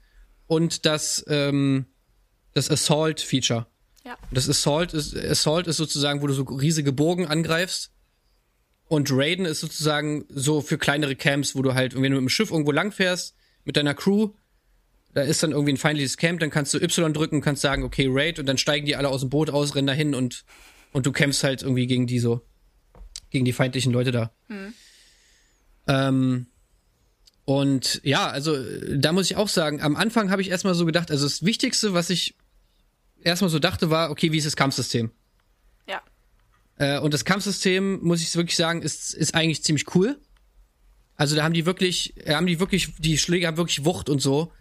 und 0.48 0.86
das, 0.86 1.24
ähm, 1.28 1.86
das 2.54 2.72
Assault-Feature. 2.72 3.68
Ja. 4.06 4.18
Das 4.32 4.50
Assault 4.50 4.94
ist, 4.94 5.16
Assault 5.16 5.68
ist 5.68 5.78
sozusagen, 5.78 6.22
wo 6.22 6.28
du 6.28 6.34
so 6.34 6.44
riesige 6.44 6.92
Burgen 6.92 7.28
angreifst. 7.28 7.91
Und 8.92 9.10
Raiden 9.10 9.46
ist 9.46 9.62
sozusagen 9.62 10.26
so 10.28 10.60
für 10.60 10.78
kleinere 10.78 11.16
Camps, 11.16 11.56
wo 11.56 11.62
du 11.62 11.74
halt, 11.74 11.96
wenn 11.96 12.04
du 12.04 12.10
mit 12.10 12.18
dem 12.18 12.28
Schiff 12.28 12.52
irgendwo 12.52 12.74
langfährst, 12.74 13.38
mit 13.64 13.78
deiner 13.78 13.94
Crew, 13.94 14.32
da 15.14 15.22
ist 15.22 15.42
dann 15.44 15.52
irgendwie 15.52 15.72
ein 15.72 15.78
feindliches 15.78 16.18
Camp, 16.18 16.42
dann 16.42 16.50
kannst 16.50 16.74
du 16.74 16.78
Y 16.78 17.14
drücken, 17.14 17.40
kannst 17.40 17.62
sagen, 17.62 17.84
okay, 17.84 18.08
Raid, 18.10 18.38
und 18.38 18.48
dann 18.48 18.58
steigen 18.58 18.86
die 18.86 18.98
alle 18.98 19.08
aus 19.08 19.22
dem 19.22 19.30
Boot 19.30 19.50
aus, 19.50 19.76
rennen 19.76 19.88
dahin 19.88 20.14
und 20.14 20.44
und 20.92 21.06
du 21.06 21.14
kämpfst 21.14 21.42
halt 21.46 21.62
irgendwie 21.62 21.88
gegen 21.88 22.06
die 22.06 22.20
so, 22.20 22.42
gegen 23.30 23.46
die 23.46 23.54
feindlichen 23.54 23.94
Leute 23.94 24.12
da. 24.12 24.34
Hm. 24.48 24.74
Ähm, 25.88 26.48
und 27.46 28.02
ja, 28.04 28.28
also 28.28 28.58
da 28.94 29.14
muss 29.14 29.32
ich 29.32 29.38
auch 29.38 29.48
sagen, 29.48 29.82
am 29.82 29.96
Anfang 29.96 30.32
habe 30.32 30.42
ich 30.42 30.50
erstmal 30.50 30.76
so 30.76 30.86
gedacht, 30.86 31.12
also 31.12 31.26
das 31.26 31.46
Wichtigste, 31.46 31.94
was 31.94 32.10
ich 32.10 32.36
erstmal 33.24 33.50
so 33.50 33.60
dachte, 33.60 33.90
war, 33.90 34.12
okay, 34.12 34.34
wie 34.34 34.38
ist 34.38 34.48
das 34.48 34.58
Kampfsystem? 34.58 35.12
Äh, 36.78 37.00
und 37.00 37.14
das 37.14 37.26
Kampfsystem, 37.26 38.00
muss 38.02 38.22
ich 38.22 38.36
wirklich 38.36 38.56
sagen, 38.56 38.82
ist, 38.82 39.14
ist 39.14 39.36
eigentlich 39.36 39.64
ziemlich 39.64 39.96
cool. 39.96 40.20
Also 41.16 41.36
da 41.36 41.44
haben 41.44 41.54
die 41.54 41.66
wirklich, 41.66 42.16
haben 42.28 42.48
die 42.48 42.60
wirklich, 42.60 42.94
die 42.98 43.18
Schläge 43.18 43.48
haben 43.48 43.58
wirklich 43.58 43.86
Wucht 43.86 44.10
und 44.10 44.20
so. 44.20 44.52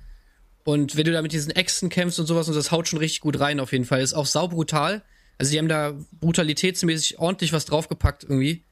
Und 0.65 0.97
wenn 0.97 1.05
du 1.05 1.13
da 1.13 1.23
mit 1.23 1.33
diesen 1.33 1.51
Äxten 1.51 1.89
kämpfst 1.89 2.21
und 2.21 2.27
sowas, 2.27 2.49
und 2.49 2.55
das 2.55 2.71
haut 2.71 2.87
schon 2.87 2.99
richtig 2.99 3.21
gut 3.21 3.41
rein 3.41 3.61
auf 3.61 3.73
jeden 3.73 3.87
Fall. 3.87 4.03
Ist 4.03 4.15
auch 4.15 4.27
saubrutal. 4.27 5.03
Also 5.39 5.53
die 5.53 5.59
haben 5.59 5.69
da 5.69 5.95
brutalitätsmäßig 6.21 7.19
ordentlich 7.19 7.53
was 7.55 7.65
draufgepackt 7.65 8.25
irgendwie. 8.25 8.63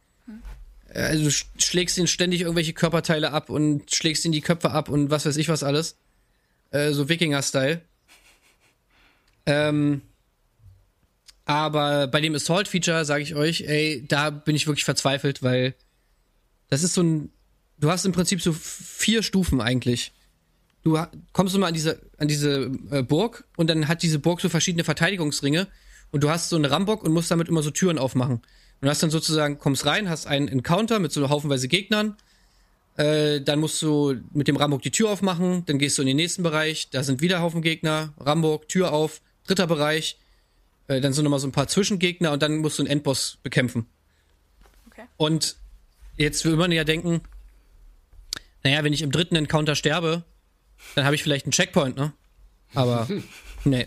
Also 0.92 1.24
du 1.24 1.31
schlägst 1.62 1.98
ihnen 1.98 2.07
ständig 2.07 2.42
irgendwelche 2.42 2.72
Körperteile 2.72 3.33
ab 3.33 3.51
und 3.51 3.94
schlägst 3.94 4.24
ihnen 4.24 4.33
die 4.33 4.40
Köpfe 4.40 4.70
ab 4.70 4.88
und 4.88 5.11
was 5.11 5.27
weiß 5.27 5.37
ich 5.37 5.48
was 5.48 5.62
alles. 5.62 5.96
Äh, 6.70 6.92
so 6.92 7.09
Wikinger-Style. 7.09 7.81
Ähm, 9.46 10.03
aber 11.48 12.08
bei 12.08 12.20
dem 12.20 12.34
Assault-Feature 12.34 13.06
sage 13.06 13.22
ich 13.22 13.34
euch, 13.34 13.62
ey, 13.62 14.04
da 14.06 14.28
bin 14.28 14.54
ich 14.54 14.66
wirklich 14.66 14.84
verzweifelt, 14.84 15.42
weil 15.42 15.74
das 16.68 16.82
ist 16.82 16.92
so 16.92 17.02
ein. 17.02 17.30
Du 17.78 17.90
hast 17.90 18.04
im 18.04 18.12
Prinzip 18.12 18.42
so 18.42 18.52
vier 18.52 19.22
Stufen 19.22 19.62
eigentlich. 19.62 20.12
Du 20.82 20.98
kommst 21.32 21.54
immer 21.54 21.68
an 21.68 21.72
diese, 21.72 22.02
an 22.18 22.28
diese 22.28 22.70
äh, 22.90 23.02
Burg 23.02 23.44
und 23.56 23.70
dann 23.70 23.88
hat 23.88 24.02
diese 24.02 24.18
Burg 24.18 24.42
so 24.42 24.50
verschiedene 24.50 24.84
Verteidigungsringe 24.84 25.68
und 26.11 26.22
du 26.22 26.28
hast 26.28 26.50
so 26.50 26.56
einen 26.56 26.66
Rambock 26.66 27.02
und 27.02 27.12
musst 27.12 27.30
damit 27.30 27.48
immer 27.48 27.62
so 27.62 27.70
Türen 27.70 27.98
aufmachen. 27.98 28.42
Und 28.82 28.88
hast 28.88 29.02
dann 29.02 29.11
sozusagen, 29.11 29.58
kommst 29.58 29.87
rein, 29.87 30.11
hast 30.11 30.26
einen 30.26 30.48
Encounter 30.48 30.98
mit 30.98 31.12
so 31.12 31.30
haufenweise 31.30 31.66
Gegnern, 31.66 32.16
äh, 32.96 33.40
dann 33.40 33.58
musst 33.58 33.80
du 33.80 34.16
mit 34.34 34.48
dem 34.48 34.56
Rambock 34.56 34.82
die 34.82 34.90
Tür 34.90 35.08
aufmachen, 35.08 35.64
dann 35.64 35.78
gehst 35.78 35.96
du 35.96 36.02
in 36.02 36.08
den 36.08 36.16
nächsten 36.16 36.42
Bereich, 36.42 36.90
da 36.90 37.02
sind 37.02 37.22
wieder 37.22 37.40
Haufen 37.40 37.62
Gegner, 37.62 38.12
Rambock, 38.18 38.68
Tür 38.68 38.92
auf, 38.92 39.22
dritter 39.46 39.66
Bereich, 39.66 40.18
äh, 40.88 41.01
dann 41.01 41.12
sind 41.12 41.24
nochmal 41.24 41.38
so 41.38 41.46
ein 41.46 41.53
paar 41.53 41.68
Zwischengegner 41.68 42.33
und 42.33 42.42
dann 42.42 42.59
musst 42.59 42.79
du 42.79 42.83
einen 42.83 42.90
Endboss 42.90 43.38
bekämpfen. 43.42 43.87
Okay. 44.88 45.05
Und 45.16 45.57
jetzt 46.16 46.44
will 46.44 46.57
man 46.57 46.72
ja 46.72 46.85
denken, 46.85 47.20
naja, 48.64 48.83
wenn 48.83 48.92
ich 48.92 49.03
im 49.03 49.12
dritten 49.12 49.37
Encounter 49.37 49.77
sterbe, 49.77 50.24
dann 50.94 51.05
habe 51.05 51.14
ich 51.14 51.22
vielleicht 51.22 51.46
einen 51.46 51.53
Checkpoint, 51.53 51.96
ne? 51.96 52.12
Aber 52.74 53.09
nee. 53.64 53.87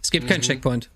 Es 0.00 0.10
gibt 0.10 0.26
keinen 0.26 0.38
mhm. 0.38 0.44
Checkpoint. 0.44 0.90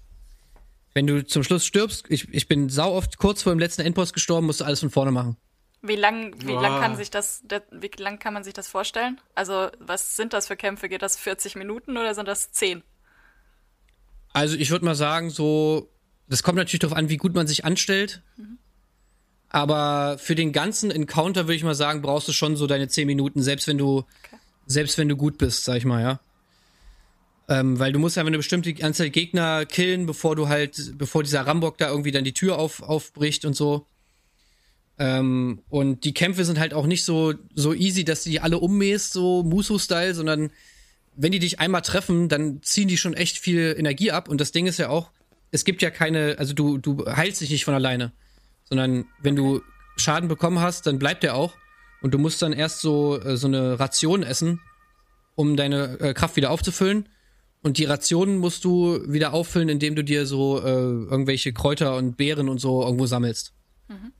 Wenn 0.94 1.06
du 1.06 1.24
zum 1.26 1.42
Schluss 1.42 1.64
stirbst, 1.64 2.06
ich, 2.08 2.32
ich 2.32 2.48
bin 2.48 2.68
sau 2.68 2.94
oft 2.94 3.18
kurz 3.18 3.42
vor 3.42 3.52
dem 3.52 3.58
letzten 3.58 3.82
Endboss 3.82 4.12
gestorben, 4.12 4.46
musst 4.46 4.60
du 4.60 4.64
alles 4.64 4.80
von 4.80 4.90
vorne 4.90 5.10
machen. 5.10 5.36
Wie 5.80 5.96
lang, 5.96 6.34
wie 6.44 6.52
lang 6.52 6.80
kann 6.80 6.96
sich 6.96 7.10
das, 7.10 7.42
wie 7.72 7.90
lang 7.96 8.20
kann 8.20 8.34
man 8.34 8.44
sich 8.44 8.54
das 8.54 8.68
vorstellen? 8.68 9.20
Also, 9.34 9.68
was 9.80 10.14
sind 10.14 10.32
das 10.32 10.46
für 10.46 10.56
Kämpfe? 10.56 10.88
Geht 10.88 11.02
das 11.02 11.16
40 11.16 11.56
Minuten 11.56 11.96
oder 11.96 12.14
sind 12.14 12.28
das 12.28 12.52
10? 12.52 12.84
Also, 14.32 14.56
ich 14.56 14.70
würde 14.70 14.84
mal 14.84 14.94
sagen, 14.94 15.30
so, 15.30 15.90
das 16.28 16.42
kommt 16.42 16.56
natürlich 16.56 16.80
darauf 16.80 16.96
an, 16.96 17.08
wie 17.08 17.16
gut 17.16 17.34
man 17.34 17.46
sich 17.46 17.64
anstellt. 17.64 18.22
Mhm. 18.36 18.58
Aber 19.48 20.16
für 20.18 20.34
den 20.34 20.52
ganzen 20.52 20.90
Encounter 20.90 21.42
würde 21.42 21.56
ich 21.56 21.64
mal 21.64 21.74
sagen, 21.74 22.00
brauchst 22.00 22.26
du 22.26 22.32
schon 22.32 22.56
so 22.56 22.66
deine 22.66 22.88
10 22.88 23.06
Minuten, 23.06 23.42
selbst 23.42 23.68
wenn 23.68 23.76
du, 23.76 23.98
okay. 23.98 24.36
selbst 24.66 24.96
wenn 24.96 25.10
du 25.10 25.16
gut 25.16 25.36
bist, 25.36 25.64
sag 25.64 25.76
ich 25.76 25.84
mal, 25.84 26.00
ja. 26.00 26.20
Ähm, 27.48 27.78
weil 27.78 27.92
du 27.92 27.98
musst 27.98 28.16
einfach 28.16 28.28
eine 28.28 28.38
bestimmte 28.38 28.74
Anzahl 28.82 29.10
Gegner 29.10 29.66
killen, 29.66 30.06
bevor 30.06 30.36
du 30.36 30.48
halt, 30.48 30.96
bevor 30.96 31.22
dieser 31.22 31.42
Rambock 31.42 31.76
da 31.76 31.90
irgendwie 31.90 32.12
dann 32.12 32.24
die 32.24 32.32
Tür 32.32 32.58
auf, 32.58 32.82
aufbricht 32.82 33.44
und 33.44 33.54
so. 33.54 33.86
Ähm, 34.98 35.60
und 35.68 36.04
die 36.04 36.14
Kämpfe 36.14 36.46
sind 36.46 36.58
halt 36.58 36.72
auch 36.72 36.86
nicht 36.86 37.04
so, 37.04 37.34
so 37.54 37.74
easy, 37.74 38.04
dass 38.04 38.24
du 38.24 38.30
die 38.30 38.40
alle 38.40 38.58
ummähst, 38.58 39.12
so 39.12 39.42
Musu-Style, 39.42 40.14
sondern 40.14 40.50
wenn 41.14 41.32
die 41.32 41.38
dich 41.38 41.60
einmal 41.60 41.82
treffen, 41.82 42.28
dann 42.28 42.62
ziehen 42.62 42.88
die 42.88 42.96
schon 42.96 43.14
echt 43.14 43.38
viel 43.38 43.74
Energie 43.78 44.10
ab. 44.10 44.28
Und 44.28 44.40
das 44.40 44.52
Ding 44.52 44.66
ist 44.66 44.78
ja 44.78 44.88
auch, 44.88 45.10
es 45.50 45.64
gibt 45.64 45.82
ja 45.82 45.90
keine, 45.90 46.36
also 46.38 46.54
du, 46.54 46.78
du 46.78 47.04
heilst 47.06 47.40
dich 47.40 47.50
nicht 47.50 47.64
von 47.64 47.74
alleine, 47.74 48.12
sondern 48.64 49.06
wenn 49.20 49.36
du 49.36 49.60
Schaden 49.96 50.28
bekommen 50.28 50.60
hast, 50.60 50.86
dann 50.86 50.98
bleibt 50.98 51.22
der 51.22 51.34
auch. 51.34 51.54
Und 52.00 52.12
du 52.14 52.18
musst 52.18 52.42
dann 52.42 52.52
erst 52.52 52.80
so, 52.80 53.20
äh, 53.20 53.36
so 53.36 53.46
eine 53.46 53.78
Ration 53.78 54.22
essen, 54.22 54.60
um 55.34 55.56
deine 55.56 56.00
äh, 56.00 56.14
Kraft 56.14 56.36
wieder 56.36 56.50
aufzufüllen. 56.50 57.08
Und 57.62 57.78
die 57.78 57.84
Rationen 57.84 58.38
musst 58.38 58.64
du 58.64 59.00
wieder 59.06 59.32
auffüllen, 59.32 59.68
indem 59.68 59.94
du 59.94 60.02
dir 60.02 60.26
so 60.26 60.58
äh, 60.58 60.64
irgendwelche 60.64 61.52
Kräuter 61.52 61.96
und 61.96 62.16
Beeren 62.16 62.48
und 62.48 62.58
so 62.58 62.82
irgendwo 62.82 63.06
sammelst. 63.06 63.54
Mhm. 63.88 64.12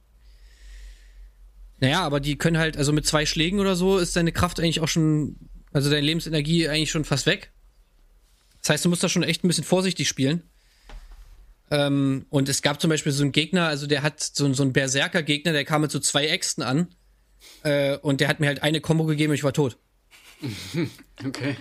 Naja, 1.81 2.03
aber 2.03 2.21
die 2.21 2.39
können 2.39 2.59
halt, 2.59 2.77
also 2.77 2.93
mit 2.93 3.05
zwei 3.07 3.27
Schlägen 3.27 3.59
oder 3.59 3.75
so 3.75 3.99
ist 3.99 4.15
deine 4.15 4.31
Kraft 4.31 4.61
eigentlich 4.61 4.79
auch 4.79 4.89
schon, 4.89 5.37
also 5.73 5.91
deine 5.91 6.05
Lebensenergie 6.05 6.69
eigentlich 6.69 6.91
schon 6.91 7.05
fast 7.05 7.27
weg. 7.27 7.53
Das 8.61 8.71
heißt, 8.71 8.85
du 8.85 8.89
musst 8.89 9.03
da 9.03 9.09
schon 9.09 9.23
echt 9.23 9.45
ein 9.45 9.49
bisschen 9.49 9.65
vorsichtig 9.65 10.09
spielen. 10.09 10.43
Ähm, 11.71 12.27
und 12.29 12.49
es 12.49 12.63
gab 12.63 12.81
zum 12.81 12.91
Beispiel 12.91 13.13
so 13.13 13.23
einen 13.23 13.33
Gegner, 13.33 13.67
also 13.67 13.87
der 13.87 14.03
hat 14.03 14.21
so, 14.21 14.53
so 14.53 14.63
einen 14.63 14.73
Berserker-Gegner, 14.73 15.53
der 15.53 15.65
kam 15.65 15.81
mit 15.81 15.91
so 15.91 15.99
zwei 15.99 16.27
Äxten 16.27 16.63
an. 16.63 16.89
Äh, 17.63 17.97
und 17.99 18.21
der 18.21 18.29
hat 18.29 18.41
mir 18.41 18.47
halt 18.47 18.63
eine 18.63 18.81
Kombo 18.81 19.05
gegeben 19.05 19.31
und 19.31 19.37
ich 19.37 19.45
war 19.45 19.53
tot. 19.53 19.79
okay. 21.25 21.57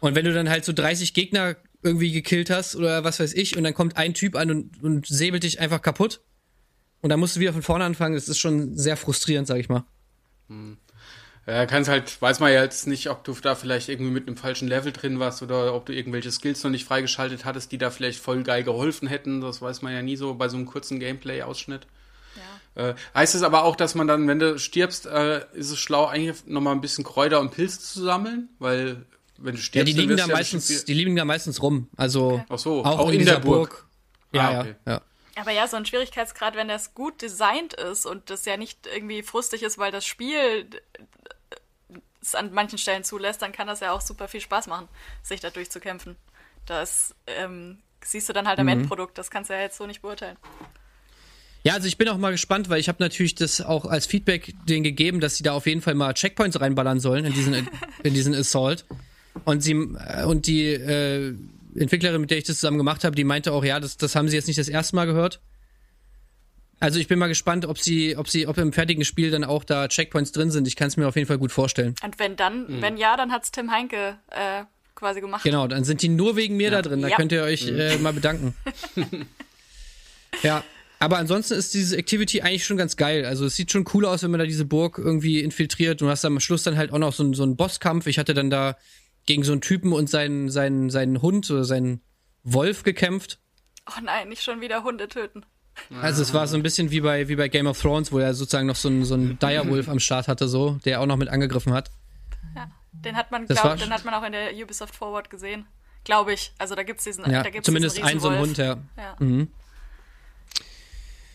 Und 0.00 0.14
wenn 0.14 0.24
du 0.24 0.32
dann 0.32 0.48
halt 0.48 0.64
so 0.64 0.72
30 0.72 1.14
Gegner 1.14 1.56
irgendwie 1.82 2.12
gekillt 2.12 2.50
hast 2.50 2.76
oder 2.76 3.04
was 3.04 3.20
weiß 3.20 3.32
ich, 3.34 3.56
und 3.56 3.64
dann 3.64 3.74
kommt 3.74 3.96
ein 3.96 4.14
Typ 4.14 4.36
an 4.36 4.50
und, 4.50 4.82
und 4.82 5.06
säbelt 5.06 5.42
dich 5.42 5.60
einfach 5.60 5.82
kaputt. 5.82 6.20
Und 7.00 7.08
dann 7.08 7.18
musst 7.18 7.36
du 7.36 7.40
wieder 7.40 7.52
von 7.52 7.62
vorne 7.62 7.84
anfangen. 7.84 8.14
Das 8.14 8.28
ist 8.28 8.38
schon 8.38 8.76
sehr 8.76 8.96
frustrierend, 8.96 9.48
sag 9.48 9.58
ich 9.58 9.68
mal. 9.68 9.84
Ja, 11.50 11.66
kannst 11.66 11.90
halt, 11.90 12.22
weiß 12.22 12.38
man 12.38 12.52
ja 12.52 12.62
jetzt 12.62 12.86
nicht, 12.86 13.10
ob 13.10 13.24
du 13.24 13.32
da 13.32 13.56
vielleicht 13.56 13.88
irgendwie 13.88 14.12
mit 14.12 14.28
einem 14.28 14.36
falschen 14.36 14.68
Level 14.68 14.92
drin 14.92 15.18
warst 15.18 15.42
oder 15.42 15.74
ob 15.74 15.84
du 15.84 15.92
irgendwelche 15.92 16.30
Skills 16.30 16.62
noch 16.62 16.70
nicht 16.70 16.84
freigeschaltet 16.84 17.44
hattest, 17.44 17.72
die 17.72 17.78
da 17.78 17.90
vielleicht 17.90 18.20
voll 18.20 18.44
geil 18.44 18.62
geholfen 18.62 19.08
hätten. 19.08 19.40
Das 19.40 19.60
weiß 19.60 19.82
man 19.82 19.92
ja 19.92 20.00
nie 20.00 20.14
so 20.14 20.34
bei 20.34 20.48
so 20.48 20.56
einem 20.56 20.66
kurzen 20.66 21.00
Gameplay-Ausschnitt. 21.00 21.88
Ja. 22.76 22.90
Äh, 22.90 22.94
heißt 23.16 23.34
es 23.34 23.42
aber 23.42 23.64
auch, 23.64 23.74
dass 23.74 23.96
man 23.96 24.06
dann, 24.06 24.28
wenn 24.28 24.38
du 24.38 24.60
stirbst, 24.60 25.06
äh, 25.06 25.44
ist 25.52 25.72
es 25.72 25.78
schlau, 25.80 26.06
eigentlich 26.06 26.46
nochmal 26.46 26.72
ein 26.72 26.80
bisschen 26.80 27.02
Kräuter 27.02 27.40
und 27.40 27.50
Pilze 27.50 27.80
zu 27.80 28.00
sammeln? 28.00 28.48
Weil 28.60 29.04
wenn 29.36 29.56
du 29.56 29.60
stirbst, 29.60 29.88
ja, 29.88 29.94
die 29.94 30.00
liegen 30.00 30.16
da 30.16 30.26
ja 30.26 30.32
meistens, 30.32 30.84
die 30.84 30.94
liegen 30.94 31.16
da 31.16 31.24
meistens 31.24 31.60
rum. 31.60 31.88
Also 31.96 32.34
okay. 32.34 32.44
Ach 32.48 32.58
so, 32.60 32.84
auch, 32.84 32.98
auch 33.00 33.08
in, 33.10 33.20
in 33.20 33.26
der 33.26 33.40
Burg. 33.40 33.70
Burg. 33.70 33.86
Ja, 34.32 34.50
ah, 34.50 34.60
okay. 34.60 34.74
ja, 34.86 34.92
ja. 34.92 35.02
Aber 35.34 35.50
ja, 35.50 35.66
so 35.66 35.76
ein 35.76 35.86
Schwierigkeitsgrad, 35.86 36.54
wenn 36.54 36.68
das 36.68 36.94
gut 36.94 37.22
designt 37.22 37.74
ist 37.74 38.06
und 38.06 38.30
das 38.30 38.44
ja 38.44 38.56
nicht 38.56 38.86
irgendwie 38.86 39.22
frustig 39.22 39.62
ist, 39.62 39.78
weil 39.78 39.90
das 39.90 40.04
Spiel 40.04 40.68
es 42.22 42.34
an 42.34 42.52
manchen 42.52 42.78
Stellen 42.78 43.04
zulässt, 43.04 43.42
dann 43.42 43.52
kann 43.52 43.66
das 43.66 43.80
ja 43.80 43.92
auch 43.92 44.00
super 44.00 44.28
viel 44.28 44.40
Spaß 44.40 44.66
machen, 44.66 44.88
sich 45.22 45.40
da 45.40 45.50
durchzukämpfen. 45.50 46.16
Das 46.66 47.14
ähm, 47.26 47.78
siehst 48.04 48.28
du 48.28 48.32
dann 48.32 48.46
halt 48.46 48.58
am 48.58 48.66
mhm. 48.66 48.72
Endprodukt, 48.72 49.18
das 49.18 49.30
kannst 49.30 49.50
du 49.50 49.54
ja 49.54 49.60
jetzt 49.60 49.76
so 49.76 49.86
nicht 49.86 50.02
beurteilen. 50.02 50.36
Ja, 51.62 51.74
also 51.74 51.86
ich 51.86 51.98
bin 51.98 52.08
auch 52.08 52.16
mal 52.16 52.30
gespannt, 52.30 52.70
weil 52.70 52.80
ich 52.80 52.88
habe 52.88 53.02
natürlich 53.02 53.34
das 53.34 53.60
auch 53.60 53.84
als 53.84 54.06
Feedback 54.06 54.54
denen 54.66 54.82
gegeben, 54.82 55.20
dass 55.20 55.36
sie 55.36 55.42
da 55.42 55.52
auf 55.52 55.66
jeden 55.66 55.82
Fall 55.82 55.94
mal 55.94 56.14
Checkpoints 56.14 56.58
reinballern 56.58 57.00
sollen 57.00 57.26
in 57.26 57.34
diesen, 57.34 57.68
in 58.02 58.14
diesen 58.14 58.34
Assault. 58.34 58.86
Und 59.44 59.62
sie 59.62 59.72
äh, 59.72 60.24
und 60.24 60.46
die 60.46 60.66
äh, 60.68 61.34
Entwicklerin, 61.74 62.20
mit 62.20 62.30
der 62.30 62.38
ich 62.38 62.44
das 62.44 62.56
zusammen 62.56 62.78
gemacht 62.78 63.04
habe, 63.04 63.14
die 63.14 63.24
meinte 63.24 63.52
auch, 63.52 63.64
ja, 63.64 63.78
das, 63.78 63.96
das 63.96 64.16
haben 64.16 64.28
sie 64.28 64.36
jetzt 64.36 64.46
nicht 64.46 64.58
das 64.58 64.68
erste 64.68 64.96
Mal 64.96 65.06
gehört. 65.06 65.40
Also 66.80 66.98
ich 66.98 67.08
bin 67.08 67.18
mal 67.18 67.28
gespannt, 67.28 67.66
ob 67.66 67.78
sie, 67.78 68.16
ob 68.16 68.28
sie, 68.28 68.46
ob 68.46 68.56
im 68.56 68.72
fertigen 68.72 69.04
Spiel 69.04 69.30
dann 69.30 69.44
auch 69.44 69.64
da 69.64 69.86
Checkpoints 69.86 70.32
drin 70.32 70.50
sind. 70.50 70.66
Ich 70.66 70.76
kann 70.76 70.88
es 70.88 70.96
mir 70.96 71.06
auf 71.06 71.14
jeden 71.14 71.28
Fall 71.28 71.36
gut 71.36 71.52
vorstellen. 71.52 71.94
Und 72.02 72.18
wenn 72.18 72.36
dann, 72.36 72.62
mhm. 72.62 72.82
wenn 72.82 72.96
ja, 72.96 73.18
dann 73.18 73.30
hat 73.30 73.44
es 73.44 73.50
Tim 73.50 73.70
Heinke 73.70 74.16
äh, 74.30 74.64
quasi 74.94 75.20
gemacht. 75.20 75.44
Genau, 75.44 75.66
dann 75.66 75.84
sind 75.84 76.00
die 76.00 76.08
nur 76.08 76.36
wegen 76.36 76.56
mir 76.56 76.70
ja. 76.70 76.82
da 76.82 76.82
drin. 76.82 77.02
Da 77.02 77.08
ja. 77.08 77.16
könnt 77.16 77.32
ihr 77.32 77.42
euch 77.42 77.68
äh, 77.68 77.98
mal 77.98 78.14
bedanken. 78.14 78.54
ja. 80.42 80.64
Aber 80.98 81.16
ansonsten 81.18 81.54
ist 81.54 81.72
diese 81.72 81.96
Activity 81.96 82.42
eigentlich 82.42 82.64
schon 82.64 82.76
ganz 82.76 82.96
geil. 82.96 83.24
Also 83.24 83.46
es 83.46 83.56
sieht 83.56 83.70
schon 83.70 83.86
cool 83.94 84.04
aus, 84.04 84.22
wenn 84.22 84.30
man 84.30 84.40
da 84.40 84.46
diese 84.46 84.66
Burg 84.66 84.98
irgendwie 84.98 85.40
infiltriert. 85.40 86.00
Du 86.00 86.08
hast 86.08 86.24
am 86.24 86.40
Schluss 86.40 86.62
dann 86.62 86.76
halt 86.76 86.92
auch 86.92 86.98
noch 86.98 87.12
so, 87.12 87.32
so 87.32 87.42
einen 87.42 87.56
Bosskampf. 87.56 88.06
Ich 88.06 88.18
hatte 88.18 88.34
dann 88.34 88.50
da 88.50 88.76
gegen 89.26 89.42
so 89.42 89.52
einen 89.52 89.60
Typen 89.60 89.92
und 89.92 90.10
seinen, 90.10 90.50
seinen, 90.50 90.90
seinen 90.90 91.22
Hund 91.22 91.50
oder 91.50 91.64
seinen 91.64 92.02
Wolf 92.42 92.82
gekämpft. 92.82 93.38
Oh 93.88 94.00
nein, 94.02 94.28
nicht 94.28 94.42
schon 94.42 94.60
wieder 94.60 94.82
Hunde 94.82 95.08
töten. 95.08 95.44
Also 96.02 96.22
es 96.22 96.34
war 96.34 96.46
so 96.46 96.56
ein 96.56 96.62
bisschen 96.62 96.90
wie 96.90 97.00
bei, 97.00 97.28
wie 97.28 97.36
bei 97.36 97.48
Game 97.48 97.66
of 97.66 97.80
Thrones, 97.80 98.12
wo 98.12 98.18
er 98.18 98.34
sozusagen 98.34 98.66
noch 98.66 98.76
so 98.76 98.88
einen, 98.88 99.04
so 99.04 99.14
einen 99.14 99.38
Direwolf 99.38 99.88
am 99.88 99.98
Start 99.98 100.28
hatte, 100.28 100.46
so, 100.46 100.78
der 100.84 101.00
auch 101.00 101.06
noch 101.06 101.16
mit 101.16 101.28
angegriffen 101.28 101.72
hat. 101.72 101.90
Ja, 102.54 102.70
den 102.92 103.16
hat 103.16 103.30
man, 103.30 103.46
glaub, 103.46 103.76
den 103.76 103.90
hat 103.90 104.04
man 104.04 104.14
auch 104.14 104.24
in 104.24 104.32
der 104.32 104.52
Ubisoft 104.54 104.94
Forward 104.94 105.30
gesehen. 105.30 105.66
Glaube 106.04 106.32
ich. 106.32 106.52
Also 106.58 106.74
da 106.74 106.82
gibt 106.82 107.00
es 107.00 107.04
diesen, 107.04 107.30
ja, 107.30 107.42
da 107.42 107.50
gibt's 107.50 107.66
zumindest 107.66 108.02
einen 108.02 108.20
so 108.20 108.28
einen 108.28 108.40
Hund, 108.40 108.58
ja. 108.58 108.78
Ja. 108.96 109.16
Mhm. 109.18 109.48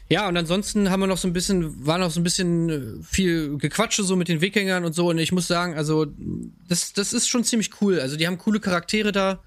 Ja, 0.07 0.27
und 0.27 0.37
ansonsten 0.37 0.91
haben 0.91 0.99
wir 0.99 1.07
noch 1.07 1.17
so 1.17 1.27
ein 1.27 1.33
bisschen, 1.33 1.85
war 1.85 1.97
noch 1.97 2.11
so 2.11 2.19
ein 2.19 2.23
bisschen 2.23 2.69
äh, 2.69 3.03
viel 3.03 3.57
Gequatsche 3.57 4.03
so 4.03 4.15
mit 4.15 4.27
den 4.27 4.39
Wikingern 4.39 4.85
und 4.85 4.93
so. 4.93 5.09
Und 5.09 5.17
ich 5.17 5.31
muss 5.31 5.47
sagen, 5.47 5.75
also, 5.75 6.05
das, 6.67 6.93
das 6.93 7.11
ist 7.11 7.27
schon 7.27 7.43
ziemlich 7.43 7.81
cool. 7.81 7.99
Also, 7.99 8.15
die 8.15 8.27
haben 8.27 8.37
coole 8.37 8.59
Charaktere 8.59 9.11
da. 9.11 9.39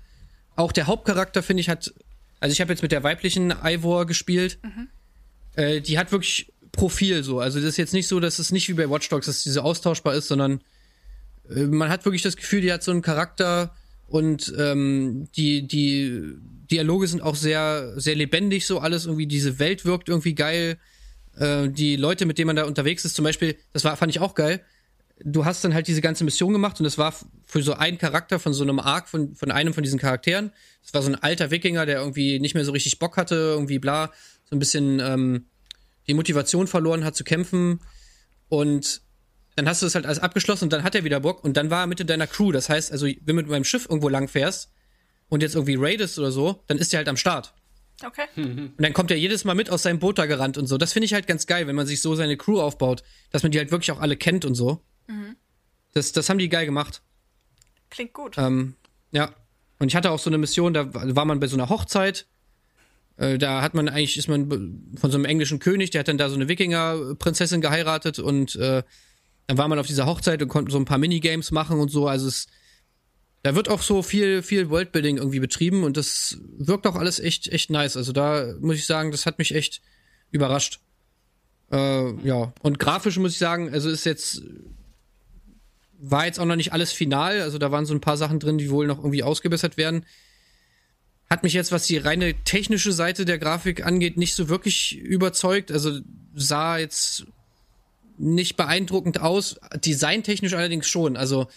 Auch 0.57 0.73
der 0.73 0.89
Hauptcharakter, 0.89 1.43
finde 1.43 1.61
ich, 1.61 1.69
hat. 1.69 1.93
Also, 2.41 2.53
ich 2.53 2.61
habe 2.61 2.73
jetzt 2.73 2.83
mit 2.83 2.93
der 2.93 3.03
weiblichen 3.03 3.53
Ivor 3.63 4.07
gespielt. 4.07 4.59
Mhm. 4.63 4.89
Äh, 5.57 5.81
die 5.81 5.99
hat 5.99 6.13
wirklich 6.13 6.53
Profil 6.73 7.23
so. 7.23 7.41
Also, 7.41 7.59
das 7.59 7.71
ist 7.71 7.77
jetzt 7.77 7.95
nicht 7.95 8.09
so, 8.09 8.21
dass 8.21 8.39
es 8.39 8.53
nicht 8.53 8.69
wie 8.69 8.75
bei 8.75 8.89
Watch 8.89 9.09
Dogs, 9.09 9.27
dass 9.27 9.43
diese 9.43 9.65
austauschbar 9.65 10.15
ist, 10.15 10.29
sondern 10.29 10.61
äh, 11.51 11.63
man 11.63 11.89
hat 11.89 12.05
wirklich 12.05 12.23
das 12.23 12.37
Gefühl, 12.37 12.61
die 12.61 12.73
hat 12.73 12.83
so 12.83 12.91
einen 12.91 13.03
Charakter 13.03 13.75
und 14.07 14.53
ähm, 14.59 15.29
die, 15.37 15.67
die 15.67 16.35
Dialoge 16.71 17.07
sind 17.07 17.23
auch 17.23 17.37
sehr, 17.37 17.93
sehr 18.01 18.15
lebendig, 18.15 18.67
so 18.67 18.79
alles 18.79 19.07
irgendwie, 19.07 19.27
diese 19.27 19.59
Welt 19.59 19.85
wirkt 19.85 20.09
irgendwie 20.09 20.35
geil. 20.35 20.79
Äh, 21.37 21.69
die 21.69 21.97
Leute, 21.97 22.27
mit 22.27 22.39
denen 22.39 22.49
man 22.49 22.57
da 22.57 22.65
unterwegs 22.65 23.05
ist, 23.05 23.15
zum 23.15 23.25
Beispiel, 23.25 23.57
das 23.73 23.85
war, 23.85 23.97
fand 23.97 24.11
ich 24.11 24.21
auch 24.21 24.35
geil. 24.35 24.65
Du 25.25 25.45
hast 25.45 25.65
dann 25.65 25.75
halt 25.75 25.89
diese 25.89 26.01
ganze 26.01 26.25
Mission 26.25 26.53
gemacht 26.53 26.79
und 26.81 26.85
das 26.85 26.99
war 26.99 27.15
für 27.45 27.63
so 27.63 27.75
einen 27.75 27.99
Charakter 27.99 28.39
von 28.39 28.53
so 28.53 28.63
einem 28.63 28.79
Arc 28.79 29.09
von, 29.09 29.35
von 29.35 29.51
einem 29.51 29.75
von 29.75 29.83
diesen 29.83 29.99
Charakteren. 29.99 30.53
Das 30.83 30.95
war 30.95 31.03
so 31.03 31.09
ein 31.09 31.17
alter 31.17 31.51
Wikinger, 31.51 31.87
der 31.87 31.99
irgendwie 31.99 32.39
nicht 32.39 32.55
mehr 32.55 32.65
so 32.65 32.73
richtig 32.73 32.99
Bock 32.99 33.17
hatte, 33.17 33.35
irgendwie 33.35 33.79
bla, 33.79 34.13
so 34.45 34.55
ein 34.57 34.59
bisschen 34.59 35.01
ähm, 35.01 35.47
die 36.07 36.15
Motivation 36.15 36.67
verloren 36.67 37.05
hat 37.05 37.17
zu 37.17 37.25
kämpfen. 37.25 37.81
Und 38.49 39.03
dann 39.57 39.69
hast 39.69 39.83
du 39.83 39.87
das 39.87 39.95
halt 39.95 40.07
alles 40.07 40.21
abgeschlossen 40.21 40.65
und 40.65 40.73
dann 40.73 40.85
hat 40.85 40.95
er 40.95 41.05
wieder 41.05 41.21
Bock 41.21 41.43
und 41.43 41.57
dann 41.57 41.71
war 41.71 41.83
er 41.83 41.87
Mitte 41.87 42.05
deiner 42.05 42.27
Crew. 42.27 42.53
Das 42.53 42.69
heißt, 42.69 42.93
also, 42.93 43.07
wenn 43.07 43.19
du 43.25 43.35
mit 43.35 43.49
meinem 43.49 43.65
Schiff 43.65 43.87
irgendwo 43.89 44.09
lang 44.09 44.29
fährst, 44.29 44.71
und 45.29 45.43
jetzt 45.43 45.55
irgendwie 45.55 45.77
raidest 45.79 46.19
oder 46.19 46.33
so, 46.33 46.63
dann 46.67 46.79
ist 46.79 46.93
der 46.93 46.99
halt 46.99 47.09
am 47.09 47.17
Start. 47.17 47.55
Okay. 48.05 48.27
Und 48.37 48.75
dann 48.79 48.93
kommt 48.93 49.11
er 49.11 49.17
jedes 49.17 49.45
Mal 49.45 49.55
mit 49.55 49.71
aus 49.71 49.83
seinem 49.83 49.99
Boot 49.99 50.19
da 50.19 50.27
gerannt 50.27 50.57
und 50.57 50.67
so. 50.67 50.79
Das 50.79 50.93
finde 50.93 51.07
ich 51.07 51.15
halt 51.15 51.27
ganz 51.27 51.47
geil, 51.47 51.67
wenn 51.67 51.75
man 51.75 51.87
sich 51.87 52.01
so 52.01 52.15
seine 52.15 52.37
Crew 52.37 52.61
aufbaut, 52.61 53.03
dass 53.31 53.43
man 53.43 53.51
die 53.51 53.59
halt 53.59 53.73
wirklich 53.73 53.91
auch 53.91 54.01
alle 54.01 54.17
kennt 54.17 54.45
und 54.45 54.55
so. 54.55 54.85
Mhm. 55.09 55.37
Das, 55.93 56.13
das 56.13 56.29
haben 56.31 56.39
die 56.39 56.49
geil 56.49 56.67
gemacht. 56.67 57.03
Klingt 57.91 58.13
gut. 58.13 58.39
Ähm, 58.39 58.75
ja. 59.11 59.35
Und 59.79 59.89
ich 59.89 59.97
hatte 59.97 60.11
auch 60.11 60.19
so 60.19 60.31
eine 60.31 60.39
Mission, 60.39 60.75
da 60.75 60.93
war 60.93 61.25
man 61.25 61.41
bei 61.41 61.47
so 61.47 61.57
einer 61.57 61.69
Hochzeit. 61.69 62.27
Äh, 63.17 63.39
da 63.39 63.63
hat 63.63 63.75
man 63.75 63.89
eigentlich, 63.89 64.17
ist 64.17 64.29
man 64.29 64.49
von 64.97 65.11
so 65.11 65.17
einem 65.17 65.25
englischen 65.25 65.59
König, 65.59 65.91
der 65.91 66.01
hat 66.01 66.09
dann 66.09 66.19
da 66.19 66.29
so 66.29 66.35
eine 66.35 66.49
Wikinger-Prinzessin 66.49 67.61
geheiratet 67.61 68.19
und 68.19 68.57
äh, 68.57 68.83
dann 69.47 69.59
war 69.59 69.69
man 69.69 69.79
auf 69.79 69.87
dieser 69.87 70.07
Hochzeit 70.07 70.43
und 70.43 70.49
konnte 70.49 70.71
so 70.71 70.79
ein 70.79 70.85
paar 70.85 70.99
Minigames 70.99 71.51
machen 71.51 71.81
und 71.81 71.91
so. 71.91 72.07
Also 72.07 72.29
es 72.29 72.49
da 73.43 73.55
wird 73.55 73.69
auch 73.69 73.83
so 73.83 74.03
viel, 74.03 74.43
viel 74.43 74.69
Worldbuilding 74.69 75.17
irgendwie 75.17 75.41
betrieben 75.41 75.85
und 75.85 75.97
das 75.97 76.39
wirkt 76.59 76.87
auch 76.87 76.97
alles 76.97 77.21
echt, 77.21 77.47
echt 77.49 77.71
nice. 77.71 77.97
Also 77.97 78.13
da 78.13 78.55
muss 78.61 78.77
ich 78.77 78.87
sagen, 78.87 79.13
das 79.13 79.27
hat 79.27 79.39
mich 79.39 79.55
echt 79.55 79.81
überrascht. 80.31 80.81
Äh, 81.71 82.27
ja, 82.27 82.53
und 82.63 82.79
grafisch 82.79 83.17
muss 83.19 83.33
ich 83.33 83.39
sagen, 83.39 83.73
also 83.73 83.89
ist 83.91 84.05
jetzt, 84.05 84.43
war 85.99 86.27
jetzt 86.27 86.39
auch 86.39 86.45
noch 86.45 86.57
nicht 86.57 86.73
alles 86.73 86.93
final. 86.93 87.43
Also 87.43 87.59
da 87.59 87.71
waren 87.71 87.87
so 87.87 87.95
ein 87.95 88.01
paar 88.01 88.17
Sachen 88.17 88.39
drin, 88.39 88.59
die 88.59 88.71
wohl 88.71 88.87
noch 88.87 88.99
irgendwie 88.99 89.23
ausgebessert 89.23 89.77
werden. 89.77 90.07
Hat 91.29 91.43
mich 91.43 91.53
jetzt, 91.53 91.73
was 91.73 91.87
die 91.87 91.99
reine 91.99 92.35
technische 92.45 92.93
Seite 92.93 93.25
der 93.25 93.39
Grafik 93.39 93.85
angeht, 93.85 94.17
nicht 94.17 94.35
so 94.35 94.49
wirklich 94.49 94.97
überzeugt. 94.97 95.71
Also 95.71 96.01
sah 96.35 96.79
jetzt 96.79 97.27
nicht 98.17 98.57
beeindruckend 98.57 99.21
aus. 99.21 99.61
Designtechnisch 99.85 100.55
allerdings 100.55 100.89
schon. 100.89 101.17
Also 101.17 101.49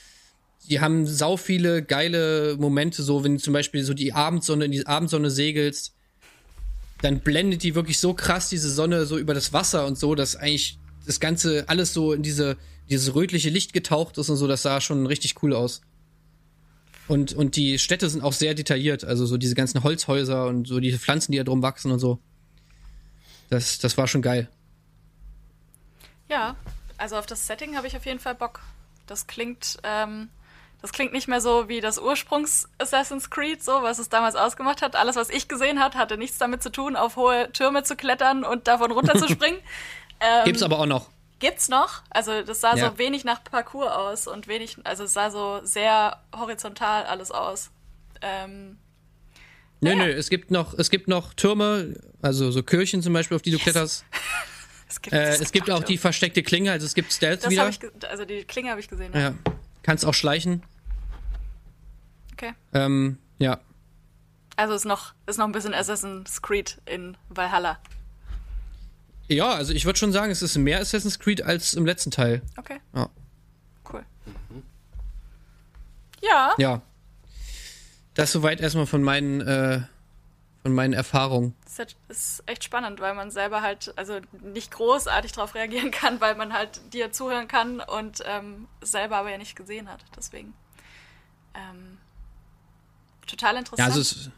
die 0.70 0.80
haben 0.80 1.08
sau 1.08 1.38
viele 1.38 1.84
geile 1.84 2.56
Momente, 2.60 3.04
so 3.04 3.24
wenn 3.24 3.36
du 3.36 3.42
zum 3.42 3.54
Beispiel 3.54 3.84
so 3.84 3.94
die 3.94 4.14
Abendsonne 4.14 4.66
in 4.66 4.72
die 4.72 4.86
Abendsonne 4.86 5.32
segelst, 5.32 5.94
dann 7.02 7.22
blendet 7.22 7.64
die 7.64 7.74
wirklich 7.74 8.00
so 8.00 8.14
krass 8.14 8.50
diese 8.50 8.70
Sonne 8.70 9.06
so 9.06 9.18
über 9.18 9.34
das 9.34 9.54
Wasser 9.54 9.88
und 9.88 9.98
so, 9.98 10.14
dass 10.14 10.36
eigentlich 10.36 10.78
das 11.06 11.20
Ganze 11.20 11.68
alles 11.68 11.94
so 11.94 12.14
in 12.14 12.24
diese, 12.24 12.58
dieses 12.90 13.14
rötliche 13.16 13.50
Licht 13.50 13.74
getaucht 13.74 14.18
ist 14.18 14.30
und 14.30 14.38
so, 14.38 14.48
das 14.48 14.62
sah 14.62 14.82
schon 14.82 15.06
richtig 15.06 15.42
cool 15.44 15.54
aus. 15.54 15.82
Und, 17.08 17.34
und 17.34 17.56
die 17.56 17.80
Städte 17.80 18.10
sind 18.10 18.24
auch 18.24 18.34
sehr 18.34 18.54
detailliert, 18.54 19.04
also 19.04 19.26
so 19.26 19.38
diese 19.38 19.56
ganzen 19.56 19.84
Holzhäuser 19.84 20.48
und 20.48 20.68
so 20.68 20.80
diese 20.80 21.00
Pflanzen, 21.00 21.32
die 21.32 21.38
da 21.38 21.44
drum 21.44 21.62
wachsen 21.62 21.92
und 21.92 22.00
so. 22.00 22.20
Das, 23.50 23.80
das 23.80 23.98
war 23.98 24.08
schon 24.08 24.22
geil. 24.22 24.50
Ja, 26.30 26.56
also 26.98 27.18
auf 27.18 27.26
das 27.26 27.46
Setting 27.48 27.76
habe 27.76 27.88
ich 27.88 27.98
auf 27.98 28.06
jeden 28.06 28.20
Fall 28.20 28.36
Bock. 28.36 28.62
Das 29.08 29.28
klingt, 29.28 29.80
ähm, 29.84 30.30
das 30.82 30.94
klingt 30.94 31.12
nicht 31.12 31.28
mehr 31.28 31.42
so 31.42 31.68
wie 31.68 31.82
das 31.82 32.00
Ursprungs 32.00 32.70
Assassin's 32.78 33.30
Creed, 33.30 33.62
so 33.62 33.84
was 33.84 34.00
es 34.00 34.08
damals 34.08 34.36
ausgemacht 34.36 34.82
hat. 34.82 34.96
Alles, 34.96 35.18
was 35.18 35.30
ich 35.30 35.50
gesehen 35.50 35.82
hat, 35.82 35.96
hatte 35.96 36.18
nichts 36.18 36.38
damit 36.38 36.64
zu 36.64 36.72
tun, 36.72 36.96
auf 36.96 37.18
hohe 37.18 37.52
Türme 37.52 37.84
zu 37.84 37.98
klettern 37.98 38.46
und 38.46 38.68
davon 38.68 38.92
runterzuspringen. 38.92 39.60
ähm, 40.22 40.46
Gibt's 40.46 40.64
aber 40.64 40.80
auch 40.80 40.86
noch. 40.86 41.10
Gibt's 41.40 41.70
noch? 41.70 42.04
Also 42.12 42.44
das 42.44 42.62
sah 42.62 42.76
ja. 42.76 42.92
so 42.92 42.98
wenig 43.00 43.24
nach 43.24 43.44
Parcours 43.44 43.92
aus 43.92 44.28
und 44.28 44.48
wenig, 44.48 44.78
also 44.84 45.06
es 45.06 45.14
sah 45.14 45.32
so 45.32 45.60
sehr 45.64 46.22
horizontal 46.36 47.06
alles 47.06 47.32
aus. 47.32 47.72
Ähm, 48.22 48.78
nö, 49.80 49.96
naja. 49.96 50.06
nö, 50.06 50.12
es 50.12 50.30
gibt 50.30 50.52
noch, 50.52 50.78
es 50.78 50.92
gibt 50.92 51.08
noch 51.08 51.34
Türme, 51.34 51.96
also 52.22 52.52
so 52.52 52.62
Kirchen 52.62 53.02
zum 53.02 53.14
Beispiel, 53.14 53.36
auf 53.36 53.42
die 53.42 53.50
du 53.50 53.58
yes. 53.58 53.64
kletterst. 53.64 54.06
es 54.88 55.02
gibt, 55.02 55.16
äh, 55.16 55.30
es 55.30 55.52
gibt 55.52 55.72
auch 55.72 55.84
die 55.84 55.98
versteckte 55.98 56.44
Klinge, 56.44 56.72
also 56.72 56.86
es 56.86 56.94
gibt 56.94 57.12
Stealth 57.12 57.44
das 57.44 57.50
wieder. 57.50 57.68
Ich, 57.70 57.80
also 58.08 58.24
die 58.24 58.44
Klinge 58.44 58.70
habe 58.70 58.80
ich 58.80 58.88
gesehen. 58.88 59.12
Ja. 59.14 59.20
ja. 59.20 59.34
Kannst 59.82 60.06
auch 60.06 60.14
schleichen. 60.14 60.62
Okay. 62.34 62.54
Ähm, 62.74 63.18
ja. 63.40 63.60
Also 64.58 64.76
ist 64.76 64.86
noch, 64.86 65.16
ist 65.26 65.40
noch 65.40 65.46
ein 65.46 65.52
bisschen 65.54 65.74
Assassin's 65.74 66.44
Creed 66.44 66.78
in 66.86 67.18
Valhalla. 67.30 67.80
Ja, 69.32 69.54
also 69.54 69.72
ich 69.74 69.86
würde 69.86 69.98
schon 69.98 70.12
sagen, 70.12 70.30
es 70.30 70.42
ist 70.42 70.58
mehr 70.58 70.82
Assassin's 70.82 71.18
Creed 71.18 71.42
als 71.42 71.74
im 71.74 71.86
letzten 71.86 72.12
Teil. 72.12 72.42
Okay. 72.58 72.82
Ja. 72.94 73.10
Cool. 73.92 74.04
Ja. 76.22 76.54
Ja. 76.58 76.82
Das 78.14 78.34
soweit 78.34 78.60
erstmal 78.60 78.86
von 78.86 79.02
meinen, 79.02 79.40
äh, 79.40 79.82
von 80.64 80.74
meinen 80.74 80.94
Erfahrungen. 80.94 81.56
Das 81.64 81.96
ist 82.10 82.44
echt 82.46 82.66
spannend, 82.66 83.00
weil 83.00 83.16
man 83.16 83.32
selber 83.32 83.62
halt, 83.62 83.94
also 83.96 84.20
nicht 84.42 84.72
großartig 84.72 85.32
darauf 85.32 85.56
reagieren 85.56 85.92
kann, 85.92 86.20
weil 86.20 86.36
man 86.36 86.52
halt 86.52 86.82
dir 86.94 87.14
zuhören 87.14 87.48
kann 87.48 87.80
und 87.80 88.22
ähm, 88.26 88.68
selber 88.82 89.16
aber 89.16 89.32
ja 89.32 89.38
nicht 89.38 89.56
gesehen 89.56 89.90
hat. 89.90 90.04
Deswegen. 90.18 90.54
Ähm, 91.54 91.98
total 93.28 93.56
interessant. 93.56 93.80
Ja, 93.80 93.86
also 93.86 94.02
es, 94.02 94.30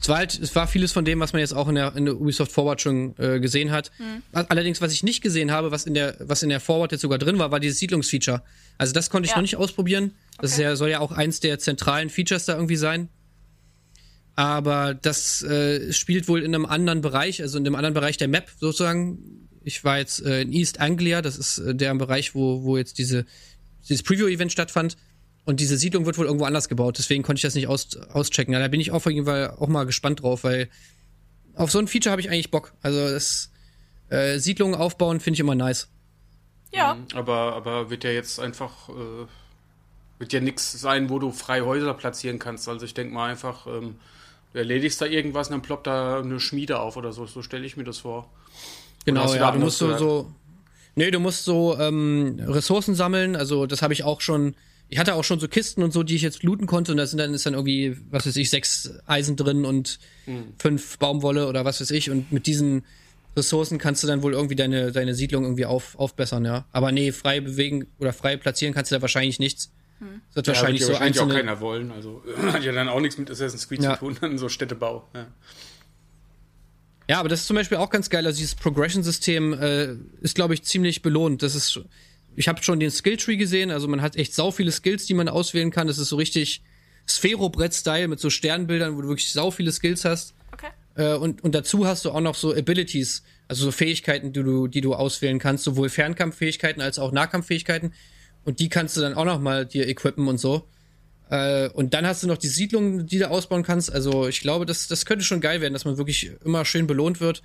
es 0.00 0.08
war 0.08 0.16
halt, 0.16 0.38
es 0.38 0.56
war 0.56 0.66
vieles 0.66 0.92
von 0.92 1.04
dem, 1.04 1.20
was 1.20 1.34
man 1.34 1.40
jetzt 1.40 1.52
auch 1.52 1.68
in 1.68 1.74
der, 1.74 1.94
in 1.94 2.06
der 2.06 2.18
Ubisoft 2.18 2.52
Forward 2.52 2.80
schon 2.80 3.14
äh, 3.18 3.38
gesehen 3.38 3.70
hat. 3.70 3.90
Mhm. 3.98 4.22
Allerdings, 4.32 4.80
was 4.80 4.92
ich 4.92 5.02
nicht 5.02 5.20
gesehen 5.20 5.50
habe, 5.50 5.72
was 5.72 5.84
in 5.84 5.92
der, 5.92 6.16
was 6.20 6.42
in 6.42 6.48
der 6.48 6.60
Forward 6.60 6.92
jetzt 6.92 7.02
sogar 7.02 7.18
drin 7.18 7.38
war, 7.38 7.50
war 7.50 7.60
dieses 7.60 7.78
Siedlungsfeature. 7.78 8.42
Also 8.78 8.94
das 8.94 9.10
konnte 9.10 9.26
ich 9.26 9.32
ja. 9.32 9.36
noch 9.36 9.42
nicht 9.42 9.56
ausprobieren. 9.56 10.12
Das 10.38 10.54
okay. 10.54 10.62
ja, 10.62 10.76
soll 10.76 10.88
ja 10.88 11.00
auch 11.00 11.12
eins 11.12 11.40
der 11.40 11.58
zentralen 11.58 12.08
Features 12.08 12.46
da 12.46 12.54
irgendwie 12.54 12.76
sein. 12.76 13.10
Aber 14.36 14.94
das 14.94 15.42
äh, 15.42 15.92
spielt 15.92 16.28
wohl 16.28 16.42
in 16.42 16.54
einem 16.54 16.64
anderen 16.64 17.02
Bereich, 17.02 17.42
also 17.42 17.58
in 17.58 17.64
dem 17.64 17.74
anderen 17.74 17.92
Bereich 17.92 18.16
der 18.16 18.28
Map 18.28 18.50
sozusagen. 18.58 19.48
Ich 19.64 19.84
war 19.84 19.98
jetzt 19.98 20.24
äh, 20.24 20.40
in 20.40 20.52
East 20.52 20.80
Anglia, 20.80 21.20
das 21.20 21.36
ist 21.36 21.58
äh, 21.58 21.74
der 21.74 21.94
Bereich, 21.94 22.34
wo, 22.34 22.62
wo 22.62 22.78
jetzt 22.78 22.96
diese, 22.96 23.26
dieses 23.86 24.02
Preview-Event 24.02 24.50
stattfand. 24.50 24.96
Und 25.44 25.60
diese 25.60 25.76
Siedlung 25.76 26.06
wird 26.06 26.18
wohl 26.18 26.26
irgendwo 26.26 26.44
anders 26.44 26.68
gebaut, 26.68 26.98
deswegen 26.98 27.22
konnte 27.22 27.38
ich 27.38 27.42
das 27.42 27.54
nicht 27.54 27.66
aus, 27.66 27.96
auschecken. 28.12 28.52
Ja, 28.52 28.60
da 28.60 28.68
bin 28.68 28.80
ich 28.80 28.90
auf 28.90 29.06
jeden 29.06 29.24
Fall 29.24 29.54
auch 29.58 29.68
mal 29.68 29.84
gespannt 29.84 30.22
drauf, 30.22 30.44
weil 30.44 30.68
auf 31.54 31.70
so 31.70 31.78
ein 31.78 31.88
Feature 31.88 32.12
habe 32.12 32.20
ich 32.20 32.30
eigentlich 32.30 32.50
Bock. 32.50 32.72
Also 32.82 33.08
das 33.08 33.50
äh, 34.10 34.38
Siedlungen 34.38 34.74
aufbauen 34.74 35.20
finde 35.20 35.36
ich 35.36 35.40
immer 35.40 35.54
nice. 35.54 35.88
Ja. 36.72 36.94
Mhm, 36.94 37.06
aber, 37.14 37.54
aber 37.54 37.90
wird 37.90 38.04
ja 38.04 38.10
jetzt 38.10 38.38
einfach, 38.38 38.88
äh, 38.90 39.26
wird 40.18 40.32
ja 40.32 40.40
nichts 40.40 40.72
sein, 40.72 41.10
wo 41.10 41.18
du 41.18 41.32
frei 41.32 41.62
Häuser 41.62 41.94
platzieren 41.94 42.38
kannst. 42.38 42.68
Also 42.68 42.84
ich 42.84 42.94
denke 42.94 43.12
mal 43.14 43.30
einfach, 43.30 43.66
ähm, 43.66 43.96
du 44.52 44.58
erledigst 44.58 45.00
da 45.00 45.06
irgendwas 45.06 45.48
und 45.48 45.52
dann 45.52 45.62
ploppt 45.62 45.86
da 45.86 46.20
eine 46.20 46.38
Schmiede 46.38 46.80
auf 46.80 46.96
oder 46.96 47.12
so. 47.12 47.26
So 47.26 47.42
stelle 47.42 47.64
ich 47.64 47.76
mir 47.76 47.84
das 47.84 47.98
vor. 47.98 48.30
Genau, 49.04 49.34
ja, 49.34 49.50
du 49.50 49.58
musst 49.58 49.78
so, 49.78 49.96
so, 49.96 50.30
nee, 50.94 51.10
du 51.10 51.18
musst 51.18 51.44
so 51.44 51.78
ähm, 51.78 52.40
Ressourcen 52.46 52.94
sammeln. 52.94 53.34
Also 53.34 53.66
das 53.66 53.82
habe 53.82 53.94
ich 53.94 54.04
auch 54.04 54.20
schon 54.20 54.54
ich 54.90 54.98
hatte 54.98 55.14
auch 55.14 55.24
schon 55.24 55.38
so 55.38 55.46
Kisten 55.46 55.82
und 55.82 55.92
so, 55.92 56.02
die 56.02 56.16
ich 56.16 56.22
jetzt 56.22 56.42
looten 56.42 56.66
konnte 56.66 56.90
und 56.90 56.98
da 56.98 57.06
sind 57.06 57.18
dann 57.18 57.32
ist 57.32 57.46
dann 57.46 57.54
irgendwie, 57.54 57.96
was 58.10 58.26
weiß 58.26 58.36
ich, 58.36 58.50
sechs 58.50 58.92
Eisen 59.06 59.36
drin 59.36 59.64
und 59.64 60.00
mhm. 60.26 60.54
fünf 60.58 60.98
Baumwolle 60.98 61.46
oder 61.46 61.64
was 61.64 61.80
weiß 61.80 61.92
ich 61.92 62.10
und 62.10 62.32
mit 62.32 62.46
diesen 62.46 62.84
Ressourcen 63.36 63.78
kannst 63.78 64.02
du 64.02 64.08
dann 64.08 64.22
wohl 64.24 64.32
irgendwie 64.32 64.56
deine, 64.56 64.90
deine 64.90 65.14
Siedlung 65.14 65.44
irgendwie 65.44 65.64
auf, 65.64 65.96
aufbessern, 65.96 66.44
ja. 66.44 66.64
Aber 66.72 66.90
nee, 66.90 67.12
frei 67.12 67.40
bewegen 67.40 67.86
oder 68.00 68.12
frei 68.12 68.36
platzieren 68.36 68.74
kannst 68.74 68.90
du 68.90 68.96
da 68.96 69.02
wahrscheinlich 69.02 69.38
nichts. 69.38 69.70
Hm. 70.00 70.20
Das 70.28 70.36
wird 70.36 70.46
ja, 70.48 70.52
wahrscheinlich 70.54 70.80
wird 70.80 70.86
so 70.88 70.92
wahrscheinlich 70.94 71.20
einzelne... 71.20 71.34
auch 71.34 71.46
keiner 71.46 71.60
wollen. 71.60 71.92
Also 71.92 72.24
hat 72.52 72.64
ja 72.64 72.72
dann 72.72 72.88
auch 72.88 73.00
nichts 73.00 73.16
mit 73.16 73.30
Assassin's 73.30 73.68
Creed 73.68 73.84
ja. 73.84 73.94
zu 73.94 74.00
tun, 74.00 74.16
dann 74.20 74.38
so 74.38 74.48
Städtebau. 74.48 75.08
Ja. 75.14 75.26
ja, 77.08 77.20
aber 77.20 77.28
das 77.28 77.42
ist 77.42 77.46
zum 77.46 77.54
Beispiel 77.54 77.78
auch 77.78 77.90
ganz 77.90 78.10
geil. 78.10 78.26
Also 78.26 78.38
dieses 78.38 78.56
Progression-System 78.56 79.52
äh, 79.52 79.94
ist, 80.20 80.34
glaube 80.34 80.54
ich, 80.54 80.64
ziemlich 80.64 81.02
belohnt. 81.02 81.44
Das 81.44 81.54
ist 81.54 81.80
ich 82.36 82.48
habe 82.48 82.62
schon 82.62 82.80
den 82.80 82.90
Skilltree 82.90 83.36
gesehen, 83.36 83.70
also 83.70 83.88
man 83.88 84.02
hat 84.02 84.16
echt 84.16 84.34
sau 84.34 84.50
viele 84.50 84.72
Skills, 84.72 85.06
die 85.06 85.14
man 85.14 85.28
auswählen 85.28 85.70
kann. 85.70 85.86
Das 85.86 85.98
ist 85.98 86.08
so 86.08 86.16
richtig 86.16 86.62
Sphero-Brett-Style 87.08 88.08
mit 88.08 88.20
so 88.20 88.30
Sternbildern, 88.30 88.96
wo 88.96 89.02
du 89.02 89.08
wirklich 89.08 89.32
sau 89.32 89.50
viele 89.50 89.72
Skills 89.72 90.04
hast. 90.04 90.34
Okay. 90.52 90.68
Äh, 90.96 91.14
und, 91.14 91.42
und 91.42 91.54
dazu 91.54 91.86
hast 91.86 92.04
du 92.04 92.10
auch 92.10 92.20
noch 92.20 92.34
so 92.34 92.54
Abilities, 92.54 93.22
also 93.48 93.64
so 93.64 93.72
Fähigkeiten, 93.72 94.32
die 94.32 94.42
du, 94.42 94.68
die 94.68 94.80
du 94.80 94.94
auswählen 94.94 95.38
kannst, 95.38 95.64
sowohl 95.64 95.88
Fernkampffähigkeiten 95.88 96.80
als 96.80 96.98
auch 96.98 97.12
Nahkampffähigkeiten. 97.12 97.92
Und 98.44 98.60
die 98.60 98.68
kannst 98.68 98.96
du 98.96 99.00
dann 99.00 99.14
auch 99.14 99.24
noch 99.24 99.40
mal 99.40 99.66
dir 99.66 99.88
equippen 99.88 100.28
und 100.28 100.38
so. 100.38 100.66
Äh, 101.30 101.68
und 101.70 101.94
dann 101.94 102.06
hast 102.06 102.22
du 102.22 102.26
noch 102.26 102.38
die 102.38 102.48
Siedlungen, 102.48 103.06
die 103.06 103.18
du 103.18 103.30
ausbauen 103.30 103.62
kannst. 103.62 103.92
Also 103.92 104.28
ich 104.28 104.40
glaube, 104.40 104.66
das, 104.66 104.88
das 104.88 105.04
könnte 105.04 105.24
schon 105.24 105.40
geil 105.40 105.60
werden, 105.60 105.72
dass 105.72 105.84
man 105.84 105.96
wirklich 105.98 106.30
immer 106.44 106.64
schön 106.64 106.86
belohnt 106.86 107.20
wird. 107.20 107.42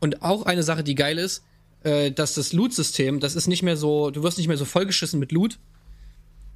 Und 0.00 0.22
auch 0.22 0.46
eine 0.46 0.62
Sache, 0.62 0.84
die 0.84 0.94
geil 0.94 1.18
ist, 1.18 1.42
äh, 1.84 2.10
dass 2.10 2.34
das 2.34 2.52
Loot-System, 2.52 3.20
das 3.20 3.34
ist 3.34 3.46
nicht 3.46 3.62
mehr 3.62 3.76
so, 3.76 4.10
du 4.10 4.22
wirst 4.22 4.38
nicht 4.38 4.48
mehr 4.48 4.56
so 4.56 4.64
vollgeschissen 4.64 5.20
mit 5.20 5.32
Loot 5.32 5.58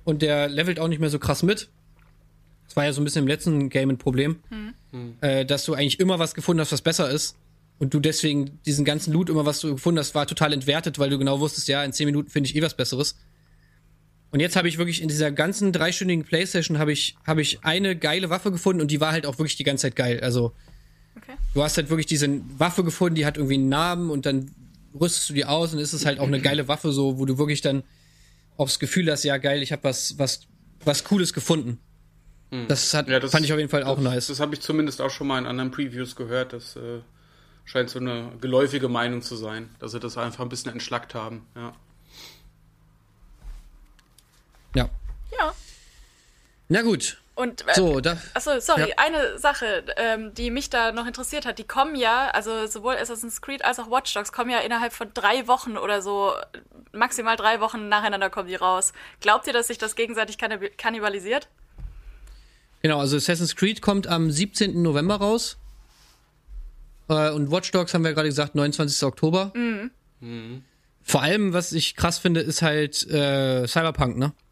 und 0.05 0.23
der 0.23 0.49
levelt 0.49 0.81
auch 0.81 0.89
nicht 0.89 1.01
mehr 1.01 1.11
so 1.11 1.19
krass 1.19 1.43
mit. 1.43 1.69
Das 2.67 2.77
war 2.77 2.85
ja 2.85 2.93
so 2.93 3.01
ein 3.01 3.05
bisschen 3.05 3.23
im 3.23 3.29
letzten 3.29 3.69
Game 3.69 3.91
ein 3.91 3.99
Problem, 3.99 4.37
hm. 4.91 5.17
äh, 5.21 5.45
dass 5.45 5.65
du 5.65 5.75
eigentlich 5.75 6.01
immer 6.01 6.19
was 6.19 6.35
gefunden 6.35 6.61
hast, 6.61 6.73
was 6.73 6.83
besser 6.83 7.11
ist. 7.11 7.37
Und 7.79 7.95
du 7.95 8.01
deswegen 8.01 8.61
diesen 8.65 8.85
ganzen 8.85 9.13
Loot, 9.13 9.29
immer 9.29 9.45
was 9.45 9.61
du 9.61 9.73
gefunden 9.73 9.99
hast, 9.99 10.15
war 10.15 10.27
total 10.27 10.53
entwertet, 10.53 10.99
weil 10.99 11.11
du 11.11 11.19
genau 11.19 11.41
wusstest, 11.41 11.69
ja, 11.69 11.83
in 11.83 11.93
10 11.93 12.07
Minuten 12.07 12.31
finde 12.31 12.49
ich 12.49 12.57
eh 12.57 12.63
was 12.63 12.77
Besseres. 12.77 13.17
Und 14.31 14.41
jetzt 14.41 14.57
habe 14.57 14.69
ich 14.69 14.79
wirklich 14.79 15.03
in 15.03 15.09
dieser 15.09 15.31
ganzen 15.31 15.73
dreistündigen 15.73 16.25
Playstation 16.25 16.79
habe 16.79 16.93
ich, 16.93 17.17
hab 17.27 17.39
ich 17.39 17.65
eine 17.65 17.97
geile 17.97 18.31
Waffe 18.31 18.51
gefunden 18.51 18.81
und 18.81 18.91
die 18.91 19.01
war 19.01 19.13
halt 19.13 19.27
auch 19.27 19.39
wirklich 19.39 19.57
die 19.57 19.65
ganze 19.65 19.83
Zeit 19.83 19.97
geil. 19.97 20.21
Also, 20.21 20.53
okay. 21.17 21.33
du 21.53 21.63
hast 21.63 21.77
halt 21.77 21.91
wirklich 21.91 22.07
diese 22.07 22.41
Waffe 22.57 22.83
gefunden, 22.83 23.17
die 23.17 23.27
hat 23.27 23.37
irgendwie 23.37 23.57
einen 23.57 23.69
Namen 23.69 24.11
und 24.11 24.25
dann 24.25 24.51
rüstest 24.99 25.31
du 25.31 25.35
die 25.35 25.45
aus 25.45 25.73
und 25.73 25.79
ist 25.79 25.93
es 25.93 26.07
halt 26.07 26.19
auch 26.19 26.27
eine 26.27 26.41
geile 26.41 26.69
Waffe, 26.69 26.93
so, 26.93 27.19
wo 27.19 27.25
du 27.25 27.39
wirklich 27.39 27.61
dann 27.61 27.83
aufs 28.57 28.79
Gefühl 28.79 29.11
hast, 29.11 29.25
ja 29.25 29.39
geil, 29.39 29.63
ich 29.63 29.73
habe 29.73 29.85
was, 29.85 30.19
was, 30.19 30.43
was 30.85 31.05
Cooles 31.05 31.33
gefunden. 31.33 31.79
Hm. 32.51 32.69
Das, 32.69 32.93
hat, 32.93 33.09
ja, 33.09 33.19
das 33.19 33.31
fand 33.31 33.45
ich 33.45 33.53
auf 33.53 33.59
jeden 33.59 33.71
Fall 33.71 33.85
auch 33.85 33.97
das, 33.97 34.05
nice. 34.05 34.27
Das 34.27 34.41
habe 34.41 34.55
ich 34.55 34.61
zumindest 34.61 35.01
auch 35.01 35.11
schon 35.11 35.27
mal 35.27 35.39
in 35.39 35.47
anderen 35.47 35.71
Previews 35.71 36.17
gehört. 36.17 36.53
Das 36.53 36.77
äh, 36.77 37.01
scheint 37.65 37.89
so 37.89 37.99
eine 37.99 38.33
geläufige 38.41 38.89
Meinung 38.89 39.23
zu 39.23 39.37
sein, 39.37 39.71
dass 39.79 39.93
sie 39.93 40.01
das 40.01 40.19
einfach 40.19 40.45
ein 40.45 40.51
bisschen 40.51 40.73
entschlackt 40.73 41.15
haben. 41.15 41.47
Ja. 41.57 41.75
Ja. 44.75 44.91
Ja. 45.39 45.55
Na 46.69 46.83
gut. 46.83 47.22
Und 47.43 47.67
äh, 47.67 47.75
so, 47.75 48.01
da, 48.01 48.19
achso, 48.35 48.61
sorry, 48.61 48.91
ja. 48.91 48.95
eine 48.99 49.37
Sache, 49.37 49.83
ähm, 49.97 50.33
die 50.33 50.53
mich 50.53 50.71
da 50.71 50.93
noch 50.93 51.09
interessiert 51.09 51.45
hat, 51.45 51.59
die 51.59 51.65
kommen 51.65 51.97
ja, 51.97 52.29
also 52.29 52.69
sowohl 52.69 52.95
Assassin's 52.95 53.43
Creed 53.43 53.65
als 53.65 53.81
auch 53.81 53.91
Watch 53.91 54.15
Dogs 54.15 54.31
kommen 54.31 54.49
ja 54.49 54.61
innerhalb 54.61 54.93
von 54.93 55.13
drei 55.13 55.49
Wochen 55.49 55.77
oder 55.77 56.03
so, 56.03 56.35
maximal 56.93 57.35
drei 57.35 57.59
Wochen 57.59 57.89
nacheinander 57.89 58.31
kommen 58.31 58.47
die 58.47 58.55
raus. 58.55 58.93
Glaubt 59.21 59.49
ihr, 59.49 59.53
dass 59.53 59.67
sich 59.67 59.79
das 59.79 59.97
gegenseitig 59.97 60.39
kannibalisiert? 60.39 61.49
Genau, 62.81 63.01
also 63.01 63.17
Assassin's 63.17 63.57
Creed 63.57 63.83
kommt 63.83 64.07
am 64.07 64.31
17. 64.31 64.81
November 64.81 65.17
raus. 65.17 65.57
Äh, 67.09 67.31
und 67.31 67.51
Watch 67.51 67.73
Dogs 67.73 67.93
haben 67.93 68.05
wir 68.05 68.13
gerade 68.13 68.29
gesagt, 68.29 68.55
29. 68.55 69.03
Oktober. 69.03 69.51
Mhm. 69.57 69.91
Mhm. 70.21 70.65
Vor 71.03 71.23
allem, 71.23 71.53
was 71.53 71.73
ich 71.73 71.97
krass 71.97 72.19
finde, 72.19 72.39
ist 72.39 72.63
halt 72.63 73.05
äh, 73.11 73.67
Cyberpunk, 73.67 74.17
ne? 74.17 74.33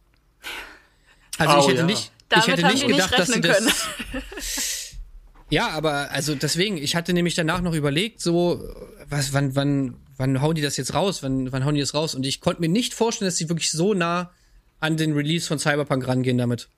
Also 1.38 1.57
oh, 1.57 1.61
ich 1.61 1.68
hätte 1.68 1.78
ja. 1.78 1.86
nicht, 1.86 2.12
damit 2.31 2.47
ich 2.47 2.53
hätte 2.53 2.66
nicht 2.66 2.87
gedacht, 2.87 3.11
nicht 3.11 3.18
dass 3.18 3.28
sie 3.28 3.41
das. 3.41 4.97
ja, 5.51 5.68
aber 5.68 6.11
also 6.11 6.35
deswegen, 6.35 6.76
ich 6.76 6.97
hatte 6.97 7.12
nämlich 7.12 7.35
danach 7.35 7.61
noch 7.61 7.74
überlegt, 7.74 8.20
so, 8.20 8.64
was, 9.09 9.33
wann, 9.33 9.55
wann, 9.55 9.97
wann 10.16 10.41
hauen 10.41 10.55
die 10.55 10.62
das 10.62 10.76
jetzt 10.76 10.95
raus? 10.95 11.22
Wann, 11.22 11.53
wann 11.53 11.64
hauen 11.64 11.74
die 11.74 11.81
das 11.81 11.95
raus? 11.95 12.14
Und 12.14 12.24
ich 12.24 12.41
konnte 12.41 12.61
mir 12.61 12.68
nicht 12.68 12.95
vorstellen, 12.95 13.26
dass 13.26 13.37
sie 13.37 13.49
wirklich 13.49 13.70
so 13.70 13.95
nah 13.95 14.31
an 14.78 14.97
den 14.97 15.12
Release 15.12 15.47
von 15.47 15.59
Cyberpunk 15.59 16.07
rangehen 16.07 16.39
damit. 16.39 16.68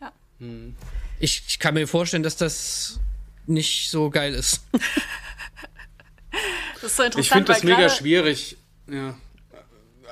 Ja. 0.00 0.12
Hm. 0.38 0.76
Ich, 1.18 1.42
ich 1.48 1.58
kann 1.58 1.74
mir 1.74 1.88
vorstellen, 1.88 2.22
dass 2.22 2.36
das 2.36 3.00
nicht 3.46 3.90
so 3.90 4.10
geil 4.10 4.34
ist. 4.34 4.62
das 6.80 6.82
ist 6.82 6.96
so 6.96 7.02
interessant. 7.02 7.18
Ich 7.18 7.30
finde 7.30 7.52
das 7.52 7.62
mega 7.64 7.88
schwierig. 7.88 8.56
Ja 8.88 9.16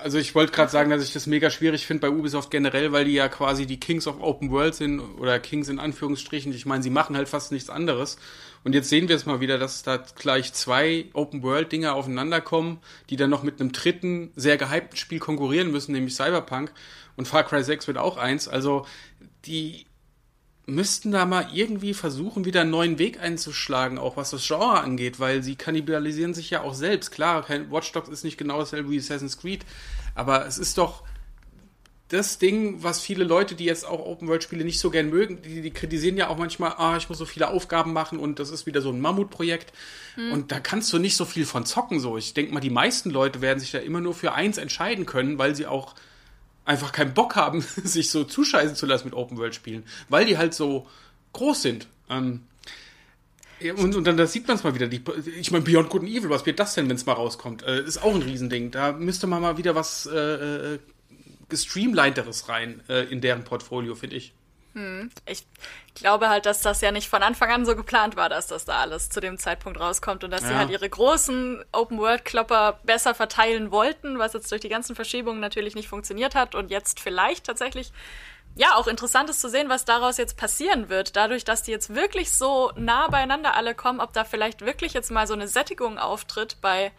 also 0.03 0.19
ich 0.19 0.35
wollte 0.35 0.53
gerade 0.53 0.71
sagen, 0.71 0.91
dass 0.91 1.03
ich 1.03 1.13
das 1.13 1.27
mega 1.27 1.51
schwierig 1.51 1.87
finde 1.87 2.03
bei 2.03 2.11
Ubisoft 2.11 2.51
generell, 2.51 2.93
weil 2.93 3.05
die 3.05 3.13
ja 3.13 3.29
quasi 3.29 3.67
die 3.67 3.81
Kings 3.81 4.07
of 4.07 4.21
Open 4.21 4.51
World 4.51 4.75
sind 4.75 5.01
oder 5.01 5.39
Kings 5.39 5.69
in 5.69 5.79
Anführungsstrichen. 5.79 6.53
Ich 6.53 6.67
meine, 6.67 6.83
sie 6.83 6.91
machen 6.91 7.17
halt 7.17 7.29
fast 7.29 7.53
nichts 7.53 7.71
anderes. 7.71 8.19
Und 8.65 8.75
jetzt 8.75 8.89
sehen 8.89 9.09
wir 9.09 9.17
es 9.17 9.27
mal 9.27 9.41
wieder, 9.41 9.59
dass 9.59 9.83
da 9.83 9.97
gleich 9.97 10.53
zwei 10.53 11.07
Open 11.15 11.43
World 11.43 11.73
Dinge 11.73 11.95
aufeinander 11.95 12.41
kommen, 12.41 12.81
die 13.11 13.17
dann 13.17 13.31
noch 13.31 13.43
mit 13.43 13.61
einem 13.61 13.73
dritten 13.73 14.33
sehr 14.37 14.57
gehypten 14.57 14.97
Spiel 14.97 15.19
konkurrieren 15.19 15.71
müssen, 15.71 15.93
nämlich 15.93 16.15
Cyberpunk. 16.15 16.73
Und 17.17 17.27
Far 17.27 17.45
Cry 17.45 17.63
6 17.63 17.87
wird 17.87 17.99
auch 17.99 18.17
eins. 18.17 18.49
Also 18.49 18.87
die 19.47 19.87
müssten 20.67 21.11
da 21.11 21.25
mal 21.25 21.49
irgendwie 21.53 21.93
versuchen, 21.93 22.45
wieder 22.45 22.61
einen 22.61 22.71
neuen 22.71 22.99
Weg 22.99 23.21
einzuschlagen, 23.21 23.99
auch 23.99 24.17
was 24.17 24.31
das 24.31 24.47
Genre 24.47 24.81
angeht, 24.81 25.19
weil 25.19 25.43
sie 25.43 25.57
kannibalisieren 25.57 26.35
sich 26.35 26.51
ja 26.51 26.63
auch 26.63 26.75
selbst. 26.75 27.11
Klar, 27.11 27.43
kein 27.43 27.71
Watch 27.71 27.91
Dogs 27.93 28.09
ist 28.09 28.25
nicht 28.25 28.39
genau 28.39 28.59
dasselbe 28.61 28.91
wie 28.91 28.99
Assassin's 28.99 29.39
Creed, 29.39 29.65
aber 30.15 30.47
es 30.47 30.59
ist 30.59 30.79
doch 30.79 31.03
das 32.13 32.39
Ding, 32.39 32.83
was 32.83 33.01
viele 33.01 33.25
Leute, 33.25 33.55
die 33.55 33.65
jetzt 33.65 33.87
auch 33.87 34.05
Open-World-Spiele 34.05 34.65
nicht 34.65 34.79
so 34.79 34.91
gern 34.91 35.09
mögen, 35.09 35.41
die, 35.41 35.63
die, 35.63 35.71
kritisieren 35.71 36.19
ja 36.19 36.29
auch 36.29 36.37
manchmal, 36.37 36.75
ah, 36.77 36.97
ich 36.99 37.09
muss 37.09 37.17
so 37.17 37.25
viele 37.25 37.49
Aufgaben 37.49 37.95
machen 37.95 38.19
und 38.19 38.39
das 38.39 38.51
ist 38.51 38.67
wieder 38.67 38.83
so 38.83 38.91
ein 38.91 39.01
Mammutprojekt. 39.01 39.73
Mhm. 40.17 40.33
Und 40.33 40.53
da 40.53 40.61
kannst 40.61 40.93
du 40.93 40.99
nicht 40.99 41.17
so 41.17 41.25
viel 41.25 41.47
von 41.47 41.65
zocken 41.65 42.01
so. 42.01 42.19
Ich 42.19 42.35
denke 42.35 42.53
mal, 42.53 42.61
die 42.61 42.69
meisten 42.69 43.09
Leute 43.09 43.41
werden 43.41 43.61
sich 43.61 43.71
da 43.71 43.79
immer 43.79 44.03
nur 44.03 44.13
für 44.13 44.35
eins 44.35 44.59
entscheiden 44.59 45.07
können, 45.07 45.39
weil 45.39 45.55
sie 45.55 45.67
auch 45.67 45.95
einfach 46.65 46.93
keinen 46.93 47.15
Bock 47.15 47.37
haben, 47.37 47.61
sich 47.85 48.11
so 48.11 48.25
zuscheißen 48.25 48.77
zu 48.77 48.87
lassen 48.87 49.07
mit 49.07 49.15
Open-World-Spielen, 49.15 49.85
weil 50.09 50.27
die 50.27 50.39
halt 50.39 50.55
so 50.55 50.87
groß 51.33 51.63
sind. 51.63 51.87
Ähm, 52.09 52.43
und, 53.77 53.95
und 53.95 54.05
dann 54.05 54.17
da 54.17 54.27
sieht 54.27 54.49
man 54.49 54.57
es 54.57 54.65
mal 54.65 54.75
wieder. 54.75 54.89
Die, 54.89 55.03
ich 55.39 55.53
meine, 55.53 55.65
Beyond 55.65 55.89
Good 55.89 56.03
and 56.03 56.11
Evil, 56.11 56.31
was 56.31 56.45
wird 56.47 56.59
das 56.59 56.75
denn, 56.75 56.89
wenn 56.89 56.97
es 56.97 57.07
mal 57.07 57.13
rauskommt? 57.13 57.63
Äh, 57.63 57.83
ist 57.83 58.03
auch 58.03 58.15
ein 58.15 58.23
Riesending. 58.23 58.73
Da 58.73 58.93
müsste 58.93 59.29
man 59.29 59.41
mal 59.41 59.57
wieder 59.57 59.75
was 59.75 60.07
äh, 60.07 60.75
äh 60.75 60.79
gestreamlineteres 61.49 62.49
rein 62.49 62.81
äh, 62.89 63.05
in 63.13 63.21
deren 63.21 63.45
Portfolio, 63.45 63.95
finde 63.95 64.17
ich. 64.17 64.33
Hm. 64.75 65.11
Ich 65.27 65.47
glaube 65.95 66.31
halt, 66.31 66.47
dass 66.47 66.63
das 66.63 66.81
ja 66.81 66.93
nicht 66.93 67.09
von 67.09 67.23
Anfang 67.23 67.51
an 67.51 67.67
so 67.67 67.77
geplant 67.77 68.17
war, 68.17 68.29
dass 68.29 68.47
das 68.47 68.65
da 68.65 68.81
alles 68.81 69.11
zu 69.11 69.21
dem 69.21 69.37
Zeitpunkt 69.37 69.79
rauskommt 69.79 70.25
und 70.25 70.31
dass 70.31 70.43
ja. 70.43 70.49
sie 70.49 70.55
halt 70.57 70.71
ihre 70.71 70.89
großen 70.89 71.63
Open-World-Klopper 71.73 72.81
besser 72.83 73.15
verteilen 73.15 73.71
wollten, 73.71 74.19
was 74.19 74.33
jetzt 74.33 74.51
durch 74.51 74.63
die 74.63 74.71
ganzen 74.71 74.97
Verschiebungen 74.97 75.41
natürlich 75.41 75.75
nicht 75.75 75.89
funktioniert 75.89 76.35
hat 76.35 76.55
und 76.55 76.71
jetzt 76.71 77.01
vielleicht 77.01 77.45
tatsächlich 77.45 77.93
ja 78.55 78.77
auch 78.77 78.87
interessant 78.87 79.31
ist 79.31 79.41
zu 79.41 79.49
sehen, 79.49 79.69
was 79.69 79.85
daraus 79.85 80.17
jetzt 80.17 80.37
passieren 80.37 80.89
wird, 80.89 81.17
dadurch, 81.17 81.45
dass 81.45 81.63
die 81.63 81.71
jetzt 81.71 81.95
wirklich 81.95 82.33
so 82.33 82.73
nah 82.77 83.09
beieinander 83.09 83.55
alle 83.55 83.75
kommen, 83.75 84.01
ob 84.01 84.13
da 84.13 84.25
vielleicht 84.25 84.63
wirklich 84.63 84.93
jetzt 84.95 85.11
mal 85.11 85.27
so 85.27 85.35
eine 85.35 85.49
Sättigung 85.49 85.99
auftritt 85.99 86.59
bei 86.61 86.93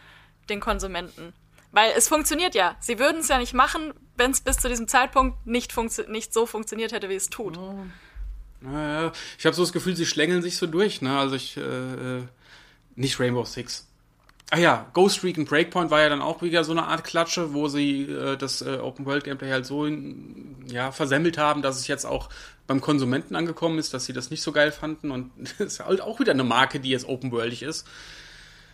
den 0.49 0.59
Konsumenten. 0.59 1.33
Weil 1.73 1.91
es 1.97 2.07
funktioniert 2.07 2.53
ja. 2.53 2.77
Sie 2.79 2.99
würden 2.99 3.21
es 3.21 3.27
ja 3.27 3.39
nicht 3.39 3.53
machen, 3.53 3.93
wenn 4.15 4.31
es 4.31 4.41
bis 4.41 4.57
zu 4.57 4.69
diesem 4.69 4.87
Zeitpunkt 4.87 5.45
nicht, 5.47 5.75
nicht 6.07 6.31
so 6.31 6.45
funktioniert 6.45 6.91
hätte, 6.91 7.09
wie 7.09 7.15
es 7.15 7.29
tut. 7.29 7.57
Oh. 7.57 7.75
Naja, 8.61 9.11
ich 9.37 9.45
habe 9.45 9.55
so 9.55 9.63
das 9.63 9.73
Gefühl, 9.73 9.95
sie 9.95 10.05
schlängeln 10.05 10.43
sich 10.43 10.55
so 10.55 10.67
durch. 10.67 11.01
Ne? 11.01 11.17
Also 11.17 11.35
ich, 11.35 11.57
äh, 11.57 11.61
äh, 11.61 12.23
nicht 12.95 13.19
Rainbow 13.19 13.43
Six. 13.43 13.87
Ah 14.51 14.59
ja, 14.59 14.85
Ghost 14.93 15.17
Streak 15.17 15.39
und 15.39 15.49
Breakpoint 15.49 15.89
war 15.89 16.01
ja 16.01 16.09
dann 16.09 16.21
auch 16.21 16.43
wieder 16.43 16.63
so 16.63 16.73
eine 16.73 16.83
Art 16.83 17.03
Klatsche, 17.03 17.55
wo 17.55 17.67
sie 17.67 18.03
äh, 18.03 18.37
das 18.37 18.61
äh, 18.61 18.77
Open 18.77 19.07
World 19.07 19.23
Gameplay 19.23 19.49
halt 19.49 19.65
so 19.65 19.85
in, 19.85 20.55
ja, 20.67 20.91
versemmelt 20.91 21.39
haben, 21.39 21.63
dass 21.63 21.79
es 21.79 21.87
jetzt 21.87 22.05
auch 22.05 22.29
beim 22.67 22.81
Konsumenten 22.81 23.35
angekommen 23.35 23.79
ist, 23.79 23.95
dass 23.95 24.05
sie 24.05 24.13
das 24.13 24.29
nicht 24.29 24.43
so 24.43 24.51
geil 24.51 24.71
fanden. 24.71 25.09
Und 25.09 25.31
das 25.37 25.53
ist 25.59 25.79
halt 25.79 26.01
auch 26.01 26.19
wieder 26.19 26.33
eine 26.33 26.43
Marke, 26.43 26.79
die 26.79 26.89
jetzt 26.89 27.07
open 27.07 27.31
worldig 27.31 27.63
ist. 27.63 27.87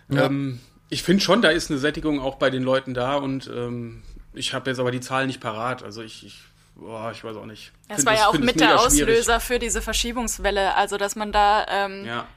Ja. 0.10 0.26
Ähm, 0.26 0.60
ich 0.90 1.04
finde 1.04 1.24
schon, 1.24 1.42
da 1.42 1.50
ist 1.50 1.70
eine 1.70 1.80
Sättigung 1.80 2.20
auch 2.20 2.36
bei 2.36 2.50
den 2.50 2.64
Leuten 2.64 2.94
da 2.94 3.16
und 3.16 3.48
ähm, 3.48 4.04
ich 4.34 4.54
habe 4.54 4.70
jetzt 4.70 4.80
aber 4.80 4.92
die 4.92 5.00
Zahlen 5.00 5.28
nicht 5.28 5.40
parat. 5.40 5.84
Also 5.84 6.02
ich, 6.02 6.26
ich, 6.26 6.42
boah, 6.76 7.12
ich 7.12 7.24
weiß 7.24 7.36
auch 7.36 7.46
nicht. 7.46 7.72
Es 7.88 8.06
war 8.06 8.16
ja 8.16 8.28
auch 8.28 8.38
mit 8.38 8.60
der 8.60 8.80
Auslöser 8.80 9.24
schwierig. 9.40 9.44
für 9.44 9.60
diese 9.60 9.82
Verschiebungswelle, 9.82 10.76
also 10.76 10.98
dass 10.98 11.16
man 11.16 11.32
da 11.32 11.66
ähm, 11.70 12.06
ja. 12.06 12.28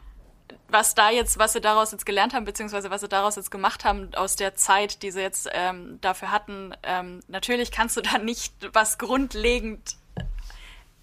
was 0.69 0.95
da 0.95 1.11
jetzt, 1.11 1.39
was 1.39 1.55
sie 1.55 1.61
daraus 1.61 1.93
jetzt 1.93 2.05
gelernt 2.05 2.35
haben, 2.35 2.45
beziehungsweise 2.45 2.91
was 2.91 3.01
sie 3.01 3.09
daraus 3.09 3.37
jetzt 3.37 3.51
gemacht 3.51 3.85
haben 3.85 4.15
aus 4.15 4.37
der 4.37 4.55
Zeit, 4.55 5.03
die 5.03 5.11
sie 5.11 5.21
jetzt 5.21 5.49
ähm, 5.53 5.99
dafür 6.01 6.31
hatten. 6.31 6.75
Ähm, 6.83 7.21
natürlich 7.29 7.71
kannst 7.71 7.97
du 7.97 8.03
da 8.03 8.19
nicht 8.19 8.53
was 8.73 8.99
grundlegend 8.99 9.97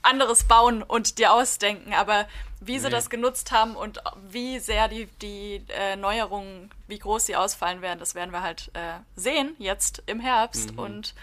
anderes 0.01 0.45
bauen 0.45 0.81
und 0.83 1.17
dir 1.17 1.33
ausdenken, 1.33 1.93
aber 1.93 2.27
wie 2.61 2.73
nee. 2.73 2.79
sie 2.79 2.89
das 2.89 3.09
genutzt 3.09 3.51
haben 3.51 3.75
und 3.75 4.01
wie 4.29 4.59
sehr 4.59 4.87
die, 4.87 5.07
die 5.21 5.63
äh, 5.69 5.95
Neuerungen, 5.95 6.69
wie 6.87 6.99
groß 6.99 7.25
sie 7.25 7.35
ausfallen 7.35 7.81
werden, 7.81 7.99
das 7.99 8.15
werden 8.15 8.31
wir 8.31 8.41
halt 8.41 8.71
äh, 8.73 8.99
sehen 9.15 9.55
jetzt 9.59 10.03
im 10.05 10.19
Herbst 10.19 10.73
mhm. 10.73 10.79
und 10.79 11.15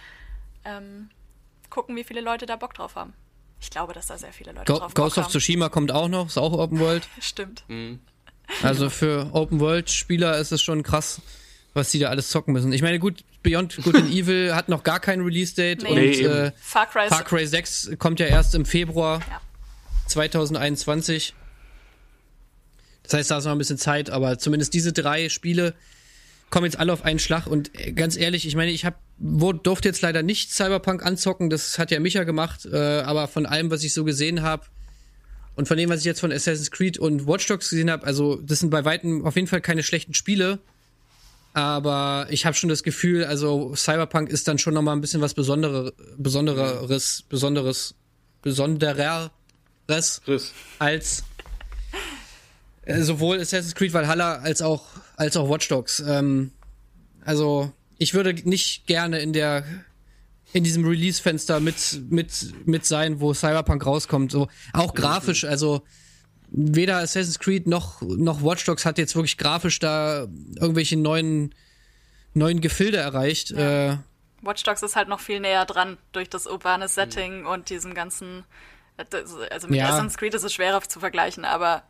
ähm, 0.65 1.11
gucken, 1.71 1.97
wie 1.97 2.05
viele 2.05 2.21
Leute 2.21 2.47
da 2.47 2.57
Bock 2.57 2.75
drauf 2.75 2.95
haben. 2.97 3.13
Ich 3.61 3.71
glaube, 3.71 3.93
dass 3.93 4.07
da 4.07 4.19
sehr 4.19 4.33
viele 4.33 4.53
Leute 4.53 4.73
Go 4.73 4.79
drauf 4.79 4.95
Bock 4.95 5.07
Ghost 5.07 5.19
of 5.19 5.29
Tsushima 5.29 5.69
kommt 5.69 5.91
auch 5.93 6.09
noch, 6.09 6.27
ist 6.27 6.39
auch 6.39 6.53
Open 6.53 6.79
World. 6.79 7.09
Stimmt. 7.21 7.65
Mhm. 7.69 8.01
Also 8.63 8.91
für 8.91 9.31
Open 9.33 9.59
World 9.59 9.91
Spieler 9.91 10.39
ist 10.39 10.53
es 10.53 10.63
schon 10.63 10.85
krass, 10.85 11.21
was 11.77 11.91
sie 11.91 11.99
da 11.99 12.09
alles 12.09 12.31
zocken 12.31 12.53
müssen. 12.53 12.73
Ich 12.73 12.83
meine, 12.83 12.99
gut, 12.99 13.23
Beyond 13.43 13.77
Good 13.85 13.95
and 13.95 14.11
Evil 14.13 14.55
hat 14.55 14.69
noch 14.69 14.83
gar 14.83 14.99
kein 14.99 15.21
Release-Date 15.21 15.83
nee. 15.83 15.89
und 15.89 15.97
nee, 15.97 16.23
äh, 16.23 16.53
Far, 16.61 16.87
Cry 16.87 17.09
Far 17.09 17.23
Cry 17.23 17.47
6 17.47 17.93
kommt 17.99 18.19
ja 18.19 18.27
erst 18.27 18.55
im 18.55 18.65
Februar 18.65 19.21
ja. 19.21 19.41
2021. 20.09 21.35
Das 23.05 23.15
heißt, 23.15 23.31
da 23.31 23.39
ist 23.39 23.45
noch 23.45 23.53
ein 23.53 23.59
bisschen 23.59 23.79
Zeit, 23.79 24.11
aber 24.11 24.39
zumindest 24.39 24.75
diese 24.75 24.93
drei 24.93 25.29
Spiele 25.29 25.75
kommen 26.51 26.65
jetzt 26.65 26.79
alle 26.79 26.93
auf 26.93 27.05
einen 27.05 27.19
Schlag 27.19 27.47
und 27.47 27.79
äh, 27.79 27.93
ganz 27.93 28.17
ehrlich, 28.17 28.47
ich 28.47 28.57
meine, 28.57 28.71
ich 28.71 28.85
habe 28.85 28.97
durfte 29.19 29.89
jetzt 29.89 30.03
leider 30.03 30.23
nicht 30.23 30.53
Cyberpunk 30.53 31.05
anzocken, 31.05 31.51
das 31.51 31.79
hat 31.79 31.91
ja 31.91 32.01
Micha 32.01 32.25
gemacht, 32.25 32.67
äh, 32.67 33.01
aber 33.01 33.29
von 33.29 33.47
allem, 33.47 33.71
was 33.71 33.83
ich 33.83 33.95
so 33.95 34.05
gesehen 34.05 34.43
habe 34.43 34.67
und 35.55 35.69
von 35.69 35.77
dem, 35.77 35.89
was 35.89 36.01
ich 36.01 36.05
jetzt 36.07 36.21
von 36.21 36.33
Assassin's 36.33 36.71
Creed 36.71 36.99
und 36.99 37.27
Watch 37.27 37.47
Dogs 37.47 37.71
gesehen 37.71 37.91
habe, 37.91 38.07
also 38.07 38.37
das 38.37 38.61
sind 38.61 38.71
bei 38.71 38.85
weitem 38.85 39.25
auf 39.25 39.37
jeden 39.37 39.49
Fall 39.49 39.61
keine 39.61 39.83
schlechten 39.83 40.15
Spiele. 40.15 40.61
Aber 41.57 42.27
ich 42.29 42.45
habe 42.45 42.55
schon 42.55 42.69
das 42.69 42.83
Gefühl, 42.83 43.25
also 43.25 43.75
Cyberpunk 43.75 44.29
ist 44.29 44.47
dann 44.47 44.59
schon 44.59 44.75
noch 44.75 44.83
mal 44.83 44.93
ein 44.93 45.01
bisschen 45.01 45.23
was 45.23 45.33
Besonderes, 45.33 45.91
Besonderes, 46.19 47.25
Besonderes, 47.31 47.95
Besondereres 48.43 49.31
Riss. 49.89 50.53
als 50.79 51.25
äh, 52.83 53.01
sowohl 53.01 53.41
Assassin's 53.41 53.75
Creed 53.75 53.95
Valhalla 53.95 54.35
als 54.35 54.61
auch 54.61 54.85
als 55.17 55.35
auch 55.39 55.49
Watch 55.49 55.69
Dogs. 55.69 56.01
Ähm, 56.07 56.51
also 57.25 57.73
ich 57.97 58.13
würde 58.13 58.35
nicht 58.35 58.87
gerne 58.87 59.21
in 59.21 59.33
der 59.33 59.65
in 60.53 60.63
diesem 60.63 60.87
Release-Fenster 60.87 61.61
mit 61.61 62.03
mit 62.11 62.53
mit 62.67 62.85
sein, 62.85 63.19
wo 63.21 63.33
Cyberpunk 63.33 63.87
rauskommt. 63.87 64.31
So 64.31 64.49
auch 64.75 64.93
grafisch, 64.93 65.45
also 65.45 65.81
weder 66.49 66.99
Assassin's 66.99 67.39
Creed 67.39 67.67
noch, 67.67 68.01
noch 68.03 68.43
Watch 68.43 68.65
Dogs 68.65 68.85
hat 68.85 68.99
jetzt 68.99 69.15
wirklich 69.15 69.39
grafisch 69.39 69.79
da 69.79 70.27
irgendwelche 70.57 70.97
neuen, 70.97 71.55
neuen 72.35 72.61
Gefilde 72.61 72.99
erreicht. 72.99 73.51
Ja. 73.51 73.93
Äh, 73.93 73.99
Watch 74.43 74.63
Dogs 74.63 74.83
ist 74.83 74.97
halt 74.97 75.09
noch 75.09 75.21
viel 75.21 75.41
näher 75.41 75.65
dran 75.65 75.99
durch 76.13 76.31
das 76.31 76.47
urbane 76.47 76.89
Setting 76.89 77.41
mhm. 77.41 77.47
und 77.47 77.71
diesem 77.71 77.95
ganzen. 77.95 78.45
Also 79.51 79.69
mit 79.69 79.79
ja. 79.79 79.89
Assassin's 79.89 80.17
Creed 80.17 80.33
ist 80.33 80.43
es 80.43 80.55
schwerer 80.55 80.81
zu 80.81 81.01
vergleichen, 81.01 81.45
aber 81.45 81.83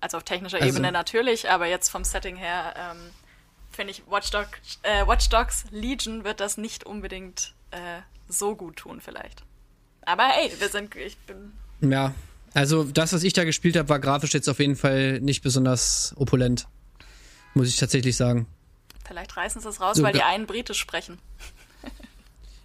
also 0.00 0.16
auf 0.16 0.22
technischer 0.24 0.58
also, 0.60 0.68
Ebene 0.68 0.92
natürlich, 0.92 1.50
aber 1.50 1.66
jetzt 1.66 1.90
vom 1.90 2.04
Setting 2.04 2.36
her 2.36 2.74
ähm, 2.76 3.10
finde 3.70 3.90
ich 3.92 4.02
Watch, 4.08 4.30
Dog, 4.30 4.48
äh, 4.82 5.06
Watch 5.06 5.28
Dogs 5.28 5.64
Legion 5.70 6.24
wird 6.24 6.40
das 6.40 6.56
nicht 6.56 6.84
unbedingt 6.84 7.54
äh, 7.70 8.00
so 8.28 8.56
gut 8.56 8.76
tun 8.76 9.00
vielleicht. 9.02 9.42
Aber 10.06 10.24
hey, 10.24 10.52
wir 10.58 10.68
sind, 10.68 10.94
ich 10.94 11.18
bin. 11.18 11.52
Ja, 11.80 12.14
also 12.56 12.84
das, 12.84 13.12
was 13.12 13.22
ich 13.22 13.34
da 13.34 13.44
gespielt 13.44 13.76
habe, 13.76 13.90
war 13.90 13.98
grafisch 13.98 14.32
jetzt 14.32 14.48
auf 14.48 14.60
jeden 14.60 14.76
Fall 14.76 15.20
nicht 15.20 15.42
besonders 15.42 16.14
opulent. 16.16 16.66
Muss 17.52 17.68
ich 17.68 17.76
tatsächlich 17.76 18.16
sagen. 18.16 18.46
Vielleicht 19.06 19.36
reißen 19.36 19.60
sie 19.60 19.68
es 19.68 19.78
raus, 19.78 19.98
so, 19.98 20.02
weil 20.02 20.14
die 20.14 20.22
einen 20.22 20.46
britisch 20.46 20.78
sprechen. 20.78 21.18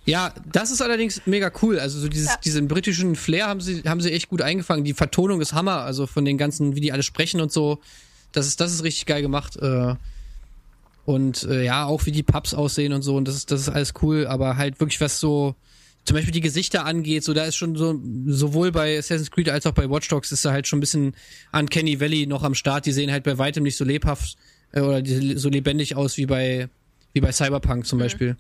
Ja, 0.06 0.34
das 0.50 0.72
ist 0.72 0.82
allerdings 0.82 1.22
mega 1.26 1.52
cool. 1.62 1.78
Also 1.78 2.00
so 2.00 2.08
dieses, 2.08 2.30
ja. 2.30 2.38
diesen 2.38 2.70
britischen 2.70 3.18
Flair 3.18 3.48
haben 3.48 3.60
sie, 3.60 3.84
haben 3.84 4.00
sie 4.00 4.14
echt 4.14 4.30
gut 4.30 4.42
eingefangen. 4.42 4.86
Die 4.86 4.94
Vertonung 4.94 5.42
ist 5.42 5.52
Hammer, 5.52 5.82
also 5.82 6.08
von 6.08 6.24
den 6.24 6.38
ganzen, 6.38 6.74
wie 6.76 6.82
die 6.82 6.94
alle 6.94 7.04
sprechen 7.04 7.42
und 7.42 7.52
so. 7.52 7.80
Das 8.32 8.48
ist, 8.48 8.62
das 8.62 8.72
ist 8.72 8.84
richtig 8.84 9.06
geil 9.08 9.22
gemacht. 9.22 9.58
Äh. 9.58 9.96
Und 11.06 11.44
äh, 11.44 11.66
ja, 11.66 11.86
auch 11.86 12.06
wie 12.06 12.12
die 12.12 12.24
Pubs 12.24 12.54
aussehen 12.54 12.94
und 12.94 13.02
so. 13.02 13.18
Und 13.18 13.28
das 13.28 13.36
ist, 13.36 13.52
das 13.52 13.60
ist 13.60 13.70
alles 13.70 13.94
cool, 14.02 14.26
aber 14.26 14.56
halt 14.56 14.80
wirklich 14.80 15.02
was 15.02 15.20
so 15.20 15.56
zum 16.06 16.16
Beispiel 16.16 16.32
die 16.32 16.42
Gesichter 16.42 16.86
angeht, 16.86 17.24
so 17.24 17.34
da 17.34 17.46
ist 17.46 17.56
schon 17.56 17.76
so, 17.76 18.00
sowohl 18.26 18.72
bei 18.72 18.98
Assassin's 18.98 19.30
Creed 19.30 19.50
als 19.50 19.66
auch 19.66 19.74
bei 19.74 19.90
Watch 19.90 20.08
Dogs 20.08 20.32
ist 20.32 20.44
da 20.44 20.52
halt 20.52 20.68
schon 20.68 20.78
ein 20.78 20.82
bisschen 20.82 21.16
an 21.52 21.70
Kenny 21.70 22.00
Valley 22.00 22.26
noch 22.26 22.44
am 22.44 22.56
Start. 22.56 22.86
Die 22.86 22.92
sehen 22.92 23.12
halt 23.12 23.24
bei 23.24 23.38
weitem 23.38 23.64
nicht 23.64 23.78
so 23.78 23.86
lebhaft 23.86 24.36
äh, 24.72 24.82
oder 24.82 25.02
die, 25.02 25.38
so 25.38 25.50
lebendig 25.50 25.96
aus 25.96 26.18
wie 26.18 26.26
bei, 26.26 26.70
wie 27.14 27.22
bei 27.22 27.32
Cyberpunk 27.32 27.86
zum 27.86 28.00
mhm. 28.00 28.04
Beispiel. 28.04 28.38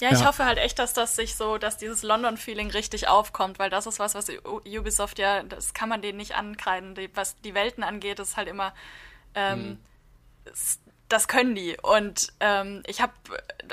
Ja, 0.00 0.10
ich 0.10 0.18
ja. 0.18 0.26
hoffe 0.26 0.44
halt 0.44 0.58
echt, 0.58 0.80
dass 0.80 0.94
das 0.94 1.14
sich 1.14 1.36
so, 1.36 1.58
dass 1.58 1.78
dieses 1.78 2.02
London-Feeling 2.02 2.70
richtig 2.70 3.06
aufkommt, 3.06 3.60
weil 3.60 3.70
das 3.70 3.86
ist 3.86 4.00
was, 4.00 4.16
was 4.16 4.26
Ubisoft 4.44 5.20
ja, 5.20 5.44
das 5.44 5.74
kann 5.74 5.88
man 5.88 6.02
denen 6.02 6.18
nicht 6.18 6.34
ankreiden. 6.34 6.96
Die, 6.96 7.08
was 7.14 7.36
die 7.42 7.54
Welten 7.54 7.84
angeht, 7.84 8.18
ist 8.18 8.36
halt 8.36 8.48
immer 8.48 8.74
ähm, 9.36 9.62
mhm 9.62 9.78
das 11.12 11.28
können 11.28 11.54
die. 11.54 11.76
Und 11.82 12.32
ähm, 12.40 12.82
ich 12.86 13.00
habe, 13.00 13.12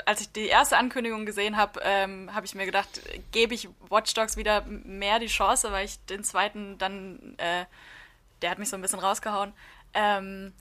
als 0.04 0.20
ich 0.20 0.30
die 0.30 0.46
erste 0.46 0.76
Ankündigung 0.76 1.24
gesehen 1.24 1.56
habe, 1.56 1.80
ähm, 1.82 2.34
habe 2.34 2.44
ich 2.44 2.54
mir 2.54 2.66
gedacht, 2.66 3.00
gebe 3.32 3.54
ich 3.54 3.68
Watch 3.88 4.12
Dogs 4.14 4.36
wieder 4.36 4.62
mehr 4.66 5.18
die 5.18 5.26
Chance, 5.26 5.72
weil 5.72 5.86
ich 5.86 5.98
den 6.06 6.22
zweiten 6.22 6.76
dann, 6.78 7.34
äh, 7.38 7.64
der 8.42 8.50
hat 8.50 8.58
mich 8.58 8.68
so 8.68 8.76
ein 8.76 8.82
bisschen 8.82 8.98
rausgehauen. 8.98 9.52
Ähm, 9.94 10.52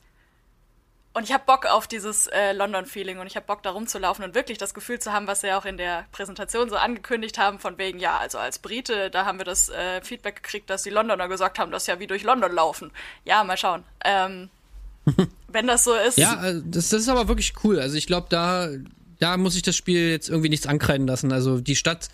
und 1.13 1.23
ich 1.23 1.33
habe 1.33 1.43
Bock 1.45 1.65
auf 1.65 1.87
dieses 1.87 2.27
äh, 2.27 2.53
London-Feeling 2.53 3.19
und 3.19 3.27
ich 3.27 3.35
habe 3.35 3.45
Bock 3.45 3.63
da 3.63 3.71
rumzulaufen 3.71 4.23
und 4.23 4.35
wirklich 4.35 4.57
das 4.57 4.73
Gefühl 4.73 4.99
zu 4.99 5.11
haben, 5.11 5.27
was 5.27 5.41
sie 5.41 5.51
auch 5.51 5.65
in 5.65 5.75
der 5.75 6.05
Präsentation 6.11 6.69
so 6.69 6.77
angekündigt 6.77 7.37
haben, 7.37 7.59
von 7.59 7.77
wegen, 7.77 7.99
ja, 7.99 8.17
also 8.17 8.37
als 8.37 8.59
Brite, 8.59 9.09
da 9.09 9.25
haben 9.25 9.39
wir 9.39 9.45
das 9.45 9.69
äh, 9.69 10.01
Feedback 10.01 10.43
gekriegt, 10.43 10.69
dass 10.69 10.83
die 10.83 10.91
Londoner 10.91 11.27
gesagt 11.27 11.59
haben, 11.59 11.71
das 11.71 11.83
ist 11.83 11.87
ja 11.87 11.99
wie 11.99 12.07
durch 12.07 12.23
London 12.23 12.51
laufen. 12.51 12.91
Ja, 13.25 13.43
mal 13.43 13.57
schauen. 13.57 13.83
Ähm, 14.05 14.49
wenn 15.51 15.67
das 15.67 15.83
so 15.83 15.93
ist. 15.93 16.17
Ja, 16.17 16.45
äh, 16.45 16.61
das, 16.65 16.89
das 16.89 17.01
ist 17.01 17.09
aber 17.09 17.27
wirklich 17.27 17.53
cool. 17.63 17.79
Also 17.79 17.95
ich 17.95 18.07
glaube, 18.07 18.27
da, 18.29 18.69
da 19.19 19.37
muss 19.37 19.55
ich 19.55 19.61
das 19.61 19.75
Spiel 19.75 20.09
jetzt 20.09 20.29
irgendwie 20.29 20.49
nichts 20.49 20.67
ankreiden 20.67 21.07
lassen. 21.07 21.31
Also 21.31 21.59
die 21.59 21.75
Stadt 21.75 22.09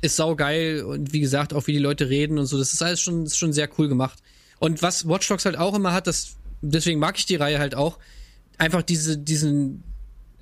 ist 0.00 0.16
saugeil 0.16 0.82
und 0.82 1.12
wie 1.12 1.20
gesagt, 1.20 1.54
auch 1.54 1.66
wie 1.66 1.72
die 1.72 1.78
Leute 1.78 2.08
reden 2.08 2.38
und 2.38 2.46
so, 2.46 2.58
das 2.58 2.72
ist 2.72 2.82
alles 2.82 3.00
schon, 3.00 3.24
ist 3.24 3.38
schon 3.38 3.52
sehr 3.52 3.68
cool 3.78 3.88
gemacht. 3.88 4.18
Und 4.58 4.82
was 4.82 5.08
Watch 5.08 5.28
Dogs 5.28 5.44
halt 5.44 5.56
auch 5.56 5.74
immer 5.74 5.92
hat, 5.92 6.06
das, 6.06 6.36
deswegen 6.62 7.00
mag 7.00 7.18
ich 7.18 7.26
die 7.26 7.36
Reihe 7.36 7.58
halt 7.58 7.74
auch, 7.74 7.98
einfach 8.58 8.82
diese, 8.82 9.18
diesen, 9.18 9.82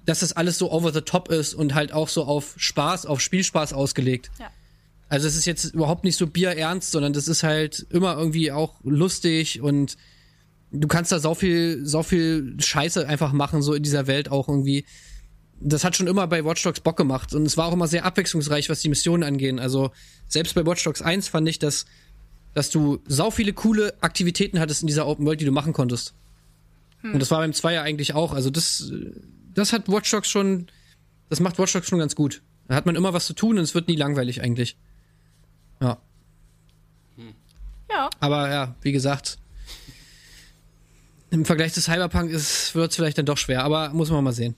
dass 0.06 0.20
das 0.20 0.32
alles 0.32 0.58
so 0.58 0.70
over 0.70 0.92
the 0.92 1.00
top 1.00 1.28
ist 1.30 1.54
und 1.54 1.74
halt 1.74 1.92
auch 1.92 2.08
so 2.08 2.24
auf 2.24 2.54
Spaß, 2.56 3.06
auf 3.06 3.20
Spielspaß 3.20 3.72
ausgelegt. 3.72 4.30
Ja. 4.38 4.50
Also 5.08 5.28
es 5.28 5.36
ist 5.36 5.44
jetzt 5.44 5.66
überhaupt 5.66 6.04
nicht 6.04 6.16
so 6.16 6.26
bierernst, 6.26 6.90
sondern 6.90 7.12
das 7.12 7.28
ist 7.28 7.42
halt 7.42 7.86
immer 7.90 8.16
irgendwie 8.16 8.52
auch 8.52 8.74
lustig 8.82 9.60
und 9.60 9.96
du 10.74 10.88
kannst 10.88 11.12
da 11.12 11.18
so 11.18 11.34
viel, 11.34 11.84
so 11.86 12.02
viel 12.02 12.56
Scheiße 12.58 13.06
einfach 13.06 13.32
machen, 13.32 13.62
so 13.62 13.74
in 13.74 13.82
dieser 13.82 14.06
Welt 14.06 14.30
auch 14.30 14.48
irgendwie. 14.48 14.84
Das 15.60 15.84
hat 15.84 15.96
schon 15.96 16.08
immer 16.08 16.26
bei 16.26 16.44
Watch 16.44 16.62
Dogs 16.62 16.80
Bock 16.80 16.96
gemacht 16.96 17.32
und 17.32 17.46
es 17.46 17.56
war 17.56 17.66
auch 17.66 17.72
immer 17.72 17.86
sehr 17.86 18.04
abwechslungsreich, 18.04 18.68
was 18.68 18.80
die 18.80 18.88
Missionen 18.88 19.22
angehen. 19.22 19.58
Also 19.58 19.92
selbst 20.28 20.54
bei 20.54 20.66
Watch 20.66 20.82
Dogs 20.84 21.00
1 21.00 21.28
fand 21.28 21.48
ich, 21.48 21.58
dass, 21.58 21.86
dass 22.52 22.70
du 22.70 22.98
sau 23.06 23.30
viele 23.30 23.52
coole 23.52 23.94
Aktivitäten 24.00 24.58
hattest 24.58 24.82
in 24.82 24.88
dieser 24.88 25.06
Open 25.06 25.24
World, 25.24 25.40
die 25.40 25.44
du 25.44 25.52
machen 25.52 25.72
konntest. 25.72 26.14
Und 27.02 27.20
das 27.20 27.30
war 27.30 27.38
beim 27.38 27.52
Zweier 27.52 27.82
eigentlich 27.82 28.14
auch. 28.14 28.32
Also 28.32 28.50
das, 28.50 28.90
das 29.54 29.72
hat 29.72 29.88
Watch 29.88 30.10
Dogs 30.10 30.28
schon, 30.28 30.66
das 31.28 31.38
macht 31.40 31.58
Watch 31.58 31.72
Dogs 31.72 31.88
schon 31.88 31.98
ganz 31.98 32.14
gut. 32.14 32.42
Da 32.66 32.74
hat 32.74 32.86
man 32.86 32.96
immer 32.96 33.12
was 33.12 33.26
zu 33.26 33.34
tun 33.34 33.58
und 33.58 33.64
es 33.64 33.74
wird 33.74 33.88
nie 33.88 33.96
langweilig 33.96 34.42
eigentlich. 34.42 34.76
Ja. 35.80 35.98
Ja. 37.90 38.10
Aber 38.20 38.50
ja, 38.50 38.74
wie 38.80 38.92
gesagt, 38.92 39.38
im 41.34 41.44
Vergleich 41.44 41.72
zu 41.72 41.80
Cyberpunk 41.80 42.30
wird 42.30 42.40
es 42.40 42.96
vielleicht 42.96 43.18
dann 43.18 43.26
doch 43.26 43.38
schwer, 43.38 43.64
aber 43.64 43.90
muss 43.90 44.10
man 44.10 44.24
mal 44.24 44.32
sehen. 44.32 44.54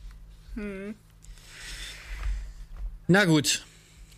Na 3.08 3.24
gut. 3.24 3.64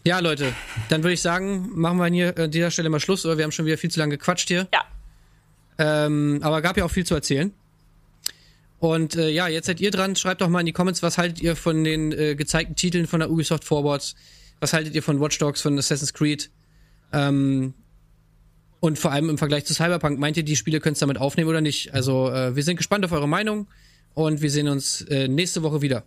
Ja, 0.04 0.20
Leute, 0.20 0.54
dann 0.88 1.02
würde 1.02 1.14
ich 1.14 1.20
sagen, 1.20 1.70
machen 1.74 1.98
wir 1.98 2.06
hier 2.06 2.36
an 2.38 2.50
dieser 2.50 2.70
Stelle 2.70 2.88
mal 2.88 3.00
Schluss, 3.00 3.26
oder 3.26 3.36
wir 3.36 3.44
haben 3.44 3.52
schon 3.52 3.66
wieder 3.66 3.76
viel 3.78 3.90
zu 3.90 4.00
lange 4.00 4.16
gequatscht 4.16 4.48
hier. 4.48 4.68
Ja. 4.72 4.84
Ähm, 5.78 6.40
aber 6.42 6.62
gab 6.62 6.76
ja 6.76 6.84
auch 6.84 6.90
viel 6.90 7.04
zu 7.04 7.14
erzählen. 7.14 7.52
Und 8.80 9.16
äh, 9.16 9.28
ja, 9.30 9.48
jetzt 9.48 9.66
seid 9.66 9.80
ihr 9.80 9.90
dran. 9.90 10.16
Schreibt 10.16 10.40
doch 10.40 10.48
mal 10.48 10.60
in 10.60 10.66
die 10.66 10.72
Comments, 10.72 11.02
was 11.02 11.18
haltet 11.18 11.40
ihr 11.40 11.56
von 11.56 11.84
den 11.84 12.12
äh, 12.12 12.34
gezeigten 12.36 12.76
Titeln 12.76 13.06
von 13.06 13.20
der 13.20 13.30
Ubisoft 13.30 13.64
Forward? 13.64 14.14
Was 14.60 14.72
haltet 14.72 14.94
ihr 14.94 15.02
von 15.02 15.20
Watch 15.20 15.38
Dogs, 15.38 15.60
von 15.60 15.78
Assassin's 15.78 16.12
Creed? 16.12 16.50
Ähm, 17.12 17.74
und 18.80 18.98
vor 18.98 19.12
allem 19.12 19.28
im 19.30 19.38
Vergleich 19.38 19.64
zu 19.64 19.74
Cyberpunk, 19.74 20.18
meint 20.18 20.36
ihr, 20.36 20.42
die 20.42 20.56
Spiele 20.56 20.80
könnt 20.80 20.96
ihr 20.96 21.00
damit 21.00 21.18
aufnehmen 21.18 21.50
oder 21.50 21.60
nicht? 21.60 21.94
Also, 21.94 22.30
äh, 22.30 22.54
wir 22.54 22.62
sind 22.62 22.76
gespannt 22.76 23.04
auf 23.04 23.12
eure 23.12 23.28
Meinung 23.28 23.66
und 24.14 24.40
wir 24.40 24.50
sehen 24.50 24.68
uns 24.68 25.02
äh, 25.02 25.28
nächste 25.28 25.62
Woche 25.62 25.82
wieder. 25.82 26.04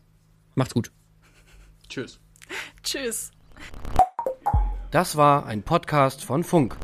Macht's 0.55 0.73
gut. 0.73 0.91
Tschüss. 1.89 2.19
Tschüss. 2.83 3.31
Das 4.91 5.15
war 5.15 5.45
ein 5.45 5.63
Podcast 5.63 6.23
von 6.23 6.43
Funk. 6.43 6.75